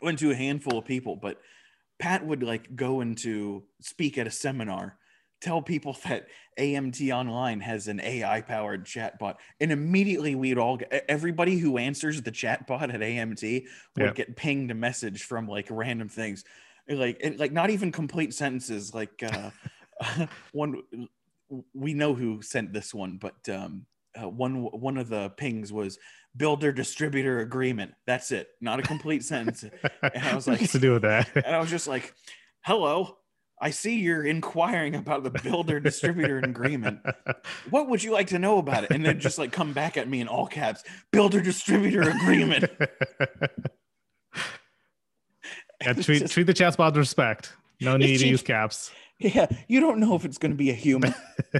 went 0.00 0.18
to 0.20 0.30
a 0.30 0.36
handful 0.36 0.78
of 0.78 0.84
people, 0.84 1.16
but 1.16 1.40
Pat 1.98 2.24
would 2.24 2.42
like 2.42 2.74
go 2.74 3.00
into 3.00 3.64
speak 3.80 4.18
at 4.18 4.26
a 4.26 4.30
seminar, 4.30 4.98
tell 5.42 5.60
people 5.60 5.96
that 6.08 6.28
AMT 6.58 7.12
Online 7.14 7.60
has 7.60 7.88
an 7.88 8.00
AI 8.00 8.40
powered 8.40 8.86
chatbot, 8.86 9.34
and 9.60 9.70
immediately 9.72 10.34
we'd 10.34 10.58
all 10.58 10.76
get 10.78 11.04
everybody 11.08 11.58
who 11.58 11.76
answers 11.78 12.22
the 12.22 12.32
chatbot 12.32 12.82
at 12.94 13.00
AMT 13.00 13.66
would 13.96 14.04
Yep. 14.06 14.14
get 14.14 14.36
pinged 14.36 14.70
a 14.70 14.74
message 14.74 15.24
from 15.24 15.46
like 15.48 15.66
random 15.70 16.08
things, 16.08 16.44
like 16.88 17.20
and, 17.22 17.38
like 17.38 17.52
not 17.52 17.70
even 17.70 17.92
complete 17.92 18.32
sentences. 18.34 18.94
Like 18.94 19.22
uh, 19.22 19.50
one, 20.52 20.82
we 21.74 21.94
know 21.94 22.14
who 22.14 22.40
sent 22.42 22.72
this 22.72 22.94
one, 22.94 23.18
but 23.18 23.36
um, 23.48 23.86
uh, 24.20 24.28
one 24.28 24.62
one 24.64 24.96
of 24.98 25.08
the 25.08 25.30
pings 25.30 25.72
was 25.72 25.98
builder 26.36 26.72
distributor 26.72 27.40
agreement. 27.40 27.92
That's 28.06 28.30
it, 28.32 28.48
not 28.60 28.78
a 28.78 28.82
complete 28.82 29.22
sentence. 29.24 29.64
And 29.64 30.24
I 30.24 30.34
was 30.34 30.46
like- 30.48 30.60
What's 30.60 30.72
to 30.72 30.78
do 30.78 30.92
with 30.92 31.02
that 31.02 31.28
And 31.34 31.54
I 31.54 31.58
was 31.60 31.70
just 31.70 31.86
like, 31.86 32.14
"Hello, 32.62 33.16
I 33.62 33.70
see 33.70 33.98
you're 33.98 34.26
inquiring 34.26 34.94
about 34.94 35.22
the 35.22 35.30
builder 35.30 35.80
distributor 35.80 36.38
agreement. 36.38 37.00
What 37.70 37.88
would 37.88 38.02
you 38.02 38.12
like 38.12 38.26
to 38.28 38.38
know 38.38 38.58
about 38.58 38.84
it?" 38.84 38.90
And 38.90 39.04
then 39.04 39.18
just 39.20 39.38
like 39.38 39.52
come 39.52 39.72
back 39.72 39.96
at 39.96 40.08
me 40.08 40.20
in 40.20 40.28
all 40.28 40.46
caps, 40.46 40.82
builder 41.10 41.40
distributor 41.40 42.02
agreement. 42.02 42.64
yeah, 45.80 45.92
treat 45.94 46.18
just- 46.20 46.34
treat 46.34 46.46
the 46.46 46.54
chatbot 46.54 46.86
with 46.86 46.98
respect 46.98 47.54
no 47.80 47.96
need 47.96 48.18
to 48.18 48.28
use 48.28 48.42
caps 48.42 48.92
yeah, 49.22 49.46
you 49.68 49.80
don't 49.80 50.00
know 50.00 50.14
if 50.14 50.24
it's 50.24 50.38
going 50.38 50.50
to 50.50 50.56
be 50.56 50.70
a 50.70 50.74
human. 50.74 51.14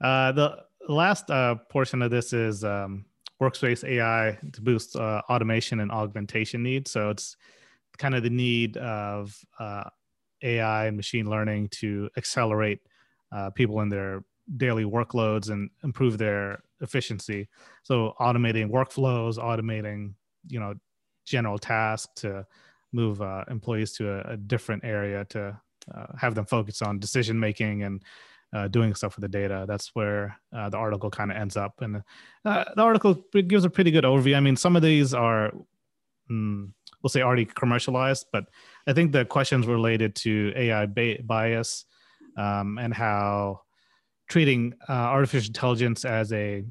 uh, 0.00 0.32
the 0.32 0.58
last 0.88 1.30
uh, 1.30 1.56
portion 1.70 2.02
of 2.02 2.10
this 2.10 2.32
is 2.32 2.62
um, 2.62 3.06
workspace 3.40 3.82
AI 3.84 4.38
to 4.52 4.60
boost 4.60 4.96
uh, 4.96 5.22
automation 5.30 5.80
and 5.80 5.90
augmentation 5.90 6.62
needs. 6.62 6.90
So 6.90 7.10
it's 7.10 7.36
kind 7.98 8.14
of 8.14 8.22
the 8.22 8.30
need 8.30 8.76
of 8.76 9.36
uh, 9.58 9.84
AI 10.42 10.86
and 10.86 10.96
machine 10.96 11.28
learning 11.28 11.68
to 11.68 12.08
accelerate 12.16 12.80
uh, 13.32 13.50
people 13.50 13.80
in 13.80 13.88
their 13.88 14.24
daily 14.56 14.84
workloads 14.84 15.50
and 15.50 15.70
improve 15.82 16.18
their 16.18 16.62
efficiency. 16.80 17.48
So 17.82 18.14
automating 18.20 18.70
workflows, 18.70 19.38
automating 19.38 20.14
you 20.48 20.60
know 20.60 20.74
general 21.24 21.58
tasks 21.58 22.20
to 22.22 22.46
move 22.92 23.20
uh, 23.20 23.44
employees 23.50 23.92
to 23.92 24.10
a, 24.10 24.32
a 24.32 24.36
different 24.36 24.84
area 24.84 25.24
to 25.26 25.60
uh, 25.94 26.06
have 26.18 26.34
them 26.34 26.46
focus 26.46 26.82
on 26.82 26.98
decision 26.98 27.38
making 27.38 27.82
and 27.82 28.02
uh, 28.52 28.68
doing 28.68 28.94
stuff 28.94 29.16
with 29.16 29.22
the 29.22 29.28
data. 29.28 29.64
That's 29.68 29.94
where 29.94 30.38
uh, 30.56 30.68
the 30.68 30.76
article 30.76 31.10
kind 31.10 31.30
of 31.30 31.36
ends 31.36 31.56
up. 31.56 31.80
And 31.80 32.02
uh, 32.44 32.64
the 32.74 32.82
article 32.82 33.24
gives 33.32 33.64
a 33.64 33.70
pretty 33.70 33.90
good 33.90 34.04
overview. 34.04 34.36
I 34.36 34.40
mean, 34.40 34.56
some 34.56 34.76
of 34.76 34.82
these 34.82 35.14
are, 35.14 35.52
mm, 36.30 36.70
we'll 37.02 37.08
say, 37.10 37.22
already 37.22 37.44
commercialized, 37.44 38.26
but 38.32 38.44
I 38.86 38.92
think 38.92 39.12
the 39.12 39.24
questions 39.24 39.66
related 39.66 40.14
to 40.16 40.52
AI 40.56 40.86
ba- 40.86 41.18
bias 41.22 41.84
um, 42.36 42.78
and 42.78 42.92
how 42.92 43.60
treating 44.28 44.74
uh, 44.88 44.92
artificial 44.92 45.48
intelligence 45.50 46.04
as 46.04 46.32
a 46.32 46.64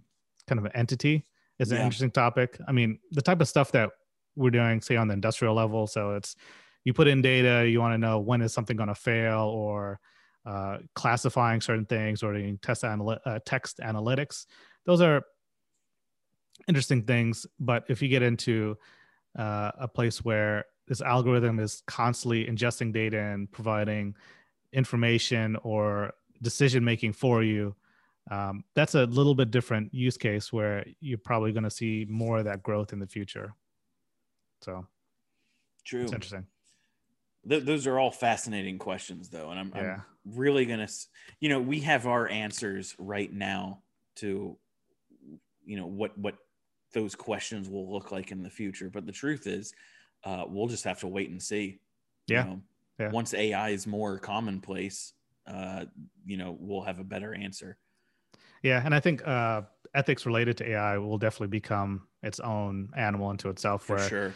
kind 0.48 0.60
of 0.60 0.66
an 0.66 0.72
entity 0.76 1.26
is 1.60 1.72
an 1.72 1.78
Yeah. 1.78 1.84
interesting 1.86 2.12
topic. 2.12 2.58
I 2.68 2.72
mean, 2.72 3.00
the 3.12 3.22
type 3.22 3.40
of 3.42 3.48
stuff 3.48 3.72
that 3.72 3.92
we're 4.36 4.50
doing, 4.50 4.82
say, 4.82 4.98
on 4.98 5.08
the 5.08 5.14
industrial 5.14 5.56
level. 5.56 5.88
So 5.88 6.16
it's 6.16 6.36
you 6.84 6.94
put 6.94 7.08
in 7.08 7.22
data, 7.22 7.68
you 7.68 7.80
want 7.80 7.94
to 7.94 7.98
know 7.98 8.20
when 8.20 8.42
is 8.42 8.54
something 8.54 8.76
going 8.76 8.90
to 8.90 8.96
fail 8.96 9.44
or 9.44 10.00
uh, 10.46 10.78
classifying 10.94 11.62
certain 11.62 11.86
things 11.86 12.22
or 12.22 12.34
doing 12.34 12.60
test 12.62 12.84
anal- 12.84 13.18
uh, 13.26 13.40
text 13.46 13.80
analytics. 13.80 14.46
Those 14.86 15.02
are 15.02 15.24
interesting 16.68 17.04
things. 17.04 17.46
But 17.60 17.86
if 17.90 18.02
you 18.02 18.10
get 18.10 18.22
into 18.22 18.78
uh, 19.38 19.72
a 19.80 19.88
place 19.88 20.24
where 20.24 20.66
this 20.88 21.02
algorithm 21.02 21.60
is 21.60 21.82
constantly 21.88 22.46
ingesting 22.46 22.94
data 22.94 23.20
and 23.20 23.52
providing 23.52 24.16
information 24.72 25.56
or 25.64 26.14
decision 26.42 26.84
making 26.84 27.14
for 27.14 27.44
you, 27.44 27.76
um, 28.32 28.64
that's 28.74 28.96
a 28.96 29.06
little 29.06 29.36
bit 29.36 29.52
different 29.52 29.94
use 29.94 30.18
case 30.18 30.52
where 30.52 30.86
you're 31.00 31.18
probably 31.18 31.52
going 31.52 31.64
to 31.64 31.70
see 31.70 32.06
more 32.10 32.40
of 32.40 32.46
that 32.46 32.64
growth 32.64 32.94
in 32.94 33.00
the 33.00 33.08
future. 33.08 33.54
So 34.62 34.86
True. 35.84 36.04
it's 36.04 36.14
interesting. 36.14 36.46
Th- 37.48 37.64
those 37.64 37.86
are 37.86 38.00
all 38.00 38.12
fascinating 38.12 38.80
questions, 38.80 39.30
though, 39.30 39.52
and 39.52 39.60
I'm, 39.60 39.72
Yeah. 39.76 39.94
I'm 39.94 40.02
really 40.26 40.66
going 40.66 40.86
to, 40.86 40.92
you 41.40 41.50
know, 41.50 41.60
we 41.60 41.82
have 41.82 42.08
our 42.08 42.28
answers 42.28 42.96
right 42.98 43.32
now 43.32 43.84
to, 44.16 44.58
you 45.64 45.78
know, 45.78 45.86
what 45.86 46.18
what 46.18 46.36
those 46.94 47.16
questions 47.16 47.70
will 47.70 47.92
look 47.92 48.12
like 48.12 48.32
in 48.32 48.44
the 48.44 48.50
future. 48.50 48.90
But 48.90 49.06
the 49.06 49.12
truth 49.12 49.48
is, 49.48 49.74
uh, 50.24 50.46
we'll 50.48 50.68
just 50.68 50.84
have 50.86 51.00
to 51.02 51.08
wait 51.08 51.30
and 51.30 51.42
see. 51.42 51.80
you 52.28 52.36
Yeah. 52.36 52.44
know. 52.46 52.62
Yeah. 53.00 53.12
Once 53.12 53.34
AI 53.34 53.70
is 53.70 53.86
more 53.86 54.18
commonplace, 54.18 55.14
uh, 55.46 55.86
you 56.26 56.38
know, 56.38 56.58
we'll 56.60 56.82
have 56.82 57.00
a 57.00 57.04
better 57.04 57.36
answer. 57.36 57.78
Yeah, 58.64 58.82
and 58.84 58.96
I 58.96 59.00
think 59.00 59.28
uh, 59.28 59.64
ethics 59.94 60.26
related 60.26 60.58
to 60.58 60.70
AI 60.72 60.98
will 60.98 61.20
definitely 61.20 61.50
become 61.50 62.08
its 62.24 62.40
own 62.40 62.90
animal 62.98 63.28
unto 63.30 63.50
itself. 63.50 63.84
For 63.84 63.98
where 63.98 64.10
sure. 64.10 64.28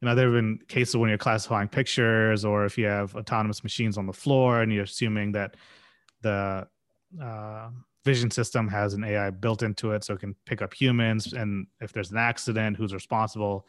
you 0.00 0.06
know 0.06 0.14
there 0.14 0.26
have 0.26 0.34
been 0.34 0.60
cases 0.68 0.94
when 0.96 1.08
you're 1.08 1.18
classifying 1.18 1.66
pictures, 1.66 2.44
or 2.44 2.64
if 2.66 2.78
you 2.78 2.84
have 2.84 3.16
autonomous 3.16 3.64
machines 3.64 3.98
on 3.98 4.06
the 4.06 4.12
floor, 4.12 4.60
and 4.62 4.72
you're 4.72 4.84
assuming 4.84 5.32
that 5.32 5.56
the 6.20 6.68
uh, 7.20 7.70
vision 8.08 8.30
system 8.30 8.68
has 8.68 8.94
an 8.94 9.04
AI 9.04 9.28
built 9.30 9.62
into 9.62 9.92
it, 9.92 10.02
so 10.02 10.14
it 10.14 10.20
can 10.20 10.34
pick 10.46 10.62
up 10.62 10.72
humans, 10.72 11.34
and 11.34 11.66
if 11.80 11.92
there's 11.92 12.10
an 12.10 12.16
accident, 12.16 12.76
who's 12.76 12.94
responsible? 12.94 13.66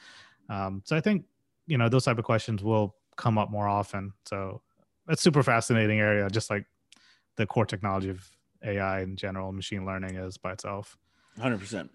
Um, 0.49 0.82
so 0.86 0.95
I 0.95 1.02
think 1.02 1.25
you 1.67 1.78
know 1.78 1.89
those 1.89 2.06
type 2.06 2.17
of 2.17 2.25
questions 2.25 2.63
will 2.63 2.95
come 3.17 3.38
up 3.38 3.52
more 3.52 3.67
often. 3.67 4.13
So 4.25 4.62
it's 5.10 5.21
super 5.21 5.43
fascinating 5.43 5.99
area, 5.99 6.30
just 6.30 6.49
like 6.49 6.65
the 7.36 7.45
core 7.45 7.65
technology 7.65 8.10
of 8.10 8.19
AI 8.63 9.02
in 9.02 9.15
general, 9.15 9.52
machine 9.52 9.86
learning 9.86 10.15
is 10.15 10.38
by 10.38 10.54
itself. 10.54 10.97
100%. 11.38 11.89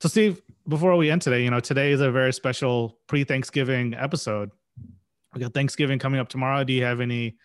So, 0.00 0.08
Steve, 0.08 0.42
before 0.66 0.96
we 0.96 1.10
end 1.10 1.22
today, 1.22 1.44
you 1.44 1.50
know, 1.50 1.60
today 1.60 1.92
is 1.92 2.00
a 2.00 2.10
very 2.10 2.32
special 2.32 2.98
pre 3.06 3.24
Thanksgiving 3.24 3.94
episode. 3.94 4.50
We 5.34 5.40
got 5.40 5.54
Thanksgiving 5.54 5.98
coming 5.98 6.20
up 6.20 6.28
tomorrow. 6.28 6.64
Do 6.64 6.72
you 6.72 6.84
have 6.84 7.00
any 7.00 7.36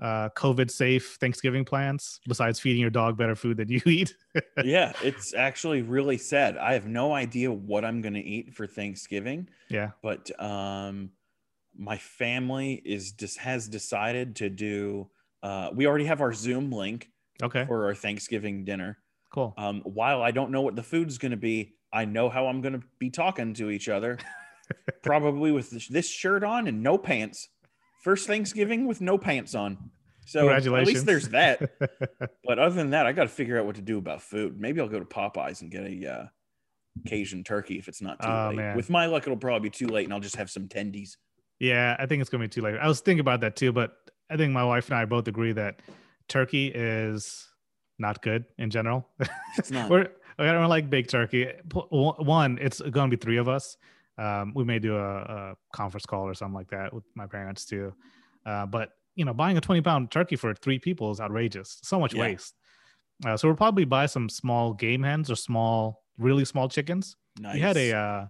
uh, 0.00 0.28
COVID 0.36 0.70
safe 0.70 1.16
Thanksgiving 1.20 1.64
plans 1.64 2.20
besides 2.28 2.60
feeding 2.60 2.80
your 2.80 2.90
dog 2.90 3.16
better 3.16 3.34
food 3.34 3.56
than 3.56 3.68
you 3.68 3.80
eat? 3.86 4.14
yeah, 4.64 4.92
it's 5.02 5.34
actually 5.34 5.82
really 5.82 6.18
sad. 6.18 6.56
I 6.56 6.74
have 6.74 6.86
no 6.86 7.12
idea 7.12 7.50
what 7.52 7.84
I'm 7.84 8.00
going 8.00 8.14
to 8.14 8.20
eat 8.20 8.54
for 8.54 8.66
Thanksgiving. 8.66 9.48
yeah. 9.68 9.90
but 10.02 10.30
um 10.40 11.10
my 11.80 11.96
family 11.96 12.82
is 12.84 13.12
just 13.12 13.38
has 13.38 13.68
decided 13.68 14.34
to 14.36 14.48
do 14.50 15.08
uh 15.44 15.70
we 15.72 15.86
already 15.86 16.06
have 16.06 16.20
our 16.20 16.32
zoom 16.32 16.70
link 16.72 17.08
Okay. 17.40 17.64
for 17.66 17.84
our 17.86 17.94
thanksgiving 17.94 18.64
dinner 18.64 18.98
Cool. 19.32 19.54
um 19.56 19.82
while 19.84 20.20
i 20.22 20.32
don't 20.32 20.50
know 20.50 20.62
what 20.62 20.74
the 20.74 20.82
food's 20.82 21.18
going 21.18 21.30
to 21.30 21.36
be 21.36 21.74
i 21.92 22.04
know 22.04 22.28
how 22.28 22.48
i'm 22.48 22.60
going 22.62 22.72
to 22.80 22.82
be 22.98 23.10
talking 23.10 23.54
to 23.54 23.70
each 23.70 23.88
other 23.88 24.18
probably 25.02 25.52
with 25.52 25.70
this, 25.70 25.86
this 25.86 26.08
shirt 26.08 26.42
on 26.42 26.66
and 26.66 26.82
no 26.82 26.98
pants 26.98 27.48
first 28.02 28.26
thanksgiving 28.26 28.86
with 28.86 29.00
no 29.00 29.18
pants 29.18 29.54
on 29.54 29.76
so 30.26 30.48
at 30.50 30.64
least 30.64 31.06
there's 31.06 31.28
that 31.30 31.70
but 32.44 32.58
other 32.58 32.74
than 32.74 32.90
that 32.90 33.06
i 33.06 33.12
got 33.12 33.22
to 33.24 33.28
figure 33.28 33.58
out 33.58 33.66
what 33.66 33.76
to 33.76 33.82
do 33.82 33.98
about 33.98 34.20
food 34.22 34.60
maybe 34.60 34.80
i'll 34.80 34.88
go 34.88 34.98
to 34.98 35.04
popeyes 35.04 35.62
and 35.62 35.70
get 35.70 35.84
a 35.84 36.06
uh 36.12 36.26
cajun 37.06 37.44
turkey 37.44 37.78
if 37.78 37.86
it's 37.88 38.02
not 38.02 38.20
too 38.20 38.28
Oh, 38.28 38.48
late 38.48 38.56
man. 38.56 38.76
with 38.76 38.90
my 38.90 39.06
luck 39.06 39.22
it'll 39.22 39.36
probably 39.36 39.68
be 39.68 39.70
too 39.70 39.86
late 39.86 40.04
and 40.04 40.12
i'll 40.12 40.20
just 40.20 40.36
have 40.36 40.50
some 40.50 40.68
tendies 40.68 41.16
yeah, 41.60 41.96
I 41.98 42.06
think 42.06 42.20
it's 42.20 42.30
gonna 42.30 42.44
be 42.44 42.48
too 42.48 42.62
late. 42.62 42.76
I 42.80 42.86
was 42.86 43.00
thinking 43.00 43.18
about 43.18 43.40
that 43.40 43.56
too, 43.56 43.72
but 43.72 43.92
I 44.30 44.36
think 44.36 44.52
my 44.52 44.62
wife 44.62 44.90
and 44.90 44.96
I 44.96 45.06
both 45.06 45.26
agree 45.26 45.50
that 45.54 45.82
turkey 46.28 46.68
is 46.68 47.48
not 47.98 48.22
good 48.22 48.44
in 48.58 48.70
general. 48.70 49.08
It's 49.56 49.68
not. 49.72 49.90
We're 49.90 50.06
I 50.38 50.52
don't 50.52 50.68
like 50.68 50.88
baked 50.88 51.10
turkey. 51.10 51.48
One, 51.90 52.58
it's 52.60 52.80
going 52.80 53.10
to 53.10 53.16
be 53.16 53.20
three 53.20 53.38
of 53.38 53.48
us. 53.48 53.76
Um, 54.18 54.52
we 54.54 54.64
may 54.64 54.78
do 54.78 54.96
a, 54.96 55.16
a 55.20 55.54
conference 55.72 56.04
call 56.06 56.24
or 56.24 56.34
something 56.34 56.54
like 56.54 56.70
that 56.70 56.92
with 56.92 57.04
my 57.14 57.26
parents 57.26 57.64
too. 57.64 57.94
Uh, 58.44 58.66
but 58.66 58.90
you 59.14 59.24
know, 59.24 59.32
buying 59.34 59.56
a 59.56 59.60
twenty 59.60 59.80
pound 59.80 60.10
turkey 60.10 60.36
for 60.36 60.54
three 60.54 60.78
people 60.78 61.10
is 61.10 61.20
outrageous. 61.20 61.78
So 61.82 61.98
much 62.00 62.14
Yeah. 62.14 62.22
waste. 62.22 62.54
Uh, 63.26 63.36
so 63.36 63.48
we'll 63.48 63.56
probably 63.56 63.84
buy 63.84 64.06
some 64.06 64.28
small 64.28 64.72
game 64.74 65.02
hens 65.02 65.30
or 65.30 65.34
small, 65.36 66.04
really 66.18 66.44
small 66.44 66.68
chickens. 66.68 67.16
nice. 67.40 67.54
We 67.54 67.60
had 67.60 67.76
a, 67.76 67.92
uh, 67.92 68.26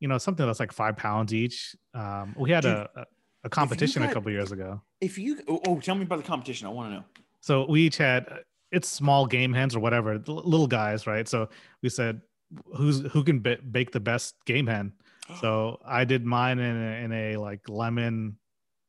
you 0.00 0.08
know, 0.08 0.18
something 0.18 0.44
that's 0.46 0.58
like 0.60 0.72
five 0.72 0.96
pounds 0.96 1.32
each. 1.32 1.76
Um, 1.94 2.34
we 2.36 2.50
had 2.50 2.62
Dude, 2.62 2.72
a, 2.72 2.90
a, 2.96 3.04
a 3.44 3.48
competition 3.48 4.02
a 4.02 4.06
got- 4.06 4.14
couple 4.14 4.32
years 4.32 4.50
ago. 4.52 4.82
if 5.00 5.16
you 5.18 5.40
oh, 5.48 5.60
oh, 5.66 5.80
tell 5.80 5.94
me 5.94 6.02
about 6.02 6.16
the 6.18 6.24
competition. 6.24 6.66
I 6.66 6.70
want 6.70 6.90
to 6.90 6.94
know. 6.96 7.04
So 7.40 7.66
we 7.68 7.82
each 7.82 7.96
had 7.98 8.26
uh, 8.28 8.36
it's 8.72 8.88
small 8.88 9.26
game 9.26 9.52
hens 9.52 9.76
or 9.76 9.80
whatever, 9.80 10.18
little 10.26 10.66
guys, 10.66 11.06
right? 11.06 11.26
So 11.28 11.48
we 11.82 11.88
said, 11.88 12.20
who's 12.76 13.00
who 13.12 13.22
can 13.22 13.40
ba- 13.40 13.58
bake 13.70 13.92
the 13.92 14.00
best 14.00 14.34
game 14.44 14.66
hen? 14.66 14.92
So 15.40 15.80
I 15.84 16.04
did 16.04 16.24
mine 16.24 16.58
in 16.58 16.76
a, 16.76 17.04
in 17.04 17.12
a 17.12 17.36
like 17.36 17.68
lemon 17.68 18.38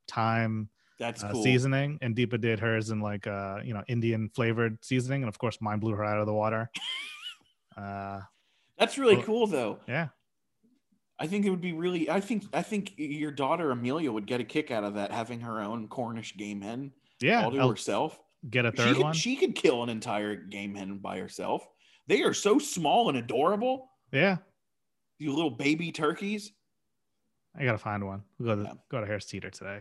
thyme 0.09 0.69
That's 0.99 1.23
uh, 1.23 1.31
cool. 1.31 1.43
seasoning, 1.43 1.97
and 2.01 2.15
Deepa 2.15 2.39
did 2.39 2.59
hers 2.59 2.89
in 2.91 2.99
like 3.01 3.27
uh 3.27 3.57
you 3.63 3.73
know 3.73 3.83
Indian 3.87 4.29
flavored 4.35 4.83
seasoning, 4.83 5.23
and 5.23 5.29
of 5.29 5.37
course 5.39 5.57
mine 5.61 5.79
blew 5.79 5.93
her 5.93 6.03
out 6.05 6.19
of 6.19 6.25
the 6.27 6.33
water. 6.33 6.69
uh, 7.77 8.21
That's 8.77 8.97
really 8.97 9.15
Well- 9.17 9.25
cool 9.25 9.47
though. 9.47 9.79
yeah, 9.87 10.09
I 11.19 11.27
think 11.27 11.45
it 11.45 11.49
would 11.49 11.61
be 11.61 11.73
really. 11.73 12.09
I 12.09 12.19
think 12.19 12.43
I 12.53 12.61
think 12.61 12.93
your 12.97 13.31
daughter 13.31 13.71
Amelia 13.71 14.11
would 14.11 14.27
get 14.27 14.39
a 14.39 14.43
kick 14.43 14.71
out 14.71 14.83
of 14.83 14.93
that, 14.95 15.11
having 15.11 15.39
her 15.41 15.59
own 15.61 15.87
Cornish 15.87 16.35
game 16.37 16.61
hen 16.61 16.91
yeah. 17.21 17.43
all 17.43 17.51
to 17.51 17.57
I'll 17.59 17.69
herself. 17.69 18.19
get 18.49 18.65
a 18.65 18.71
She 18.71 18.77
third 18.77 18.95
could, 18.95 19.03
one. 19.03 19.13
she 19.13 19.35
could 19.35 19.55
kill 19.55 19.83
an 19.83 19.89
entire 19.89 20.35
game 20.35 20.75
hen 20.75 20.97
by 20.99 21.17
herself. 21.19 21.67
They 22.07 22.21
are 22.21 22.33
so 22.33 22.59
small 22.59 23.09
and 23.09 23.17
adorable. 23.17 23.89
yeah, 24.11 24.37
You 25.19 25.33
little 25.33 25.49
baby 25.51 25.91
turkeys. 25.91 26.51
I 27.57 27.63
gotta 27.65 27.77
find 27.77 28.05
one. 28.05 28.23
We'll 28.39 28.55
go 28.55 28.63
to 28.63 28.69
Yeah. 28.69 28.75
go 28.89 29.01
to 29.01 29.07
Harris 29.07 29.25
Teeter 29.25 29.49
today. 29.49 29.79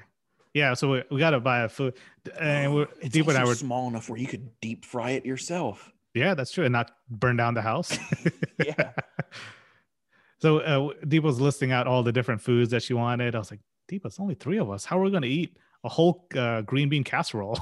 Yeah, 0.55 0.73
so 0.73 0.91
we, 0.91 1.03
we 1.11 1.19
gotta 1.19 1.41
buy 1.41 1.61
a 1.61 1.69
food, 1.69 1.95
and 2.41 2.75
we're 2.75 2.87
It's 3.03 3.15
Deepa 3.15 3.29
and 3.29 3.39
I 3.39 3.45
were 3.45 3.55
small 3.55 3.89
enough 3.89 4.09
where 4.09 4.19
you 4.19 4.27
could 4.27 4.49
deep 4.61 4.85
fry 4.87 5.11
it 5.11 5.27
yourself. 5.27 5.93
Yeah, 6.15 6.33
that's 6.35 6.51
true, 6.51 6.65
and 6.65 6.73
not 6.73 6.93
burn 7.11 7.37
down 7.37 7.55
the 7.55 7.63
house. 7.63 7.97
Yeah. 8.65 8.93
so 10.41 10.61
uh, 10.61 10.95
Deepa 11.05 11.23
was 11.25 11.41
listing 11.41 11.73
out 11.73 11.87
all 11.87 12.03
the 12.03 12.13
different 12.13 12.41
foods 12.41 12.71
that 12.71 12.83
she 12.83 12.95
wanted. 12.95 13.35
I 13.35 13.39
was 13.39 13.51
like, 13.51 13.61
Deepa, 13.91 14.07
it's 14.07 14.19
only 14.19 14.35
three 14.35 14.57
of 14.59 14.71
us. 14.71 14.87
How 14.87 14.99
are 14.99 15.03
we 15.03 15.11
going 15.11 15.23
to 15.23 15.29
eat 15.29 15.59
a 15.85 15.91
whole 15.91 16.27
uh, 16.35 16.63
green 16.63 16.89
bean 16.89 17.05
casserole? 17.05 17.59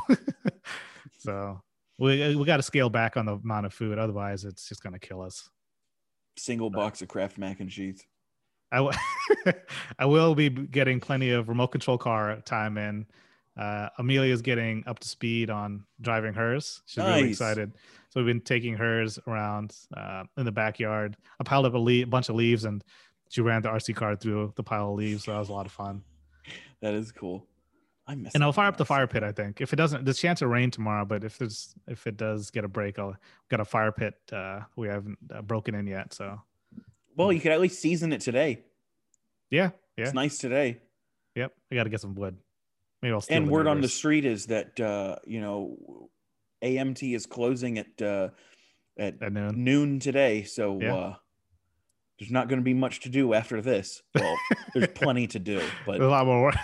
so 1.18 1.60
we 1.98 2.36
we 2.36 2.44
got 2.44 2.58
to 2.58 2.62
scale 2.62 2.88
back 2.88 3.16
on 3.16 3.26
the 3.26 3.34
amount 3.34 3.66
of 3.66 3.74
food, 3.74 3.98
otherwise 3.98 4.44
it's 4.44 4.68
just 4.68 4.84
going 4.84 4.92
to 4.92 5.00
kill 5.00 5.20
us. 5.20 5.50
Single 6.36 6.70
box 6.70 7.02
of 7.02 7.08
Kraft 7.08 7.38
mac 7.38 7.60
and 7.60 7.70
cheese. 7.70 8.04
I 8.72 8.76
w- 8.78 8.96
I 9.98 10.06
will 10.06 10.34
be 10.34 10.48
getting 10.50 10.98
plenty 11.00 11.30
of 11.30 11.48
remote 11.48 11.68
control 11.68 11.96
car 11.98 12.40
time 12.44 12.76
in. 12.78 13.06
Uh, 13.56 13.88
Amelia's 13.98 14.42
getting 14.42 14.82
up 14.88 14.98
to 14.98 15.08
speed 15.08 15.48
on 15.48 15.84
driving 16.00 16.34
hers. 16.34 16.82
She's 16.86 17.04
really 17.04 17.30
excited. 17.30 17.72
So 18.08 18.20
we've 18.20 18.26
been 18.26 18.40
taking 18.40 18.74
hers 18.74 19.18
around 19.28 19.76
uh, 19.96 20.24
in 20.36 20.44
the 20.44 20.50
backyard. 20.52 21.16
I 21.40 21.44
piled 21.44 21.66
up 21.66 21.74
a 21.74 21.78
le- 21.78 22.06
bunch 22.06 22.28
of 22.28 22.34
leaves 22.34 22.64
and 22.64 22.82
she 23.28 23.40
ran 23.42 23.62
the 23.62 23.68
RC 23.68 23.94
car 23.94 24.16
through 24.16 24.52
the 24.56 24.62
pile 24.64 24.90
of 24.90 24.96
leaves. 24.96 25.24
So 25.24 25.32
that 25.32 25.38
was 25.38 25.50
a 25.50 25.52
lot 25.52 25.66
of 25.66 25.72
fun. 25.72 26.02
That 26.80 26.94
is 26.94 27.12
cool. 27.12 27.46
I 28.06 28.14
miss. 28.14 28.34
And 28.34 28.44
I'll 28.44 28.52
fire 28.52 28.68
up 28.68 28.76
the 28.76 28.84
fire 28.84 29.06
pit. 29.06 29.22
I 29.22 29.32
think 29.32 29.60
if 29.60 29.72
it 29.72 29.76
doesn't, 29.76 30.04
there's 30.04 30.18
a 30.18 30.20
chance 30.20 30.42
of 30.42 30.50
rain 30.50 30.70
tomorrow. 30.70 31.04
But 31.04 31.24
if 31.24 31.38
there's 31.38 31.74
if 31.88 32.06
it 32.06 32.16
does 32.16 32.50
get 32.50 32.64
a 32.64 32.68
break, 32.68 32.98
I'll 32.98 33.16
got 33.50 33.60
a 33.60 33.64
fire 33.64 33.92
pit. 33.92 34.14
Uh, 34.32 34.60
we 34.76 34.88
haven't 34.88 35.18
uh, 35.34 35.40
broken 35.42 35.74
in 35.74 35.86
yet. 35.86 36.12
So 36.12 36.40
Well, 37.16 37.32
you 37.32 37.40
could 37.40 37.52
at 37.52 37.60
least 37.60 37.80
season 37.80 38.12
it 38.12 38.20
today. 38.20 38.62
yeah, 39.50 39.70
yeah, 39.96 40.04
It's 40.04 40.14
nice 40.14 40.36
today. 40.38 40.80
yep. 41.34 41.52
I 41.70 41.74
got 41.76 41.84
to 41.84 41.90
get 41.90 42.00
some 42.00 42.14
wood. 42.14 42.36
Maybe 43.00 43.12
I'll 43.14 43.24
and 43.30 43.48
word 43.50 43.66
on 43.66 43.80
the 43.80 43.88
street 43.88 44.24
is 44.24 44.46
that 44.46 44.78
uh, 44.80 45.16
you 45.26 45.40
know 45.40 46.08
AMT 46.62 47.14
is 47.14 47.24
closing 47.26 47.78
at 47.78 48.00
uh, 48.02 48.28
at 48.98 49.22
at 49.22 49.32
noon. 49.32 49.64
noon 49.64 49.98
today, 50.00 50.42
so 50.42 50.78
Yeah. 50.80 50.94
uh, 50.94 51.14
there's 52.18 52.30
not 52.30 52.48
going 52.48 52.60
to 52.60 52.64
be 52.64 52.74
much 52.74 53.00
to 53.00 53.08
do 53.08 53.32
after 53.34 53.60
this. 53.60 54.02
Well, 54.14 54.36
there's 54.74 54.88
plenty 54.94 55.26
to 55.28 55.38
do, 55.38 55.60
but 55.86 55.92
There's 55.98 56.04
a 56.06 56.10
lot 56.10 56.26
more 56.26 56.42
work. 56.42 56.54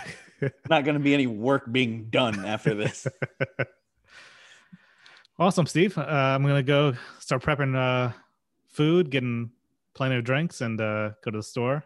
not 0.69 0.83
going 0.83 0.95
to 0.95 1.03
be 1.03 1.13
any 1.13 1.27
work 1.27 1.71
being 1.71 2.09
done 2.09 2.45
after 2.45 2.73
this. 2.73 3.07
awesome, 5.39 5.65
Steve. 5.65 5.97
Uh, 5.97 6.01
I'm 6.01 6.43
gonna 6.43 6.63
go 6.63 6.93
start 7.19 7.43
prepping 7.43 7.75
uh, 7.75 8.13
food, 8.69 9.09
getting 9.09 9.51
plenty 9.93 10.15
of 10.15 10.23
drinks, 10.23 10.61
and 10.61 10.79
uh, 10.79 11.11
go 11.23 11.31
to 11.31 11.37
the 11.37 11.43
store. 11.43 11.83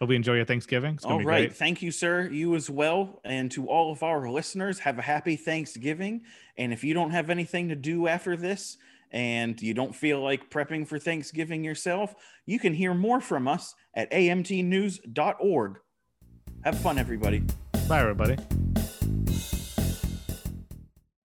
Hope 0.00 0.10
you 0.10 0.16
enjoy 0.16 0.34
your 0.34 0.44
Thanksgiving. 0.44 0.98
All 1.04 1.18
be 1.18 1.24
right, 1.24 1.48
great. 1.48 1.56
thank 1.56 1.82
you, 1.82 1.90
sir. 1.90 2.28
You 2.30 2.54
as 2.54 2.70
well, 2.70 3.20
and 3.24 3.50
to 3.52 3.66
all 3.66 3.90
of 3.90 4.02
our 4.02 4.30
listeners, 4.30 4.78
have 4.80 4.98
a 4.98 5.02
happy 5.02 5.34
Thanksgiving. 5.34 6.22
And 6.56 6.72
if 6.72 6.84
you 6.84 6.94
don't 6.94 7.10
have 7.10 7.30
anything 7.30 7.68
to 7.70 7.74
do 7.74 8.06
after 8.06 8.36
this, 8.36 8.76
and 9.10 9.60
you 9.60 9.74
don't 9.74 9.94
feel 9.94 10.20
like 10.20 10.50
prepping 10.50 10.86
for 10.86 10.98
Thanksgiving 10.98 11.64
yourself, 11.64 12.14
you 12.46 12.58
can 12.58 12.74
hear 12.74 12.94
more 12.94 13.20
from 13.20 13.48
us 13.48 13.74
at 13.94 14.10
amtnews.org. 14.10 15.78
Have 16.64 16.78
fun, 16.78 16.98
everybody. 16.98 17.44
Bye, 17.88 18.00
everybody. 18.00 18.36